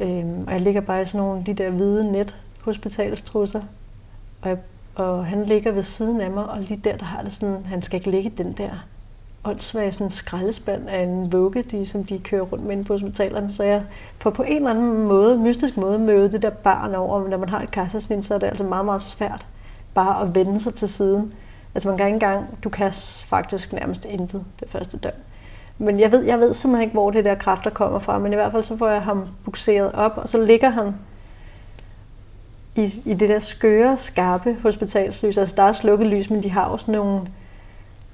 Øhm, 0.00 0.44
og 0.46 0.52
jeg 0.52 0.60
ligger 0.60 0.80
bare 0.80 1.02
i 1.02 1.04
sådan 1.04 1.20
nogle 1.20 1.38
af 1.38 1.44
de 1.44 1.54
der 1.54 1.70
hvide 1.70 2.12
net 2.12 2.36
hospitalstrusser, 2.60 3.62
og, 4.42 4.48
jeg, 4.48 4.58
og 4.94 5.26
han 5.26 5.44
ligger 5.44 5.72
ved 5.72 5.82
siden 5.82 6.20
af 6.20 6.30
mig, 6.30 6.50
og 6.50 6.60
lige 6.60 6.80
der, 6.84 6.96
der 6.96 7.04
har 7.04 7.22
det 7.22 7.32
sådan, 7.32 7.66
han 7.66 7.82
skal 7.82 7.96
ikke 7.96 8.10
ligge 8.10 8.32
den 8.38 8.52
der 8.52 8.70
åndssvage 9.44 9.92
sådan 9.92 10.10
skraldespand 10.10 10.88
af 10.88 11.02
en 11.02 11.32
vugge, 11.32 11.62
de, 11.62 11.86
som 11.86 12.04
de 12.04 12.18
kører 12.18 12.42
rundt 12.42 12.64
med 12.64 12.84
på 12.84 12.92
hospitalerne. 12.92 13.52
Så 13.52 13.64
jeg 13.64 13.82
får 14.18 14.30
på 14.30 14.42
en 14.42 14.56
eller 14.56 14.70
anden 14.70 15.06
måde, 15.08 15.38
mystisk 15.38 15.76
måde, 15.76 15.98
møde 15.98 16.32
det 16.32 16.42
der 16.42 16.50
barn 16.50 16.94
over, 16.94 17.20
men 17.20 17.30
når 17.30 17.38
man 17.38 17.48
har 17.48 17.62
et 17.62 17.70
kejsersnit, 17.70 18.24
så 18.24 18.34
er 18.34 18.38
det 18.38 18.46
altså 18.46 18.64
meget, 18.64 18.84
meget 18.84 19.02
svært 19.02 19.46
bare 19.94 20.22
at 20.22 20.34
vende 20.34 20.60
sig 20.60 20.74
til 20.74 20.88
siden. 20.88 21.32
Altså 21.74 21.88
man 21.88 21.98
kan 21.98 22.06
ikke 22.06 22.14
engang, 22.14 22.58
du 22.64 22.68
kan 22.68 22.92
faktisk 23.24 23.72
nærmest 23.72 24.04
intet 24.04 24.44
det 24.60 24.70
første 24.70 24.98
døgn. 24.98 25.14
Men 25.78 26.00
jeg 26.00 26.12
ved, 26.12 26.22
jeg 26.22 26.38
ved 26.38 26.54
simpelthen 26.54 26.82
ikke, 26.82 26.92
hvor 26.92 27.10
det 27.10 27.24
der 27.24 27.34
kræfter 27.34 27.70
kommer 27.70 27.98
fra, 27.98 28.18
men 28.18 28.32
i 28.32 28.34
hvert 28.34 28.52
fald 28.52 28.62
så 28.62 28.76
får 28.76 28.88
jeg 28.88 29.02
ham 29.02 29.28
bukseret 29.44 29.92
op, 29.92 30.12
og 30.16 30.28
så 30.28 30.44
ligger 30.44 30.68
han 30.68 30.94
i, 32.74 32.90
i 33.04 33.14
det 33.14 33.28
der 33.28 33.38
skøre, 33.38 33.96
skarpe 33.96 34.56
hospitalslys. 34.62 35.38
Altså 35.38 35.56
der 35.56 35.62
er 35.62 35.72
slukket 35.72 36.06
lys, 36.06 36.30
men 36.30 36.42
de 36.42 36.50
har 36.50 36.64
også 36.64 36.90
nogle, 36.90 37.20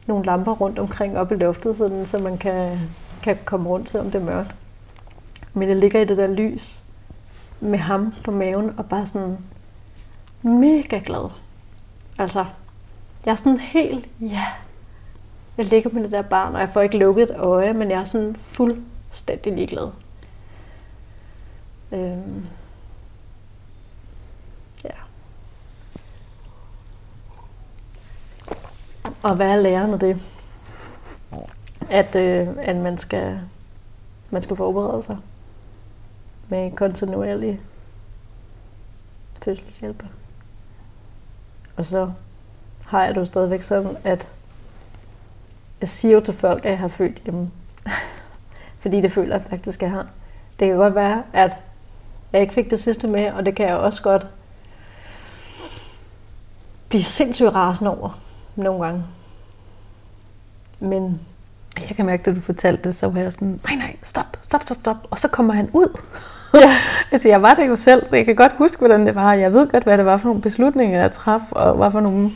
nogle 0.07 0.25
lamper 0.25 0.53
rundt 0.53 0.79
omkring 0.79 1.19
op 1.19 1.33
i 1.33 1.35
loftet, 1.35 1.77
sådan, 1.77 2.07
så 2.07 2.19
man 2.19 2.39
kan, 2.39 2.79
kan 3.23 3.39
komme 3.45 3.69
rundt, 3.69 3.91
selvom 3.91 4.11
det 4.11 4.21
er 4.21 4.25
mørkt. 4.25 4.55
Men 5.55 5.69
jeg 5.69 5.77
ligger 5.77 6.01
i 6.01 6.05
det 6.05 6.17
der 6.17 6.27
lys 6.27 6.83
med 7.61 7.79
ham 7.79 8.15
på 8.25 8.31
maven 8.31 8.75
og 8.77 8.87
bare 8.87 9.07
sådan 9.07 9.39
mega 10.43 11.01
glad. 11.05 11.31
Altså, 12.19 12.45
jeg 13.27 13.33
er 13.33 13.37
sådan 13.37 13.61
helt, 13.61 14.09
ja, 14.21 14.47
jeg 15.57 15.67
ligger 15.67 15.91
med 15.91 16.03
det 16.03 16.11
der 16.11 16.23
barn, 16.23 16.55
og 16.55 16.61
jeg 16.61 16.69
får 16.69 16.81
ikke 16.81 16.99
lukket 16.99 17.23
et 17.23 17.37
øje, 17.37 17.73
men 17.73 17.91
jeg 17.91 18.01
er 18.01 18.05
sådan 18.05 18.37
fuldstændig 18.37 19.53
ligeglad. 19.53 19.91
Øhm. 21.93 22.47
Ja. 24.85 24.91
Og 29.23 29.37
hvad 29.37 29.49
er 29.49 29.57
læren 29.57 29.93
af 29.93 29.99
det? 30.01 30.23
At, 31.91 32.17
øh, 32.17 32.49
at 32.59 32.77
man 32.77 32.99
skal 32.99 33.41
man 34.31 34.43
skal 34.43 34.57
forberede 34.57 35.03
sig 35.03 35.19
med 36.49 36.77
kontinuerlig 36.77 37.61
fødselshjælper. 39.45 40.07
Og 41.77 41.87
så 41.87 42.13
har 42.91 43.05
jeg 43.05 43.15
det 43.15 43.21
jo 43.21 43.25
stadigvæk 43.25 43.63
sådan, 43.63 43.97
at 44.05 44.29
jeg 45.81 45.89
siger 45.89 46.15
jo 46.15 46.21
til 46.21 46.35
folk, 46.35 46.65
at 46.65 46.71
jeg 46.71 46.79
har 46.79 46.89
født 46.89 47.19
hjemme. 47.19 47.51
Fordi 48.83 49.01
det 49.01 49.13
føler 49.13 49.37
jeg 49.37 49.45
faktisk, 49.51 49.83
at 49.83 49.87
jeg 49.87 49.91
har. 49.91 50.07
Det 50.59 50.69
kan 50.69 50.77
godt 50.77 50.95
være, 50.95 51.23
at 51.33 51.57
jeg 52.33 52.41
ikke 52.41 52.55
fik 52.55 52.71
det 52.71 52.81
sidste 52.81 53.07
med, 53.09 53.33
og 53.33 53.47
det 53.47 53.57
kan 53.57 53.67
jeg 53.67 53.77
også 53.77 54.03
godt 54.03 54.27
blive 56.89 57.03
sindssygt 57.03 57.55
rasende 57.55 57.99
over 57.99 58.21
nogle 58.57 58.85
gange. 58.85 59.05
Men 60.81 61.21
jeg 61.89 61.97
kan 61.97 62.07
mærke, 62.07 62.31
at 62.31 62.37
du 62.37 62.41
fortalte 62.41 62.83
det, 62.83 62.95
så 62.95 63.09
var 63.09 63.21
jeg 63.21 63.33
sådan, 63.33 63.61
nej, 63.65 63.75
nej, 63.77 63.97
stop, 64.03 64.37
stop, 64.45 64.63
stop, 64.63 64.77
stop. 64.81 64.97
Og 65.11 65.19
så 65.19 65.29
kommer 65.29 65.55
han 65.55 65.71
ud. 65.73 66.01
Ja. 66.55 66.77
altså, 67.13 67.29
jeg 67.29 67.43
var 67.43 67.55
der 67.55 67.65
jo 67.65 67.77
selv, 67.77 68.07
så 68.07 68.17
jeg 68.17 68.25
kan 68.25 68.37
godt 68.37 68.53
huske, 68.53 68.79
hvordan 68.79 69.07
det 69.07 69.15
var. 69.15 69.35
Jeg 69.35 69.53
ved 69.53 69.69
godt, 69.69 69.85
hvad 69.85 69.99
det 69.99 70.07
var 70.07 70.17
for 70.17 70.29
nogle 70.29 70.43
beslutninger, 70.43 71.01
jeg 71.01 71.13
traf, 71.13 71.41
og 71.51 71.75
hvad 71.75 71.91
for 71.91 72.01
nogle 72.01 72.31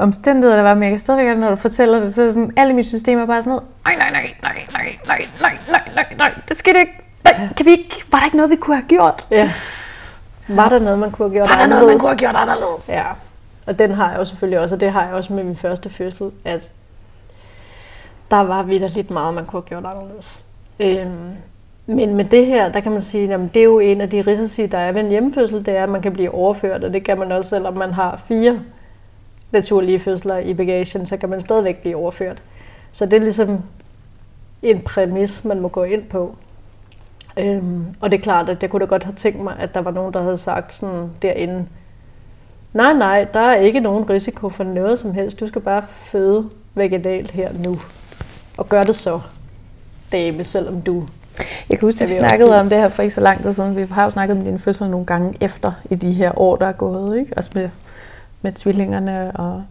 omstændigheder, 0.00 0.56
der 0.56 0.62
var, 0.62 0.74
men 0.74 0.82
jeg 0.82 0.90
kan 0.90 0.98
stadigvæk, 0.98 1.38
når 1.38 1.50
du 1.50 1.56
fortæller 1.56 2.00
det, 2.00 2.14
så 2.14 2.22
er 2.22 2.30
sådan, 2.30 2.52
alle 2.56 2.74
mit 2.74 2.88
system 2.88 3.18
er 3.18 3.26
bare 3.26 3.42
sådan 3.42 3.50
noget, 3.50 3.64
nej, 3.84 3.94
nej, 3.98 4.10
nej, 4.10 4.34
nej, 4.42 4.66
nej, 4.72 4.96
nej, 5.06 5.26
nej, 5.40 5.58
nej, 5.70 5.82
nej, 5.94 6.06
nej, 6.18 6.32
det 6.48 6.56
skal 6.56 6.74
det 6.74 6.80
ikke. 6.80 6.92
Nej, 7.24 7.48
kan 7.56 7.66
vi 7.66 7.70
ikke, 7.70 8.04
var 8.10 8.18
der 8.18 8.24
ikke 8.24 8.36
noget, 8.36 8.50
vi 8.50 8.56
kunne 8.56 8.76
have 8.76 8.88
gjort? 8.88 9.26
Ja. 9.30 9.52
Var 10.48 10.68
der 10.68 10.78
noget, 10.78 10.98
man 10.98 11.10
kunne 11.10 11.28
have 11.28 11.34
gjort 11.34 11.48
Var 11.48 11.56
der 11.56 11.66
noget, 11.66 11.86
man 11.86 11.98
kunne 11.98 12.08
have 12.08 12.18
gjort 12.18 12.36
anderledes? 12.36 12.88
Ja. 12.88 13.04
Og 13.66 13.78
den 13.78 13.90
har 13.90 14.10
jeg 14.10 14.18
jo 14.18 14.24
selvfølgelig 14.24 14.60
også, 14.60 14.74
og 14.74 14.80
det 14.80 14.92
har 14.92 15.04
jeg 15.04 15.14
også 15.14 15.32
med 15.32 15.44
min 15.44 15.56
første 15.56 15.90
fødsel, 15.90 16.30
at 16.44 16.72
der 18.30 18.40
var 18.40 18.62
videre 18.62 18.88
lidt 18.88 19.10
meget, 19.10 19.34
man 19.34 19.46
kunne 19.46 19.62
have 19.62 19.68
gjort 19.68 19.84
anderledes. 19.94 20.40
Øhm, 20.80 21.36
men 21.86 22.14
med 22.14 22.24
det 22.24 22.46
her, 22.46 22.72
der 22.72 22.80
kan 22.80 22.92
man 22.92 23.02
sige, 23.02 23.34
at 23.34 23.40
det 23.54 23.60
er 23.60 23.64
jo 23.64 23.78
en 23.78 24.00
af 24.00 24.10
de 24.10 24.22
risici, 24.22 24.66
der 24.66 24.78
er 24.78 24.92
ved 24.92 25.00
en 25.00 25.10
hjemmefødsel, 25.10 25.66
det 25.66 25.76
er, 25.76 25.82
at 25.82 25.90
man 25.90 26.02
kan 26.02 26.12
blive 26.12 26.34
overført, 26.34 26.84
og 26.84 26.92
det 26.92 27.04
kan 27.04 27.18
man 27.18 27.32
også, 27.32 27.50
selvom 27.50 27.76
man 27.76 27.92
har 27.92 28.22
fire 28.28 28.60
naturlige 29.54 29.98
fødsler 29.98 30.38
i 30.38 30.54
bagagen, 30.54 31.06
så 31.06 31.16
kan 31.16 31.28
man 31.28 31.40
stadigvæk 31.40 31.78
blive 31.78 31.96
overført. 31.96 32.42
Så 32.92 33.06
det 33.06 33.14
er 33.14 33.20
ligesom 33.20 33.60
en 34.62 34.80
præmis, 34.80 35.44
man 35.44 35.60
må 35.60 35.68
gå 35.68 35.82
ind 35.82 36.04
på. 36.04 36.36
Øhm, 37.38 37.86
og 38.00 38.10
det 38.10 38.18
er 38.18 38.22
klart, 38.22 38.48
at 38.48 38.62
jeg 38.62 38.70
kunne 38.70 38.80
da 38.80 38.86
godt 38.86 39.04
have 39.04 39.14
tænkt 39.14 39.40
mig, 39.40 39.56
at 39.58 39.74
der 39.74 39.80
var 39.80 39.90
nogen, 39.90 40.12
der 40.12 40.22
havde 40.22 40.36
sagt 40.36 40.72
sådan 40.72 41.10
derinde, 41.22 41.66
nej, 42.72 42.92
nej, 42.92 43.26
der 43.34 43.40
er 43.40 43.54
ikke 43.54 43.80
nogen 43.80 44.10
risiko 44.10 44.48
for 44.48 44.64
noget 44.64 44.98
som 44.98 45.14
helst. 45.14 45.40
Du 45.40 45.46
skal 45.46 45.60
bare 45.62 45.82
føde 45.88 46.50
vaginalt 46.74 47.30
her 47.30 47.52
nu. 47.52 47.78
Og 48.56 48.68
gør 48.68 48.84
det 48.84 48.96
så, 48.96 49.20
dame, 50.12 50.44
selvom 50.44 50.82
du 50.82 51.04
jeg 51.70 51.78
kan 51.78 51.88
huske, 51.88 52.04
at 52.04 52.10
vi 52.10 52.14
snakkede 52.14 52.60
om 52.60 52.68
det 52.68 52.78
her 52.78 52.88
for 52.88 53.02
ikke 53.02 53.14
så 53.14 53.20
lang 53.20 53.42
tid 53.42 53.52
siden. 53.52 53.76
Vi 53.76 53.86
har 53.90 54.04
jo 54.04 54.10
snakket 54.10 54.36
om 54.36 54.44
din 54.44 54.58
fødsel 54.58 54.90
nogle 54.90 55.06
gange 55.06 55.34
efter 55.40 55.72
i 55.90 55.94
de 55.94 56.12
her 56.12 56.38
år, 56.38 56.56
der 56.56 56.66
er 56.66 56.72
gået. 56.72 57.18
Ikke? 57.18 57.32
Også 57.36 57.50
med 57.54 57.68
med 58.44 58.52
tvillingerne. 58.52 59.32
Og, 59.34 59.62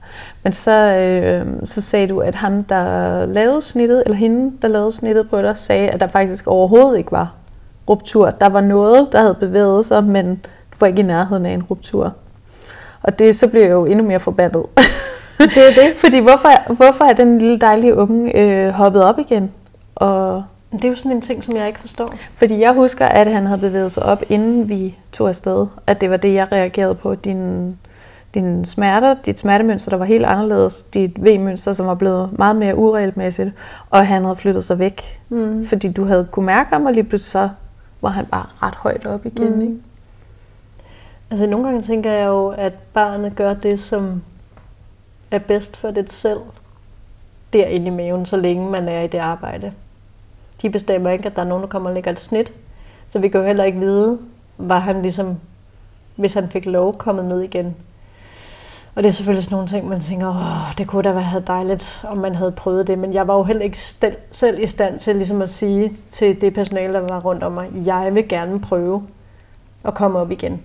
men 0.43 0.53
så, 0.53 0.71
øh, 0.71 1.45
så 1.63 1.82
sagde 1.82 2.07
du, 2.07 2.19
at 2.19 2.36
han, 2.36 2.61
der 2.69 3.26
lavede 3.26 3.61
snittet, 3.61 4.03
eller 4.05 4.17
hende, 4.17 4.57
der 4.61 4.67
lavede 4.67 4.91
snittet 4.91 5.30
på 5.30 5.41
dig, 5.41 5.57
sagde, 5.57 5.89
at 5.89 5.99
der 5.99 6.07
faktisk 6.07 6.47
overhovedet 6.47 6.97
ikke 6.97 7.11
var 7.11 7.34
ruptur. 7.89 8.30
Der 8.30 8.49
var 8.49 8.61
noget, 8.61 9.11
der 9.11 9.21
havde 9.21 9.36
bevæget 9.39 9.86
sig, 9.86 10.03
men 10.03 10.36
du 10.71 10.78
var 10.80 10.88
ikke 10.88 10.99
i 10.99 11.05
nærheden 11.05 11.45
af 11.45 11.53
en 11.53 11.63
ruptur. 11.63 12.13
Og 13.03 13.19
det, 13.19 13.36
så 13.36 13.47
blev 13.47 13.61
jeg 13.61 13.71
jo 13.71 13.86
endnu 13.86 14.05
mere 14.05 14.19
forbandet. 14.19 14.65
Det 15.38 15.57
er 15.57 15.74
det. 15.84 15.93
Fordi 16.03 16.19
hvorfor, 16.19 16.74
hvorfor 16.74 17.03
er 17.03 17.13
den 17.13 17.38
lille 17.38 17.59
dejlige 17.59 17.95
unge 17.95 18.38
øh, 18.38 18.69
hoppet 18.69 19.03
op 19.03 19.19
igen? 19.19 19.51
Og 19.95 20.43
Det 20.71 20.86
er 20.86 20.89
jo 20.89 20.95
sådan 20.95 21.11
en 21.11 21.21
ting, 21.21 21.43
som 21.43 21.55
jeg 21.55 21.67
ikke 21.67 21.80
forstår. 21.80 22.07
Fordi 22.36 22.59
jeg 22.59 22.74
husker, 22.74 23.05
at 23.05 23.28
han 23.28 23.45
havde 23.45 23.59
bevæget 23.59 23.91
sig 23.91 24.03
op, 24.03 24.24
inden 24.30 24.69
vi 24.69 24.97
tog 25.11 25.30
afsted. 25.30 25.67
At 25.88 26.01
det 26.01 26.09
var 26.09 26.17
det, 26.17 26.34
jeg 26.34 26.51
reagerede 26.51 26.95
på. 26.95 27.15
Din, 27.15 27.78
dine 28.34 28.65
smerter, 28.65 29.15
dit 29.25 29.39
smertemønster, 29.39 29.89
der 29.89 29.97
var 29.97 30.05
helt 30.05 30.25
anderledes. 30.25 30.84
Dit 30.84 31.11
V-mønster, 31.25 31.73
som 31.73 31.88
var 31.88 31.95
blevet 31.95 32.39
meget 32.39 32.55
mere 32.55 32.75
uregelmæssigt. 32.75 33.49
Og 33.89 34.07
han 34.07 34.23
havde 34.23 34.36
flyttet 34.36 34.63
sig 34.63 34.79
væk. 34.79 35.01
Mm. 35.29 35.65
Fordi 35.65 35.91
du 35.91 36.05
havde 36.05 36.27
kunne 36.31 36.45
mærke 36.45 36.69
ham, 36.69 36.86
og 36.86 36.93
lige 36.93 37.03
pludselig 37.03 37.31
så 37.31 37.49
var 38.01 38.09
han 38.09 38.25
bare 38.25 38.45
ret 38.61 38.75
højt 38.75 39.05
op 39.05 39.25
igen. 39.25 39.55
Mm. 39.55 39.61
Ikke? 39.61 39.75
Altså 41.31 41.45
nogle 41.47 41.65
gange 41.65 41.81
tænker 41.81 42.11
jeg 42.11 42.27
jo, 42.27 42.47
at 42.47 42.73
barnet 42.93 43.36
gør 43.36 43.53
det, 43.53 43.79
som 43.79 44.21
er 45.31 45.39
bedst 45.39 45.77
for 45.77 45.91
det 45.91 46.11
selv 46.11 46.39
derinde 47.53 47.88
i 47.88 47.89
maven, 47.89 48.25
så 48.25 48.38
længe 48.38 48.69
man 48.69 48.88
er 48.88 49.01
i 49.01 49.07
det 49.07 49.17
arbejde. 49.17 49.71
De 50.61 50.69
bestemmer 50.69 51.09
ikke, 51.09 51.25
at 51.25 51.36
der 51.36 51.41
er 51.41 51.47
nogen, 51.47 51.61
der 51.63 51.69
kommer 51.69 51.89
og 51.89 51.93
lægger 51.93 52.11
et 52.11 52.19
snit. 52.19 52.53
Så 53.07 53.19
vi 53.19 53.27
kan 53.27 53.39
jo 53.39 53.47
heller 53.47 53.63
ikke 53.63 53.79
vide, 53.79 54.19
var 54.57 54.79
han 54.79 55.01
ligesom, 55.01 55.38
hvis 56.15 56.34
han 56.34 56.49
fik 56.49 56.65
lov, 56.65 56.97
kommet 56.97 57.25
ned 57.25 57.41
igen. 57.41 57.75
Og 58.95 59.03
det 59.03 59.09
er 59.09 59.13
selvfølgelig 59.13 59.43
sådan 59.43 59.55
nogle 59.55 59.69
ting, 59.69 59.87
man 59.87 59.99
tænker, 59.99 60.29
åh, 60.29 60.77
det 60.77 60.87
kunne 60.87 61.03
da 61.03 61.11
være 61.11 61.43
dejligt, 61.47 62.05
om 62.07 62.17
man 62.17 62.35
havde 62.35 62.51
prøvet 62.51 62.87
det. 62.87 62.99
Men 62.99 63.13
jeg 63.13 63.27
var 63.27 63.35
jo 63.37 63.43
heller 63.43 63.63
ikke 63.63 63.77
selv 64.31 64.59
i 64.59 64.67
stand 64.67 64.99
til 64.99 65.15
ligesom 65.15 65.41
at 65.41 65.49
sige 65.49 65.91
til 66.09 66.41
det 66.41 66.53
personale, 66.53 66.93
der 66.93 66.99
var 66.99 67.19
rundt 67.19 67.43
om 67.43 67.51
mig, 67.51 67.69
jeg 67.85 68.15
vil 68.15 68.27
gerne 68.27 68.59
prøve 68.59 69.03
at 69.85 69.93
komme 69.93 70.19
op 70.19 70.31
igen. 70.31 70.61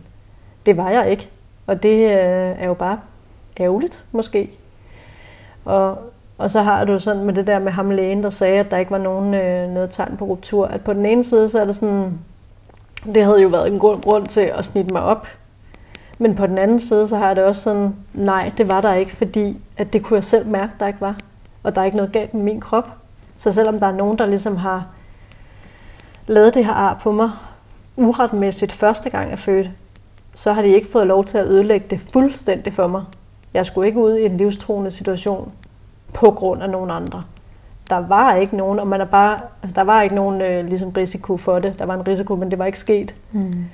Det 0.67 0.77
var 0.77 0.91
jeg 0.91 1.11
ikke. 1.11 1.29
Og 1.67 1.83
det 1.83 2.05
øh, 2.05 2.11
er 2.59 2.67
jo 2.67 2.75
bare 2.75 3.01
ærgerligt, 3.61 4.05
måske. 4.13 4.51
Og, 5.65 5.99
og 6.39 6.51
så 6.51 6.63
har 6.63 6.85
du 6.85 6.99
sådan 6.99 7.25
med 7.25 7.35
det 7.35 7.47
der 7.47 7.59
med 7.59 7.73
ham 7.73 7.91
lægen, 7.91 8.23
der 8.23 8.31
sagde, 8.31 8.61
at 8.61 8.71
der 8.71 8.79
ikke 8.79 8.91
var 8.91 8.99
nogen 8.99 9.35
øh, 9.35 9.71
noget 9.71 9.91
tegn 9.91 10.17
på 10.17 10.25
ruptur. 10.25 10.67
At 10.67 10.85
på 10.85 10.93
den 10.93 11.07
ene 11.07 11.25
side, 11.25 11.49
så 11.49 11.61
er 11.61 11.65
det 11.65 11.75
sådan, 11.75 12.19
det 13.05 13.25
havde 13.25 13.43
jo 13.43 13.49
været 13.49 13.73
en 13.73 13.79
god 13.79 14.01
grund 14.01 14.27
til 14.27 14.41
at 14.41 14.65
snitte 14.65 14.93
mig 14.93 15.03
op. 15.03 15.27
Men 16.19 16.37
på 16.37 16.47
den 16.47 16.59
anden 16.59 16.81
side, 16.81 17.09
så 17.09 17.17
har 17.17 17.27
jeg 17.27 17.37
det 17.37 17.45
også 17.45 17.63
sådan, 17.63 17.97
nej, 18.15 18.53
det 18.59 18.69
var 18.69 18.81
der 18.81 18.95
ikke, 18.95 19.17
fordi 19.17 19.57
at 19.77 19.93
det 19.93 20.03
kunne 20.03 20.15
jeg 20.17 20.25
selv 20.25 20.47
mærke, 20.47 20.73
der 20.81 20.87
ikke 20.87 21.01
var. 21.01 21.17
Og 21.63 21.75
der 21.75 21.81
er 21.81 21.85
ikke 21.85 21.97
noget 21.97 22.13
galt 22.13 22.35
med 22.35 22.43
min 22.43 22.61
krop. 22.61 22.89
Så 23.37 23.53
selvom 23.53 23.79
der 23.81 23.87
er 23.87 23.93
nogen, 23.93 24.19
der 24.19 24.27
ligesom 24.27 24.57
har 24.57 24.87
lavet 26.27 26.55
det 26.55 26.65
her 26.65 26.73
ar 26.73 26.99
på 27.03 27.13
mig 27.13 27.31
uretmæssigt 27.97 28.73
første 28.73 29.11
gang 29.11 29.31
jeg 29.31 29.39
fødte, 29.39 29.71
så 30.35 30.53
har 30.53 30.63
de 30.63 30.69
ikke 30.69 30.89
fået 30.93 31.07
lov 31.07 31.25
til 31.25 31.39
at 31.39 31.47
ødelægge 31.47 31.87
det 31.91 32.01
fuldstændig 32.01 32.73
for 32.73 32.87
mig. 32.87 33.05
Jeg 33.55 33.67
skulle 33.67 33.87
ikke 33.87 34.01
ud 34.01 34.17
i 34.17 34.25
en 34.25 34.37
livstruende 34.37 34.91
situation 34.91 35.53
på 36.15 36.31
grund 36.31 36.63
af 36.63 36.71
nogen 36.71 36.91
andre. 36.91 37.23
Der 37.91 37.97
var 37.97 38.35
ikke 38.35 38.57
nogen, 38.57 38.79
og 38.79 38.87
man 38.87 39.01
er 39.01 39.05
bare, 39.05 39.41
altså 39.63 39.75
der 39.75 39.83
var 39.83 40.03
ikke 40.03 40.15
nogen 40.15 40.41
øh, 40.41 40.67
ligesom 40.67 40.89
risiko 40.89 41.37
for 41.37 41.59
det. 41.59 41.79
Der 41.79 41.87
var 41.87 41.95
en 41.95 42.09
risiko, 42.09 42.37
men 42.37 42.51
det 42.51 42.59
var 42.59 42.67
ikke 42.67 42.79
sket. 42.79 43.15
Mm. 43.33 43.65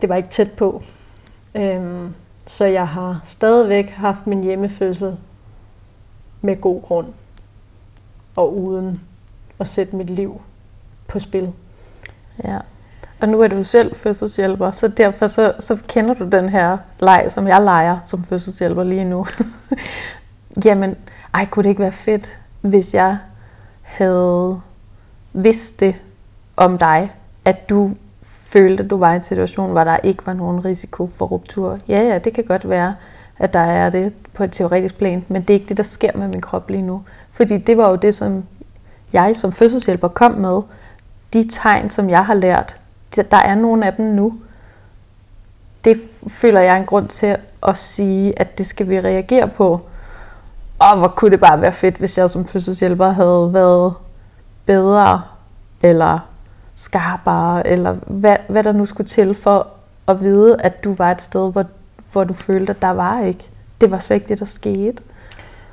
Det 0.00 0.08
var 0.08 0.16
ikke 0.16 0.28
tæt 0.28 0.52
på. 0.52 0.82
Øhm, 1.54 2.14
så 2.46 2.64
jeg 2.64 2.88
har 2.88 3.20
stadigvæk 3.24 3.90
haft 3.90 4.26
min 4.26 4.44
hjemmefødsel 4.44 5.16
med 6.40 6.60
god 6.60 6.82
grund 6.82 7.12
og 8.36 8.58
uden 8.58 9.00
at 9.58 9.66
sætte 9.66 9.96
mit 9.96 10.10
liv 10.10 10.40
på 11.08 11.18
spil. 11.18 11.52
Ja. 12.44 12.58
Og 13.20 13.28
nu 13.28 13.40
er 13.40 13.48
du 13.48 13.64
selv 13.64 13.94
fødselshjælper, 13.96 14.70
så 14.70 14.88
derfor 14.88 15.26
så, 15.26 15.54
så 15.58 15.78
kender 15.88 16.14
du 16.14 16.28
den 16.28 16.48
her 16.48 16.78
leg, 17.00 17.26
som 17.28 17.48
jeg 17.48 17.62
leger 17.62 17.98
som 18.04 18.24
fødselshjælper 18.24 18.84
lige 18.84 19.04
nu. 19.04 19.26
Jamen, 20.64 20.96
ej, 21.34 21.46
kunne 21.46 21.62
det 21.62 21.68
ikke 21.68 21.82
være 21.82 21.92
fedt, 21.92 22.40
hvis 22.60 22.94
jeg 22.94 23.18
havde 23.82 24.60
vidst 25.32 25.80
det 25.80 25.94
om 26.56 26.78
dig, 26.78 27.12
at 27.44 27.68
du 27.68 27.96
følte, 28.52 28.84
at 28.84 28.90
du 28.90 28.96
var 28.96 29.12
i 29.12 29.16
en 29.16 29.22
situation, 29.22 29.70
hvor 29.70 29.84
der 29.84 29.96
ikke 29.96 30.26
var 30.26 30.32
nogen 30.32 30.64
risiko 30.64 31.10
for 31.16 31.26
ruptur. 31.26 31.78
Ja, 31.88 32.02
ja, 32.02 32.18
det 32.18 32.32
kan 32.32 32.44
godt 32.44 32.68
være, 32.68 32.94
at 33.38 33.52
der 33.52 33.60
er 33.60 33.90
det 33.90 34.12
på 34.34 34.44
et 34.44 34.52
teoretisk 34.52 34.98
plan, 34.98 35.24
men 35.28 35.42
det 35.42 35.50
er 35.50 35.54
ikke 35.54 35.68
det, 35.68 35.76
der 35.76 35.82
sker 35.82 36.10
med 36.14 36.28
min 36.28 36.40
krop 36.40 36.70
lige 36.70 36.82
nu. 36.82 37.02
Fordi 37.32 37.58
det 37.58 37.76
var 37.76 37.90
jo 37.90 37.96
det, 37.96 38.14
som 38.14 38.44
jeg 39.12 39.36
som 39.36 39.52
fødselshjælper 39.52 40.08
kom 40.08 40.32
med. 40.32 40.62
De 41.32 41.48
tegn, 41.48 41.90
som 41.90 42.10
jeg 42.10 42.26
har 42.26 42.34
lært, 42.34 42.78
der 43.16 43.36
er 43.36 43.54
nogle 43.54 43.86
af 43.86 43.94
dem 43.94 44.06
nu. 44.06 44.34
Det 45.84 46.00
føler 46.28 46.60
jeg 46.60 46.78
en 46.78 46.86
grund 46.86 47.08
til 47.08 47.36
at 47.66 47.76
sige, 47.76 48.40
at 48.40 48.58
det 48.58 48.66
skal 48.66 48.88
vi 48.88 49.00
reagere 49.00 49.48
på. 49.48 49.80
Og 50.78 50.98
hvor 50.98 51.08
kunne 51.08 51.30
det 51.30 51.40
bare 51.40 51.60
være 51.60 51.72
fedt, 51.72 51.96
hvis 51.96 52.18
jeg 52.18 52.30
som 52.30 52.44
fødselshjælper 52.44 53.08
havde 53.08 53.50
været 53.54 53.94
bedre, 54.66 55.22
eller 55.82 56.29
skarpere, 56.74 57.66
eller 57.66 57.92
hvad, 57.92 58.36
hvad 58.48 58.64
der 58.64 58.72
nu 58.72 58.86
skulle 58.86 59.08
til 59.08 59.34
for 59.34 59.66
at 60.08 60.20
vide, 60.20 60.56
at 60.60 60.84
du 60.84 60.94
var 60.94 61.10
et 61.10 61.22
sted, 61.22 61.52
hvor, 61.52 61.64
hvor 62.12 62.24
du 62.24 62.34
følte, 62.34 62.70
at 62.70 62.82
der 62.82 62.90
var 62.90 63.20
ikke. 63.20 63.50
Det 63.80 63.90
var 63.90 63.98
så 63.98 64.14
ikke 64.14 64.28
det, 64.28 64.38
der 64.38 64.44
skete. 64.44 65.02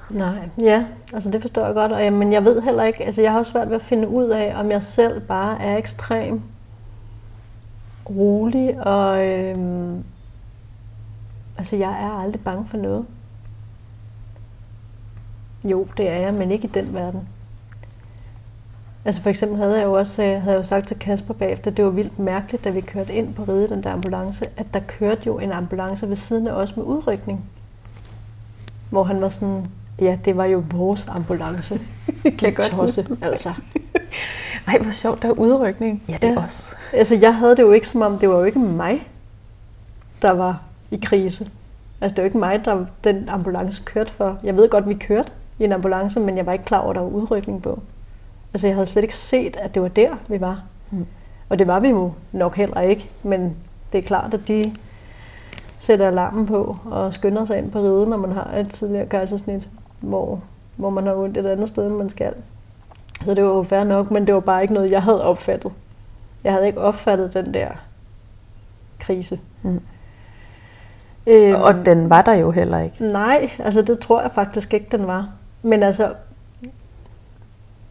Nej, 0.10 0.50
ja, 0.58 0.86
altså 1.14 1.32
det 1.32 1.42
forstår 1.42 1.66
jeg 1.66 1.74
godt, 1.74 1.92
og, 1.92 2.14
men 2.14 2.34
jeg 2.34 2.46
ved 2.46 2.62
heller 2.62 2.84
ikke, 2.84 3.06
altså 3.06 3.22
jeg 3.22 3.32
har 3.32 3.40
også 3.40 3.52
svært 3.52 3.70
ved 3.70 3.76
at 3.76 3.82
finde 3.82 4.08
ud 4.08 4.26
af, 4.30 4.54
om 4.60 4.72
jeg 4.72 4.84
selv 4.84 5.20
bare 5.20 5.62
er 5.62 5.78
ekstrem 5.78 6.42
rolig, 8.10 8.88
og 8.88 9.28
øhm, 9.28 10.04
altså 11.58 11.76
jeg 11.76 11.90
er 11.90 12.24
aldrig 12.24 12.42
bange 12.42 12.66
for 12.66 12.78
noget. 12.78 13.06
Jo, 15.66 15.88
det 15.98 16.10
er 16.10 16.18
jeg, 16.18 16.34
men 16.34 16.52
ikke 16.52 16.68
i 16.68 16.72
den 16.74 16.94
verden. 16.94 17.28
Altså 19.08 19.22
for 19.22 19.30
eksempel 19.30 19.58
havde 19.58 19.76
jeg 19.76 19.84
jo 19.84 19.94
også 19.94 20.24
øh, 20.24 20.42
havde 20.42 20.52
jeg 20.52 20.58
jo 20.58 20.64
sagt 20.64 20.88
til 20.88 21.00
Kasper 21.00 21.34
bagefter, 21.34 21.72
det 21.72 21.86
var 21.86 21.92
vildt 21.92 22.20
mærkeligt, 22.20 22.64
da 22.64 22.70
vi 22.70 22.82
kørte 22.82 23.14
ind 23.14 23.34
på 23.34 23.44
ride 23.44 23.70
den 23.70 23.84
der 23.84 23.92
ambulance, 23.92 24.46
at 24.58 24.66
der 24.74 24.80
kørte 24.80 25.22
jo 25.26 25.40
en 25.40 25.52
ambulance 25.52 26.10
ved 26.10 26.16
siden 26.16 26.48
af 26.48 26.52
os 26.52 26.78
med 26.78 26.86
udrykning. 26.86 27.46
Hvor 28.90 29.04
han 29.04 29.22
var 29.22 29.30
sådan, 29.30 29.68
ja, 30.02 30.18
det 30.26 30.38
var 30.38 30.46
jo 30.46 30.64
vores 30.72 31.08
ambulance. 31.08 31.80
kan 32.24 32.34
jeg 32.42 32.56
godt 32.56 32.68
tosse, 32.68 33.08
altså. 33.22 33.54
Ej, 34.68 34.78
hvor 34.78 34.92
sjovt, 34.92 35.22
der 35.22 35.28
er 35.28 35.34
udrykning. 35.34 36.04
Ja, 36.08 36.14
det 36.14 36.24
er 36.24 36.34
ja. 36.34 36.44
også. 36.44 36.76
Altså, 36.94 37.16
jeg 37.16 37.36
havde 37.36 37.56
det 37.56 37.64
jo 37.64 37.72
ikke 37.72 37.88
som 37.88 38.02
om, 38.02 38.20
det 38.20 38.30
var 38.30 38.38
jo 38.38 38.44
ikke 38.44 38.60
mig, 38.60 39.08
der 40.22 40.32
var 40.32 40.62
i 40.92 41.00
krise. 41.04 41.50
Altså, 42.02 42.16
det 42.16 42.22
var 42.22 42.26
ikke 42.26 42.38
mig, 42.38 42.66
der 42.66 42.86
den 43.04 43.30
ambulance 43.30 43.82
kørte 43.86 44.12
for. 44.12 44.40
Jeg 44.44 44.58
ved 44.58 44.70
godt, 44.70 44.90
vi 44.90 44.94
kørte 44.94 45.32
i 45.60 45.64
en 45.64 45.72
ambulance, 45.72 46.20
men 46.20 46.38
jeg 46.38 46.46
var 46.46 46.54
ikke 46.54 46.66
klar 46.66 46.80
over, 46.80 46.90
at 46.90 46.96
der 46.96 47.02
var 47.02 47.10
udrykning 47.10 47.62
på. 47.64 47.82
Altså, 48.58 48.68
jeg 48.68 48.76
havde 48.76 48.86
slet 48.86 49.04
ikke 49.04 49.16
set, 49.16 49.58
at 49.58 49.74
det 49.76 49.82
var 49.82 49.88
der, 49.88 50.10
vi 50.28 50.42
var. 50.42 50.64
Mm. 50.92 51.06
Og 51.50 51.60
det 51.60 51.68
var 51.68 51.80
vi 51.80 51.88
jo 51.88 52.12
nok 52.32 52.56
heller 52.56 52.82
ikke, 52.82 53.10
men 53.24 53.56
det 53.92 53.98
er 53.98 54.02
klart, 54.02 54.34
at 54.34 54.48
de 54.48 54.76
sætter 55.80 56.08
alarmen 56.08 56.46
på 56.46 56.78
og 56.86 57.14
skynder 57.14 57.46
sig 57.46 57.58
ind 57.58 57.72
på 57.72 57.80
riden, 57.80 58.10
når 58.10 58.18
man 58.18 58.32
har 58.32 58.54
et 58.58 58.70
tidligere 58.70 59.06
kejsersnit, 59.06 59.70
hvor, 60.04 60.42
hvor 60.76 60.90
man 60.90 61.06
har 61.06 61.16
ondt 61.16 61.38
et 61.38 61.46
andet 61.46 61.68
sted, 61.68 61.88
end 61.88 61.96
man 61.96 62.10
skal. 62.10 62.34
Så 63.26 63.34
det 63.34 63.44
var 63.44 63.50
jo 63.50 63.64
fair 63.64 63.84
nok, 63.84 64.12
men 64.12 64.28
det 64.28 64.34
var 64.34 64.40
bare 64.40 64.62
ikke 64.62 64.74
noget, 64.74 64.92
jeg 64.92 65.04
havde 65.04 65.24
opfattet. 65.24 65.72
Jeg 66.44 66.54
havde 66.54 66.68
ikke 66.68 66.82
opfattet 66.82 67.34
den 67.34 67.54
der 67.54 67.70
krise. 69.00 69.40
Mm. 69.62 69.82
Øhm, 71.28 71.62
og 71.62 71.86
den 71.86 72.10
var 72.10 72.22
der 72.22 72.34
jo 72.34 72.52
heller 72.52 72.80
ikke. 72.80 73.04
Nej, 73.04 73.50
altså 73.60 73.82
det 73.82 74.00
tror 74.00 74.22
jeg 74.22 74.32
faktisk 74.32 74.74
ikke, 74.74 74.88
den 74.92 75.08
var. 75.08 75.30
Men 75.62 75.84
altså, 75.84 76.14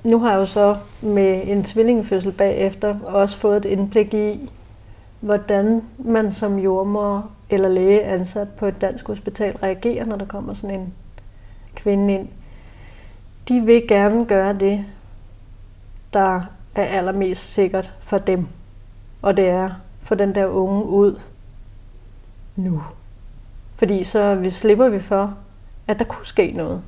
nu 0.07 0.19
har 0.19 0.31
jeg 0.31 0.41
jo 0.41 0.47
så 0.47 0.77
med 1.03 1.43
en 1.45 1.65
tvillingefødsel 1.65 2.33
bagefter 2.33 3.01
også 3.01 3.39
fået 3.39 3.57
et 3.57 3.65
indblik 3.65 4.15
i, 4.15 4.51
hvordan 5.21 5.83
man 5.99 6.33
som 6.33 6.59
jordmor 6.59 7.31
eller 7.51 7.69
læge 7.69 8.05
ansat 8.05 8.49
på 8.59 8.67
et 8.67 8.81
dansk 8.81 9.07
hospital 9.07 9.57
reagerer, 9.57 10.05
når 10.05 10.17
der 10.17 10.27
kommer 10.27 10.55
sådan 10.55 10.81
en 10.81 10.95
kvinde 11.75 12.15
ind. 12.15 12.29
De 13.49 13.61
vil 13.61 13.89
gerne 13.89 14.27
gøre 14.27 14.53
det, 14.53 14.85
der 16.13 16.41
er 16.75 16.85
allermest 16.85 17.53
sikkert 17.53 17.93
for 18.01 18.19
dem. 18.19 18.47
Og 19.23 19.37
det 19.37 19.49
er 19.49 19.71
for 20.03 20.15
den 20.15 20.35
der 20.35 20.47
unge 20.47 20.85
ud 20.85 21.21
nu. 22.57 22.83
Fordi 23.77 24.05
så 24.05 24.35
vi 24.35 24.51
slipper 24.51 24.89
vi 24.89 24.99
for, 24.99 25.35
at 25.89 25.99
der 25.99 26.05
kunne 26.05 26.27
ske 26.27 26.53
noget. 26.57 26.83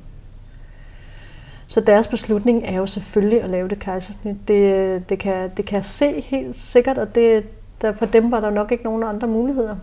Så 1.69 1.81
deres 1.81 2.07
beslutning 2.07 2.63
er 2.65 2.77
jo 2.77 2.85
selvfølgelig 2.85 3.43
at 3.43 3.49
lave 3.49 3.67
det 3.67 3.79
kejsersnit. 3.79 4.47
Det, 4.47 5.09
det, 5.09 5.19
kan, 5.19 5.51
det 5.57 5.65
kan 5.65 5.75
jeg 5.75 5.85
se 5.85 6.21
helt 6.21 6.55
sikkert, 6.55 6.97
og 6.97 7.15
det, 7.15 7.43
der, 7.81 7.93
for 7.93 8.05
dem 8.05 8.31
var 8.31 8.39
der 8.39 8.49
nok 8.49 8.71
ikke 8.71 8.83
nogen 8.83 9.03
andre 9.03 9.27
muligheder. 9.27 9.75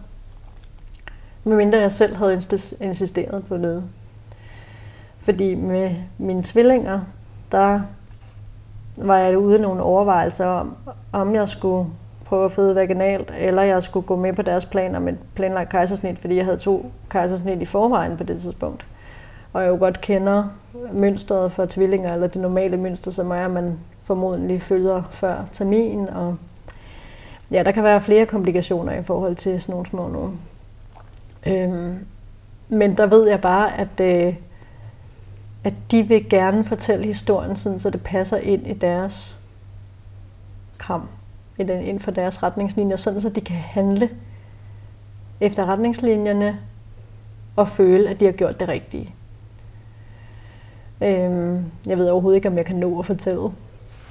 Medmindre 1.44 1.78
jeg 1.78 1.92
selv 1.92 2.16
havde 2.16 2.42
insisteret 2.80 3.46
på 3.46 3.56
noget. 3.56 3.84
Fordi 5.18 5.54
med 5.54 5.90
mine 6.18 6.42
tvillinger, 6.42 7.00
der 7.52 7.80
var 8.96 9.18
jeg 9.18 9.38
ude 9.38 9.58
nogle 9.58 9.82
overvejelser 9.82 10.46
om, 10.46 10.76
om 11.12 11.34
jeg 11.34 11.48
skulle 11.48 11.90
prøve 12.24 12.44
at 12.44 12.52
føde 12.52 12.74
vaginalt, 12.74 13.32
eller 13.38 13.62
jeg 13.62 13.82
skulle 13.82 14.06
gå 14.06 14.16
med 14.16 14.32
på 14.32 14.42
deres 14.42 14.66
planer 14.66 14.98
med 14.98 15.14
planlagt 15.34 15.70
kejsersnit, 15.70 16.18
fordi 16.18 16.36
jeg 16.36 16.44
havde 16.44 16.58
to 16.58 16.90
kejsersnit 17.10 17.62
i 17.62 17.64
forvejen 17.64 18.16
på 18.16 18.24
det 18.24 18.40
tidspunkt. 18.40 18.86
Og 19.56 19.62
jeg 19.62 19.68
jo 19.68 19.76
godt 19.76 20.00
kender 20.00 20.44
mønstret 20.92 21.52
for 21.52 21.66
tvillinger, 21.66 22.14
eller 22.14 22.26
det 22.26 22.42
normale 22.42 22.76
mønster, 22.76 23.10
som 23.10 23.30
er, 23.30 23.44
at 23.44 23.50
man 23.50 23.78
formodentlig 24.04 24.62
følger 24.62 25.02
før 25.10 25.44
termin, 25.52 26.08
og 26.08 26.36
ja, 27.50 27.62
der 27.62 27.72
kan 27.72 27.82
være 27.82 28.00
flere 28.00 28.26
komplikationer 28.26 28.92
i 28.92 29.02
forhold 29.02 29.36
til 29.36 29.60
sådan 29.60 29.72
nogle 29.72 29.86
små 29.86 30.08
nogen. 30.08 30.40
Øhm, 31.46 32.06
men 32.68 32.96
der 32.96 33.06
ved 33.06 33.28
jeg 33.28 33.40
bare, 33.40 33.78
at, 33.78 34.00
øh, 34.00 34.34
at 35.64 35.74
de 35.90 36.02
vil 36.02 36.28
gerne 36.28 36.64
fortælle 36.64 37.04
historien, 37.04 37.56
sådan, 37.56 37.78
så 37.78 37.90
det 37.90 38.02
passer 38.02 38.36
ind 38.36 38.66
i 38.66 38.72
deres 38.72 39.38
kram, 40.78 41.08
den, 41.58 41.70
inden 41.70 42.00
for 42.00 42.10
deres 42.10 42.42
retningslinjer, 42.42 42.96
sådan 42.96 43.20
så 43.20 43.28
de 43.28 43.40
kan 43.40 43.56
handle 43.56 44.10
efter 45.40 45.66
retningslinjerne 45.66 46.58
og 47.56 47.68
føle, 47.68 48.08
at 48.08 48.20
de 48.20 48.24
har 48.24 48.32
gjort 48.32 48.60
det 48.60 48.68
rigtige. 48.68 49.15
Øhm, 51.02 51.64
jeg 51.86 51.98
ved 51.98 52.08
overhovedet 52.08 52.36
ikke, 52.36 52.48
om 52.48 52.56
jeg 52.56 52.64
kan 52.64 52.76
nå 52.76 52.98
at 52.98 53.06
fortælle 53.06 53.50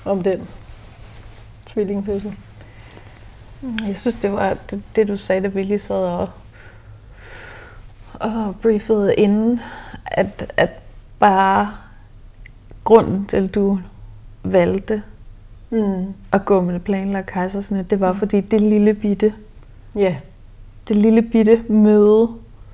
om 0.05 0.23
den 0.23 0.47
tvillingfødsel. 1.65 2.33
Jeg 3.87 3.97
synes, 3.97 4.15
det 4.15 4.31
var 4.31 4.57
det, 4.69 4.83
det 4.95 5.07
du 5.07 5.17
sagde, 5.17 5.41
da 5.41 5.47
vi 5.47 5.63
lige 5.63 5.79
sad 5.79 5.95
og, 5.95 6.29
og 8.13 8.55
briefede 8.61 9.15
inden, 9.15 9.59
at, 10.05 10.53
at 10.57 10.69
bare 11.19 11.71
grunden 12.83 13.25
til, 13.25 13.37
at 13.37 13.55
du 13.55 13.79
valgte 14.43 15.03
mm. 15.69 16.13
at 16.31 16.45
gå 16.45 16.61
med 16.61 16.79
planlagt 16.79 17.27
kejsersnit, 17.27 17.89
det 17.89 17.99
var 17.99 18.13
fordi 18.13 18.41
det 18.41 18.61
lille 18.61 18.93
bitte, 18.93 19.33
ja. 19.95 20.17
det 20.87 20.95
lille 20.95 21.21
bitte 21.21 21.63
møde 21.69 22.29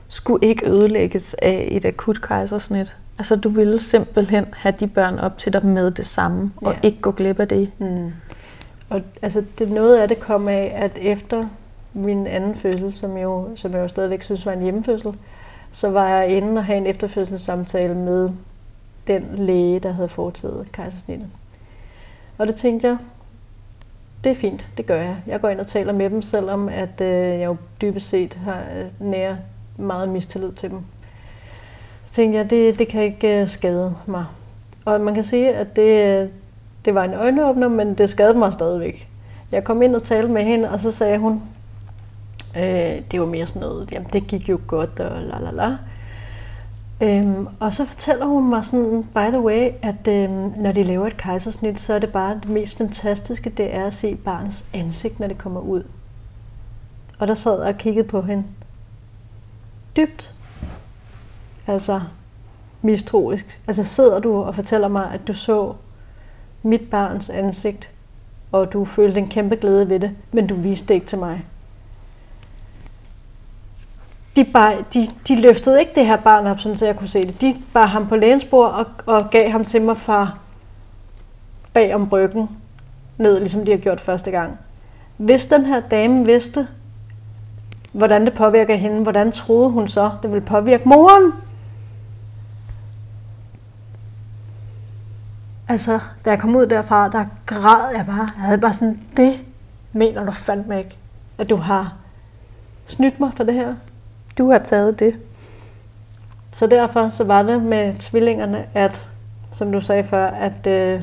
skulle 0.08 0.48
ikke 0.48 0.70
ødelægges 0.70 1.34
af 1.34 1.68
et 1.72 1.86
akut 1.86 2.22
kejsersnit. 2.22 2.96
Altså 3.22 3.36
du 3.36 3.50
ville 3.50 3.80
simpelthen 3.80 4.46
have 4.54 4.76
de 4.80 4.88
børn 4.88 5.20
op 5.20 5.38
til 5.38 5.54
dig 5.54 5.66
med 5.66 5.92
det 5.92 6.06
samme, 6.06 6.52
og 6.58 6.74
ja. 6.74 6.80
ikke 6.84 7.02
gå 7.02 7.12
glip 7.12 7.40
af 7.40 7.48
det. 7.48 7.72
Mm. 7.80 8.12
Og 8.90 9.02
altså, 9.22 9.44
det, 9.60 9.72
noget 9.72 9.98
af 9.98 10.08
det 10.08 10.20
kom 10.20 10.48
af, 10.48 10.74
at 10.76 10.92
efter 11.02 11.46
min 11.94 12.28
anden 12.28 12.56
fødsel, 12.56 12.94
som, 12.94 13.18
jo, 13.18 13.50
som 13.56 13.72
jeg 13.72 13.80
jo 13.80 13.88
stadigvæk 13.88 14.24
synes 14.24 14.46
var 14.46 14.52
en 14.52 14.62
hjemmefødsel, 14.62 15.14
så 15.72 15.90
var 15.90 16.10
jeg 16.10 16.30
inde 16.30 16.60
og 16.60 16.66
have 16.66 16.78
en 16.78 16.88
efterfødselssamtale 16.88 17.96
med 17.96 18.30
den 19.08 19.28
læge, 19.36 19.80
der 19.80 19.92
havde 19.92 20.10
foretaget 20.10 20.72
kejsersnittet. 20.72 21.28
Og 22.38 22.48
det 22.48 22.56
tænkte 22.56 22.88
jeg, 22.88 22.98
det 24.24 24.30
er 24.30 24.36
fint, 24.36 24.68
det 24.78 24.86
gør 24.86 25.02
jeg. 25.02 25.18
Jeg 25.28 25.42
går 25.42 25.50
ind 25.50 25.60
og 25.60 25.68
taler 25.68 25.94
med 25.94 26.10
dem, 26.10 26.22
selvom 26.22 26.70
at 26.70 27.02
øh, 27.02 27.08
jeg 27.08 27.46
jo 27.46 27.56
dybest 27.82 28.10
set 28.10 28.34
har 28.34 28.64
øh, 28.78 29.08
nær 29.08 29.36
meget 29.78 30.10
mistillid 30.10 30.52
til 30.52 30.70
dem. 30.70 30.84
Tænkte 32.12 32.38
jeg, 32.38 32.50
det, 32.50 32.80
det 32.80 32.88
kan 32.88 33.04
ikke 33.04 33.42
øh, 33.42 33.48
skade 33.48 33.96
mig. 34.06 34.26
Og 34.86 35.02
man 35.02 35.14
kan 35.14 35.24
sige, 35.24 35.54
at 35.54 35.76
det, 35.76 36.30
det 36.86 36.96
var 36.96 37.04
en 37.04 37.14
øjenåbner, 37.14 37.68
men 37.68 37.94
det 37.94 38.10
skadede 38.10 38.38
mig 38.38 38.54
stadigvæk. 38.54 39.10
Jeg 39.52 39.64
kom 39.64 39.82
ind 39.82 39.96
og 39.96 40.04
talte 40.04 40.32
med 40.34 40.44
hende, 40.44 40.70
og 40.70 40.80
så 40.80 40.92
sagde 40.92 41.18
hun, 41.18 41.42
øh, 42.58 43.02
det 43.12 43.20
var 43.20 43.26
mere 43.26 43.46
sådan 43.46 43.62
noget, 43.62 43.92
jamen 43.92 44.10
det 44.14 44.28
gik 44.28 44.50
jo 44.50 44.60
godt, 44.68 45.00
og 45.00 45.22
la 45.22 45.40
la 45.40 45.52
la. 45.52 45.78
Øhm, 47.02 47.48
og 47.60 47.74
så 47.74 47.86
fortæller 47.86 48.26
hun 48.26 48.50
mig 48.50 48.66
sådan, 48.66 49.04
by 49.04 49.32
the 49.32 49.42
way, 49.42 49.72
at 49.82 50.08
øhm, 50.08 50.54
når 50.58 50.72
de 50.72 50.84
laver 50.84 51.08
et 51.08 51.18
kejsersnit, 51.18 51.80
så 51.80 51.94
er 51.94 52.00
det 52.00 52.12
bare 52.12 52.36
det 52.36 52.50
mest 52.50 52.78
fantastiske, 52.78 53.50
det 53.50 53.76
er 53.76 53.86
at 53.86 53.94
se 53.94 54.16
barnets 54.16 54.66
ansigt, 54.74 55.20
når 55.20 55.28
det 55.28 55.38
kommer 55.38 55.62
ud. 55.62 55.84
Og 57.20 57.28
der 57.28 57.34
sad 57.34 57.60
jeg 57.60 57.74
og 57.74 57.78
kiggede 57.78 58.08
på 58.08 58.22
hende. 58.22 58.44
Dybt. 59.98 60.36
Altså 61.68 62.02
mistroisk. 62.82 63.62
Altså 63.68 63.84
sidder 63.84 64.20
du 64.20 64.44
og 64.44 64.56
fortæller 64.56 64.88
mig, 64.88 65.12
at 65.14 65.28
du 65.28 65.34
så 65.34 65.74
mit 66.64 66.90
barns 66.90 67.30
ansigt, 67.30 67.92
og 68.52 68.74
du 68.74 68.86
følte 68.86 69.20
en 69.20 69.28
kæmpe 69.28 69.56
glæde 69.56 69.90
ved 69.90 70.00
det, 70.00 70.12
men 70.32 70.48
du 70.48 70.56
viste 70.56 70.88
det 70.88 70.94
ikke 70.94 71.06
til 71.06 71.18
mig. 71.18 71.46
De, 74.36 74.44
bare, 74.44 74.76
de, 74.94 75.08
de 75.28 75.42
løftede 75.42 75.80
ikke 75.80 75.92
det 75.96 76.06
her 76.06 76.18
barn 76.18 76.48
op, 76.48 76.60
så 76.60 76.86
jeg 76.86 76.96
kunne 76.96 77.08
se 77.08 77.28
det. 77.28 77.42
De 77.42 77.56
bar 77.74 77.86
ham 77.86 78.08
på 78.08 78.16
lægens 78.16 78.46
bord 78.46 78.72
og, 78.72 78.86
og 79.06 79.30
gav 79.30 79.50
ham 79.50 79.64
til 79.64 79.82
mig 79.82 79.98
fra 79.98 80.38
bag 81.74 81.96
om 81.96 82.08
ryggen 82.08 82.50
ned, 83.18 83.40
ligesom 83.40 83.66
de 83.66 83.72
har 83.72 83.78
gjort 83.78 84.02
første 84.02 84.32
gang. 84.32 84.58
Hvis 85.18 85.48
den 85.48 85.66
her 85.66 85.80
dame 85.80 86.26
vidste, 86.26 86.68
hvordan 87.92 88.26
det 88.26 88.34
påvirker 88.34 88.76
hende, 88.76 89.04
hvordan 89.04 89.32
troede 89.32 89.70
hun 89.70 89.88
så, 89.88 90.12
det 90.22 90.32
ville 90.32 90.46
påvirke 90.46 90.90
moren? 90.90 91.34
Altså, 95.72 96.00
da 96.26 96.30
jeg 96.30 96.40
kom 96.40 96.56
ud 96.56 96.66
derfra, 96.66 97.10
der 97.10 97.26
græd 97.46 97.96
jeg 97.96 98.06
bare. 98.06 98.30
Jeg 98.38 98.46
havde 98.46 98.58
bare 98.58 98.74
sådan, 98.74 99.02
det 99.18 99.40
mener 99.94 100.26
du 100.26 100.32
fandme 100.32 100.78
ikke, 100.78 100.98
at 101.38 101.50
du 101.50 101.56
har 101.56 101.94
snydt 102.86 103.20
mig 103.20 103.32
for 103.38 103.44
det 103.44 103.54
her. 103.54 103.76
Du 104.38 104.52
har 104.52 104.60
taget 104.60 105.00
det. 105.00 105.16
Så 106.52 106.68
derfor 106.68 107.10
så 107.10 107.24
var 107.24 107.44
det 107.44 107.64
med 107.64 107.94
tvillingerne, 107.94 108.66
at, 108.74 109.08
som 109.52 109.72
du 109.72 109.80
sagde 109.80 110.04
før, 110.04 110.28
at 110.28 110.68
øh, 110.68 111.02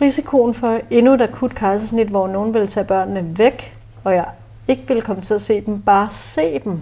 risikoen 0.00 0.54
for 0.54 0.80
endnu 0.90 1.14
et 1.14 1.20
akut 1.20 1.54
kejsersnit, 1.54 2.08
hvor 2.08 2.28
nogen 2.28 2.54
ville 2.54 2.68
tage 2.68 2.86
børnene 2.86 3.38
væk, 3.38 3.76
og 4.04 4.14
jeg 4.14 4.26
ikke 4.68 4.88
ville 4.88 5.02
komme 5.02 5.22
til 5.22 5.34
at 5.34 5.42
se 5.42 5.60
dem, 5.60 5.80
bare 5.80 6.10
se 6.10 6.58
dem, 6.58 6.80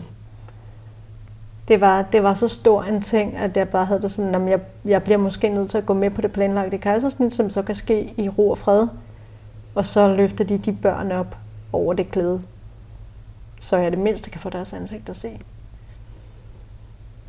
det 1.69 1.81
var, 1.81 2.03
det 2.03 2.23
var 2.23 2.35
så 2.35 2.49
stor 2.49 2.83
en 2.83 3.01
ting, 3.03 3.37
at 3.37 3.57
jeg 3.57 3.69
bare 3.69 3.85
havde 3.85 4.03
det 4.03 4.11
sådan, 4.11 4.35
at 4.35 4.51
jeg, 4.51 4.61
jeg 4.85 5.03
bliver 5.03 5.19
måske 5.19 5.49
nødt 5.49 5.71
til 5.71 5.79
at 5.79 5.87
gå 5.87 5.95
med 5.95 6.11
på 6.11 6.21
det 6.21 6.33
planlagte 6.33 6.79
kejsersnit, 6.79 7.35
som 7.35 7.51
så 7.51 7.63
kan 7.63 7.75
ske 7.75 8.15
i 8.17 8.29
ro 8.29 8.51
og 8.51 8.59
fred. 8.59 8.89
Og 9.75 9.85
så 9.85 10.15
løfter 10.15 10.45
de 10.45 10.59
de 10.59 10.73
børn 10.73 11.13
op 11.13 11.37
over 11.73 11.95
det 11.95 12.11
glæde, 12.11 12.43
så 13.61 13.77
jeg 13.77 13.91
det 13.91 14.01
mindste 14.01 14.31
kan 14.31 14.41
få 14.41 14.51
deres 14.51 14.73
ansigt 14.73 15.09
at 15.09 15.17
se. 15.17 15.41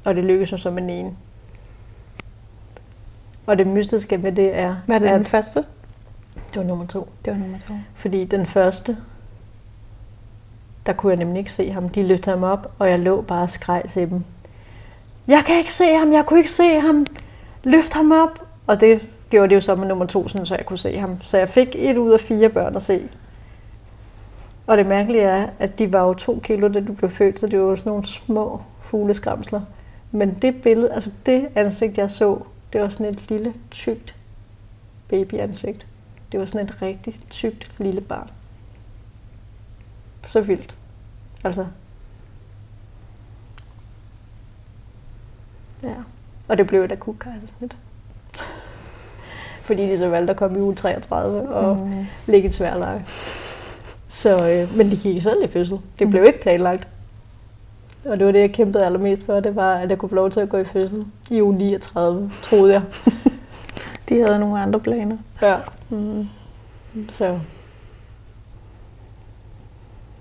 Og 0.05 0.15
det 0.15 0.23
lykkes 0.23 0.51
jo 0.51 0.57
som 0.57 0.77
en 0.77 0.89
ene. 0.89 1.15
Og 3.45 3.57
det 3.57 3.67
mystiske 3.67 4.23
ved 4.23 4.31
det 4.31 4.55
er... 4.55 4.75
Hvad 4.85 4.95
er 4.95 4.99
det 4.99 5.07
at, 5.07 5.15
den 5.15 5.25
første? 5.25 5.59
Det 6.35 6.55
var 6.55 6.63
nummer 6.63 6.85
to. 6.85 7.09
Det 7.25 7.33
var 7.33 7.39
nummer 7.39 7.57
to. 7.67 7.73
Fordi 7.95 8.25
den 8.25 8.45
første, 8.45 8.97
der 10.89 10.95
kunne 10.95 11.09
jeg 11.09 11.17
nemlig 11.17 11.39
ikke 11.39 11.51
se 11.51 11.71
ham. 11.71 11.89
De 11.89 12.03
løftede 12.03 12.35
ham 12.35 12.43
op, 12.43 12.71
og 12.79 12.89
jeg 12.89 12.99
lå 12.99 13.21
bare 13.21 13.43
og 13.43 13.49
skreg 13.49 13.83
til 13.89 14.09
dem. 14.09 14.23
Jeg 15.27 15.43
kan 15.45 15.57
ikke 15.57 15.73
se 15.73 15.93
ham, 15.93 16.13
jeg 16.13 16.25
kunne 16.25 16.39
ikke 16.39 16.51
se 16.51 16.79
ham. 16.79 17.05
Løft 17.63 17.93
ham 17.93 18.11
op. 18.11 18.47
Og 18.67 18.81
det 18.81 19.07
gjorde 19.29 19.49
det 19.49 19.55
jo 19.55 19.61
så 19.61 19.75
med 19.75 19.87
nummer 19.87 20.05
to, 20.05 20.27
så 20.27 20.55
jeg 20.57 20.65
kunne 20.65 20.77
se 20.77 20.97
ham. 20.97 21.21
Så 21.21 21.37
jeg 21.37 21.49
fik 21.49 21.75
et 21.75 21.97
ud 21.97 22.11
af 22.11 22.19
fire 22.19 22.49
børn 22.49 22.75
at 22.75 22.81
se. 22.81 23.09
Og 24.67 24.77
det 24.77 24.85
mærkelige 24.85 25.23
er, 25.23 25.49
at 25.59 25.79
de 25.79 25.93
var 25.93 26.07
jo 26.07 26.13
to 26.13 26.39
kilo, 26.43 26.67
da 26.67 26.79
du 26.79 26.93
blev 26.93 27.09
født, 27.09 27.39
så 27.39 27.47
det 27.47 27.59
var 27.59 27.75
sådan 27.75 27.89
nogle 27.89 28.05
små 28.05 28.61
fugleskramsler. 28.81 29.61
Men 30.11 30.33
det 30.41 30.61
billede, 30.61 30.93
altså 30.93 31.11
det 31.25 31.47
ansigt, 31.55 31.97
jeg 31.97 32.11
så, 32.11 32.39
det 32.73 32.81
var 32.81 32.89
sådan 32.89 33.05
et 33.05 33.29
lille, 33.29 33.53
tykt 33.71 34.15
babyansigt. 35.09 35.87
Det 36.31 36.39
var 36.39 36.45
sådan 36.45 36.67
et 36.67 36.81
rigtig 36.81 37.19
tykt 37.29 37.71
lille 37.77 38.01
barn. 38.01 38.29
Så 40.25 40.41
vildt. 40.41 40.78
Altså. 41.43 41.65
Ja. 45.83 45.95
Og 46.49 46.57
det 46.57 46.67
blev 46.67 46.83
et 46.83 46.91
akut 46.91 47.19
kejsersnit. 47.19 47.75
Fordi 49.61 49.89
de 49.89 49.97
så 49.97 50.09
valgte 50.09 50.31
at 50.31 50.37
komme 50.37 50.57
i 50.57 50.61
uge 50.61 50.75
33 50.75 51.49
og 51.49 51.77
mm. 51.77 52.05
ligge 52.27 52.49
i 52.49 52.51
tværleje. 52.51 53.05
Så, 54.07 54.49
øh, 54.49 54.77
men 54.77 54.91
de 54.91 54.97
gik 54.97 55.21
selv 55.21 55.43
i 55.43 55.47
fødsel. 55.47 55.79
Det 55.99 56.07
mm. 56.07 56.11
blev 56.11 56.23
ikke 56.23 56.41
planlagt. 56.41 56.87
Og 58.05 58.19
det 58.19 58.25
var 58.25 58.31
det, 58.31 58.39
jeg 58.39 58.51
kæmpede 58.51 58.85
allermest 58.85 59.23
for, 59.23 59.39
det 59.39 59.55
var, 59.55 59.75
at 59.75 59.89
jeg 59.89 59.97
kunne 59.97 60.09
få 60.09 60.15
lov 60.15 60.31
til 60.31 60.39
at 60.39 60.49
gå 60.49 60.57
i 60.57 60.63
fødsel 60.63 61.05
i 61.31 61.41
uge 61.41 61.55
39, 61.55 62.31
troede 62.41 62.73
jeg. 62.73 62.83
de 64.09 64.19
havde 64.19 64.39
nogle 64.39 64.61
andre 64.61 64.79
planer. 64.79 65.17
Ja. 65.41 65.57
Mm. 65.89 66.27
Så. 67.09 67.39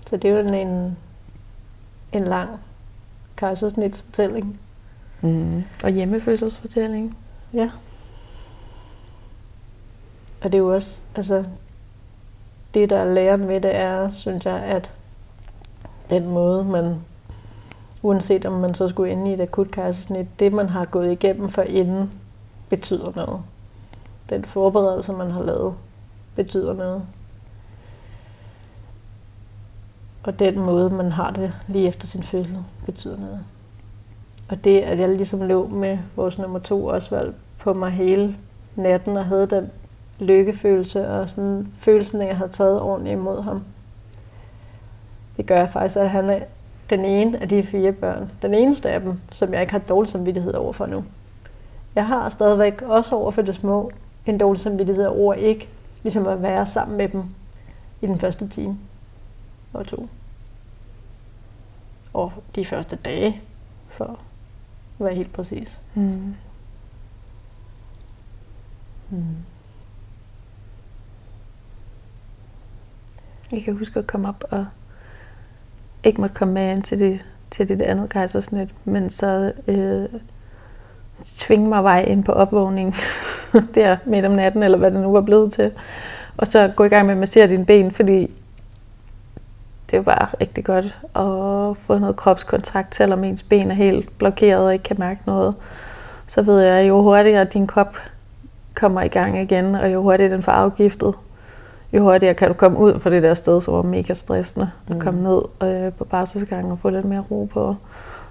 Så 0.07 0.17
det 0.17 0.29
er 0.29 0.39
jo 0.39 0.47
en, 0.47 0.97
en 2.13 2.23
lang 2.23 2.49
kejsersnitsfortælling. 3.35 4.59
Mm. 5.21 5.63
Og 5.83 5.89
hjemmefødselsfortælling. 5.89 7.17
Ja. 7.53 7.69
Og 10.43 10.51
det 10.51 10.53
er 10.53 10.57
jo 10.57 10.73
også, 10.73 11.01
altså, 11.15 11.43
det 12.73 12.89
der 12.89 12.97
er 12.97 13.13
læren 13.13 13.47
ved 13.47 13.61
det 13.61 13.75
er, 13.75 14.09
synes 14.09 14.45
jeg, 14.45 14.61
at 14.63 14.93
den 16.09 16.27
måde, 16.27 16.65
man, 16.65 16.95
uanset 18.01 18.45
om 18.45 18.53
man 18.53 18.73
så 18.73 18.87
skulle 18.87 19.11
ende 19.11 19.31
i 19.31 19.33
et 19.33 19.41
akut 19.41 19.71
kejsersnit, 19.71 20.27
det 20.39 20.53
man 20.53 20.69
har 20.69 20.85
gået 20.85 21.11
igennem 21.11 21.49
for 21.49 21.61
inden, 21.61 22.11
betyder 22.69 23.11
noget. 23.15 23.41
Den 24.29 24.45
forberedelse, 24.45 25.13
man 25.13 25.31
har 25.31 25.43
lavet, 25.43 25.75
betyder 26.35 26.73
noget. 26.73 27.05
Og 30.23 30.39
den 30.39 30.59
måde, 30.59 30.89
man 30.89 31.11
har 31.11 31.31
det 31.31 31.53
lige 31.67 31.87
efter 31.87 32.07
sin 32.07 32.23
fødsel, 32.23 32.57
betyder 32.85 33.17
noget. 33.17 33.39
Og 34.49 34.63
det, 34.63 34.79
at 34.79 34.99
jeg 34.99 35.09
ligesom 35.09 35.41
lå 35.41 35.67
med 35.67 35.97
vores 36.15 36.39
nummer 36.39 36.59
to 36.59 36.87
Osvald 36.87 37.33
på 37.59 37.73
mig 37.73 37.91
hele 37.91 38.35
natten 38.75 39.17
og 39.17 39.25
havde 39.25 39.47
den 39.47 39.71
lykkefølelse 40.19 41.07
og 41.07 41.29
sådan 41.29 41.67
følelsen 41.73 42.21
af, 42.21 42.25
at 42.25 42.29
jeg 42.29 42.37
havde 42.37 42.51
taget 42.51 42.81
ordentligt 42.81 43.13
imod 43.13 43.41
ham. 43.41 43.63
Det 45.37 45.45
gør 45.47 45.65
faktisk, 45.65 45.97
at 45.97 46.09
han 46.09 46.29
er 46.29 46.39
den 46.89 47.05
ene 47.05 47.41
af 47.41 47.49
de 47.49 47.63
fire 47.63 47.91
børn. 47.91 48.31
Den 48.41 48.53
eneste 48.53 48.89
af 48.89 49.01
dem, 49.01 49.19
som 49.31 49.53
jeg 49.53 49.61
ikke 49.61 49.71
har 49.71 49.79
dårlig 49.79 50.07
samvittighed 50.07 50.53
over 50.53 50.73
for 50.73 50.85
nu. 50.85 51.03
Jeg 51.95 52.07
har 52.07 52.29
stadigvæk 52.29 52.81
også 52.81 53.15
over 53.15 53.31
for 53.31 53.41
det 53.41 53.55
små 53.55 53.91
en 54.25 54.37
dårlig 54.37 54.59
samvittighed 54.59 55.05
over 55.05 55.33
ikke 55.33 55.69
ligesom 56.03 56.27
at 56.27 56.41
være 56.41 56.65
sammen 56.65 56.97
med 56.97 57.09
dem 57.09 57.23
i 58.01 58.07
den 58.07 58.19
første 58.19 58.47
time 58.47 58.77
og 59.73 59.87
to. 59.87 60.09
Og 62.13 62.33
de 62.55 62.65
første 62.65 62.95
dage, 62.95 63.41
for 63.87 64.05
at 64.05 65.05
være 65.05 65.15
helt 65.15 65.33
præcis. 65.33 65.81
Mm. 65.95 66.35
Mm. 69.09 69.35
Jeg 73.51 73.63
kan 73.63 73.77
huske 73.77 73.99
at 73.99 74.07
komme 74.07 74.27
op 74.27 74.43
og 74.51 74.65
ikke 76.03 76.21
måtte 76.21 76.35
komme 76.35 76.53
med 76.53 76.71
ind 76.71 76.83
til 76.83 76.99
det, 76.99 77.19
til 77.51 77.69
det 77.69 77.81
andet 77.81 78.09
kejsersnit, 78.09 78.69
men 78.85 79.09
så 79.09 79.53
øh, 79.67 80.09
tvinge 81.23 81.69
mig 81.69 81.83
vej 81.83 82.01
ind 82.01 82.23
på 82.23 82.31
opvågning 82.31 82.95
der 83.75 83.97
midt 84.05 84.25
om 84.25 84.31
natten, 84.31 84.63
eller 84.63 84.77
hvad 84.77 84.91
det 84.91 85.01
nu 85.01 85.11
var 85.11 85.21
blevet 85.21 85.53
til. 85.53 85.71
Og 86.37 86.47
så 86.47 86.71
gå 86.75 86.83
i 86.83 86.89
gang 86.89 87.05
med 87.05 87.13
at 87.13 87.19
massere 87.19 87.47
dine 87.47 87.65
ben, 87.65 87.91
fordi 87.91 88.31
det 89.91 89.97
er 89.97 90.01
bare 90.01 90.27
rigtig 90.41 90.65
godt 90.65 90.85
at 91.15 91.77
få 91.77 91.97
noget 91.99 92.15
kropskontakt, 92.15 92.95
selvom 92.95 93.23
ens 93.23 93.43
ben 93.43 93.71
er 93.71 93.75
helt 93.75 94.17
blokeret 94.17 94.65
og 94.65 94.73
ikke 94.73 94.83
kan 94.83 94.95
mærke 94.99 95.21
noget. 95.25 95.55
Så 96.27 96.41
ved 96.41 96.59
jeg, 96.59 96.87
jo 96.89 97.01
hurtigere 97.01 97.43
din 97.43 97.67
krop 97.67 97.97
kommer 98.75 99.01
i 99.01 99.07
gang 99.07 99.39
igen, 99.41 99.75
og 99.75 99.93
jo 99.93 100.01
hurtigere 100.01 100.31
den 100.33 100.43
får 100.43 100.51
afgiftet, 100.51 101.13
jo 101.93 102.03
hurtigere 102.03 102.33
kan 102.33 102.47
du 102.47 102.53
komme 102.53 102.77
ud 102.77 102.99
fra 102.99 103.09
det 103.09 103.23
der 103.23 103.33
sted, 103.33 103.61
som 103.61 103.73
var 103.73 103.81
mega 103.81 104.13
stressende, 104.13 104.71
og 104.89 104.95
Mm. 104.95 105.01
komme 105.01 105.23
ned 105.23 105.41
øh, 105.63 105.93
på 105.93 106.03
barselsgangen 106.05 106.71
og 106.71 106.79
få 106.79 106.89
lidt 106.89 107.05
mere 107.05 107.23
ro 107.31 107.49
på. 107.53 107.75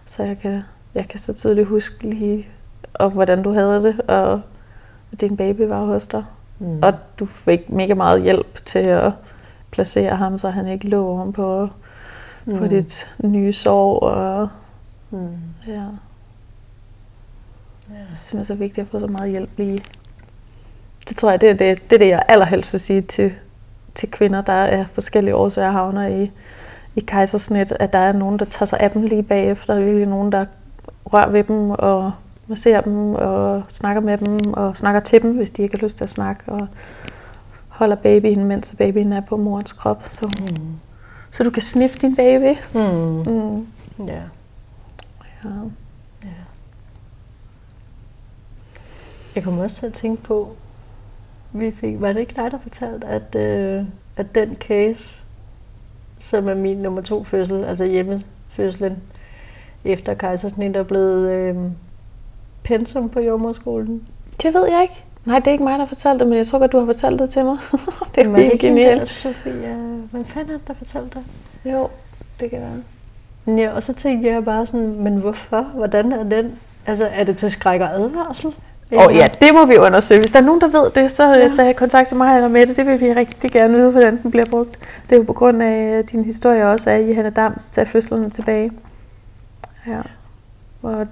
Så 0.07 0.23
jeg 0.23 0.39
kan, 0.39 0.63
jeg 0.95 1.09
kan 1.09 1.19
så 1.21 1.33
tydeligt 1.33 1.69
huske 1.69 2.11
lige, 2.11 2.49
og 2.95 3.11
hvordan 3.11 3.43
du 3.43 3.53
havde 3.53 3.83
det, 3.83 4.01
og 4.01 4.41
din 5.21 5.37
baby 5.37 5.61
var 5.61 5.85
hos 5.85 6.07
dig. 6.07 6.25
Mm. 6.59 6.79
Og 6.83 6.95
du 7.19 7.27
fik 7.27 7.71
mega 7.71 7.95
meget 7.95 8.23
hjælp 8.23 8.65
til 8.65 8.79
at 8.79 9.13
placere 9.71 10.17
ham, 10.17 10.39
så 10.39 10.51
han 10.51 10.67
ikke 10.69 10.89
lå 10.89 11.07
oven 11.07 11.33
på, 11.33 11.69
mm. 12.45 12.59
på 12.59 12.67
dit 12.67 13.15
nye 13.25 13.53
sår. 13.53 14.01
Og, 14.01 14.49
Mm. 15.11 15.29
ja. 15.67 15.73
Ja. 15.73 15.79
Jeg 17.91 18.17
synes, 18.17 18.31
det 18.31 18.39
er 18.39 18.43
så 18.43 18.55
vigtigt 18.55 18.85
at 18.85 18.91
få 18.91 19.01
så 19.01 19.07
meget 19.07 19.31
hjælp 19.31 19.51
lige. 19.57 19.85
Det 21.09 21.17
tror 21.17 21.31
jeg, 21.31 21.41
det 21.41 21.49
er 21.49 21.55
det, 21.55 21.91
det, 21.91 21.97
er 21.97 21.99
det 21.99 22.09
jeg 22.09 22.23
allerhelst 22.29 22.73
vil 22.73 22.81
sige 22.81 23.01
til, 23.01 23.33
til 23.95 24.11
kvinder, 24.11 24.41
der 24.41 24.53
er 24.53 24.85
forskellige 24.87 25.35
årsager 25.35 25.71
havner 25.71 26.07
i, 26.07 26.31
i 26.97 27.01
kejsersnit, 27.01 27.73
at 27.73 27.93
der 27.93 27.99
er 27.99 28.13
nogen, 28.13 28.39
der 28.39 28.45
tager 28.45 28.65
sig 28.67 28.81
af 28.81 28.91
dem 28.91 29.03
lige 29.03 29.23
bagefter. 29.23 29.75
Der 29.75 29.81
er 29.81 29.85
virkelig 29.85 30.07
nogen, 30.09 30.33
der 30.33 30.45
rører 31.05 31.31
ved 31.31 31.45
dem 31.45 31.71
og 31.71 32.13
masserer 32.47 32.81
dem 32.81 33.15
og 33.15 33.63
snakker 33.69 34.01
med 34.03 34.19
dem 34.19 34.53
og 34.53 34.77
snakker 34.77 35.01
til 35.01 35.23
dem, 35.23 35.37
hvis 35.37 35.51
de 35.51 35.63
ikke 35.63 35.79
har 35.79 35.85
lyst 35.85 35.97
til 35.97 36.05
at 36.05 36.11
snakke. 36.11 36.53
Og 36.53 36.67
holder 37.79 37.97
babyen, 37.97 38.45
mens 38.45 38.75
babyen 38.79 39.13
er 39.13 39.21
på 39.21 39.37
morens 39.37 39.73
krop. 39.73 40.03
Så, 40.11 40.27
Mm. 40.27 40.57
så 41.31 41.45
du 41.45 41.51
kan 41.51 41.63
sniffe 41.63 41.99
din 41.99 42.17
baby. 42.17 42.59
Mm. 42.75 43.33
Mm. 43.33 43.67
Ja. 44.07 44.15
Ja. 45.45 45.51
ja. 46.25 46.29
Jeg 49.35 49.45
kommer 49.45 49.63
også 49.63 49.79
til 49.81 49.87
at 49.87 49.93
tænke 49.93 50.23
på, 50.23 50.53
vi 51.53 51.71
fik, 51.71 52.01
var 52.01 52.13
det 52.13 52.21
ikke 52.21 52.35
dig, 52.37 52.51
der 52.51 52.59
fortalte, 52.59 53.07
at, 53.07 53.35
øh, 53.35 53.85
at 54.17 54.35
den 54.35 54.55
case, 54.57 55.23
som 56.21 56.49
er 56.49 56.55
min 56.55 56.77
nummer 56.79 57.01
to 57.03 57.25
fødsel, 57.25 57.65
altså 57.65 57.85
hjemmefødslen, 57.85 58.97
efter 59.85 60.15
kejsersnit 60.15 60.77
er 60.77 60.83
blevet 60.83 61.31
øh, 61.31 61.57
pensum 62.65 63.09
på 63.09 63.21
jordmorskolen. 63.21 64.09
Det 64.43 64.55
ved 64.55 64.67
jeg 64.67 64.83
ikke. 64.83 65.05
Nej, 65.29 65.39
det 65.39 65.47
er 65.47 65.53
ikke 65.53 65.65
mig, 65.65 65.73
der 65.73 65.79
har 65.79 65.87
fortalt 65.87 66.21
det, 66.21 66.29
men 66.29 66.39
jeg 66.39 66.47
tror 66.47 66.59
godt, 66.59 66.73
du 66.73 66.79
har 66.79 66.87
fortalt 66.87 67.21
det 67.21 67.31
til 67.31 67.45
mig. 67.45 67.59
det 68.15 68.27
er 68.27 68.37
helt 68.37 68.61
genialt. 68.61 69.09
Sofia, 69.09 69.75
hvad 70.11 70.25
fanden 70.25 70.51
er 70.55 70.59
det, 70.59 70.69
der 70.69 70.75
fortalte 70.75 71.11
dig? 71.15 71.73
Jo, 71.73 71.89
det 72.41 72.51
kan 72.51 72.61
være. 72.61 73.57
Ja, 73.59 73.71
og 73.75 73.83
så 73.83 73.93
tænkte 73.93 74.29
jeg 74.29 74.45
bare 74.45 74.67
sådan, 74.67 74.95
men 75.03 75.17
hvorfor? 75.17 75.63
Hvordan 75.63 76.13
er 76.13 76.23
den? 76.25 76.53
Altså, 76.87 77.09
er 77.15 77.25
det 77.25 77.37
til 77.37 77.51
skræk 77.51 77.81
og 77.81 77.95
advarsel? 77.95 78.55
Og 78.93 79.15
ja, 79.15 79.29
det 79.41 79.49
må 79.55 79.67
vi 79.67 79.77
undersøge. 79.77 80.21
Hvis 80.21 80.31
der 80.31 80.39
er 80.41 80.45
nogen, 80.45 80.61
der 80.61 80.69
ved 80.69 80.91
det, 81.03 81.11
så 81.11 81.27
Ja. 81.35 81.39
ja. 81.39 81.53
tag 81.53 81.77
kontakt 81.77 82.09
til 82.09 82.17
mig 82.17 82.35
eller 82.35 82.49
med 82.49 82.67
det. 82.67 82.77
Det 82.77 82.87
vil 82.87 83.01
vi 83.01 83.13
rigtig 83.13 83.51
gerne 83.51 83.75
vide, 83.75 83.91
hvordan 83.91 84.23
den 84.23 84.31
bliver 84.31 84.47
brugt. 84.47 84.79
Det 85.11 85.13
er 85.15 85.17
jo 85.17 85.23
på 85.25 85.33
grund 85.33 85.63
af 85.63 86.05
din 86.13 86.25
historie 86.25 86.67
også 86.69 86.91
af 86.91 87.01
Johanna 87.09 87.31
Dams 87.31 87.71
Tag 87.71 87.89
fødslen 87.89 88.31
tilbage. 88.31 88.71
Ja. 89.87 90.01
Hvor 90.81 91.05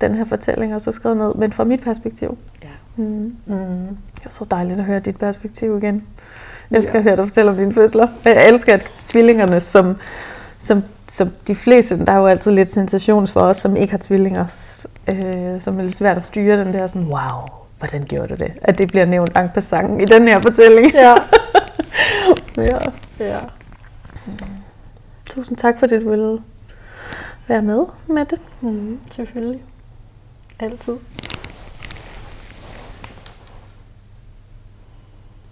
den 0.00 0.14
her 0.14 0.24
fortælling 0.24 0.72
er 0.72 0.78
så 0.78 0.92
skrevet 0.92 1.16
ned, 1.18 1.34
men 1.34 1.52
fra 1.52 1.64
mit 1.64 1.80
perspektiv. 1.80 2.38
Ja. 2.62 2.68
Mm. 2.96 3.36
Mm. 3.46 3.96
Det 4.14 4.26
er 4.26 4.30
så 4.30 4.44
dejligt 4.50 4.78
at 4.78 4.84
høre 4.84 5.00
dit 5.00 5.16
perspektiv 5.18 5.78
igen. 5.78 6.04
Jeg 6.70 6.76
elsker 6.76 6.92
Ja. 6.92 6.98
at 6.98 7.02
høre 7.04 7.16
dig 7.16 7.26
fortælle 7.26 7.50
om 7.50 7.56
dine 7.56 7.72
fødsler. 7.72 8.08
Jeg 8.24 8.48
elsker, 8.48 8.74
at 8.74 8.92
tvillingerne, 8.98 9.60
som, 9.60 9.96
som, 10.58 10.82
som 11.08 11.30
de 11.46 11.54
fleste, 11.54 12.04
der 12.06 12.12
er 12.12 12.16
jo 12.16 12.26
altid 12.26 12.52
lidt 12.52 12.70
sensations 12.72 13.32
for 13.32 13.40
os, 13.40 13.56
som 13.56 13.76
ikke 13.76 13.90
har 13.90 13.98
tvillinger, 13.98 14.42
øh, 15.08 15.60
som 15.60 15.78
er 15.78 15.82
lidt 15.82 15.94
svært 15.94 16.16
at 16.16 16.24
styre 16.24 16.64
den 16.64 16.72
der 16.72 16.86
sådan, 16.86 17.06
wow, 17.06 17.46
hvordan 17.78 18.04
gjorde 18.04 18.28
du 18.28 18.34
det? 18.34 18.52
At 18.62 18.78
det 18.78 18.88
bliver 18.88 19.04
nævnt 19.06 19.36
en 19.36 19.48
passant 19.54 20.02
i 20.02 20.04
den 20.04 20.28
her 20.28 20.40
fortælling. 20.40 20.92
Ja. 20.94 21.14
ja. 22.56 22.78
ja. 23.20 23.38
Tusind 25.30 25.56
tak, 25.58 25.78
fordi 25.78 25.98
du 26.04 26.10
ville 26.10 26.38
være 27.48 27.62
med 27.62 27.84
med 28.06 28.24
det. 28.24 28.38
Mm. 28.60 28.98
Selvfølgelig. 29.10 29.62
Altid. 30.60 30.94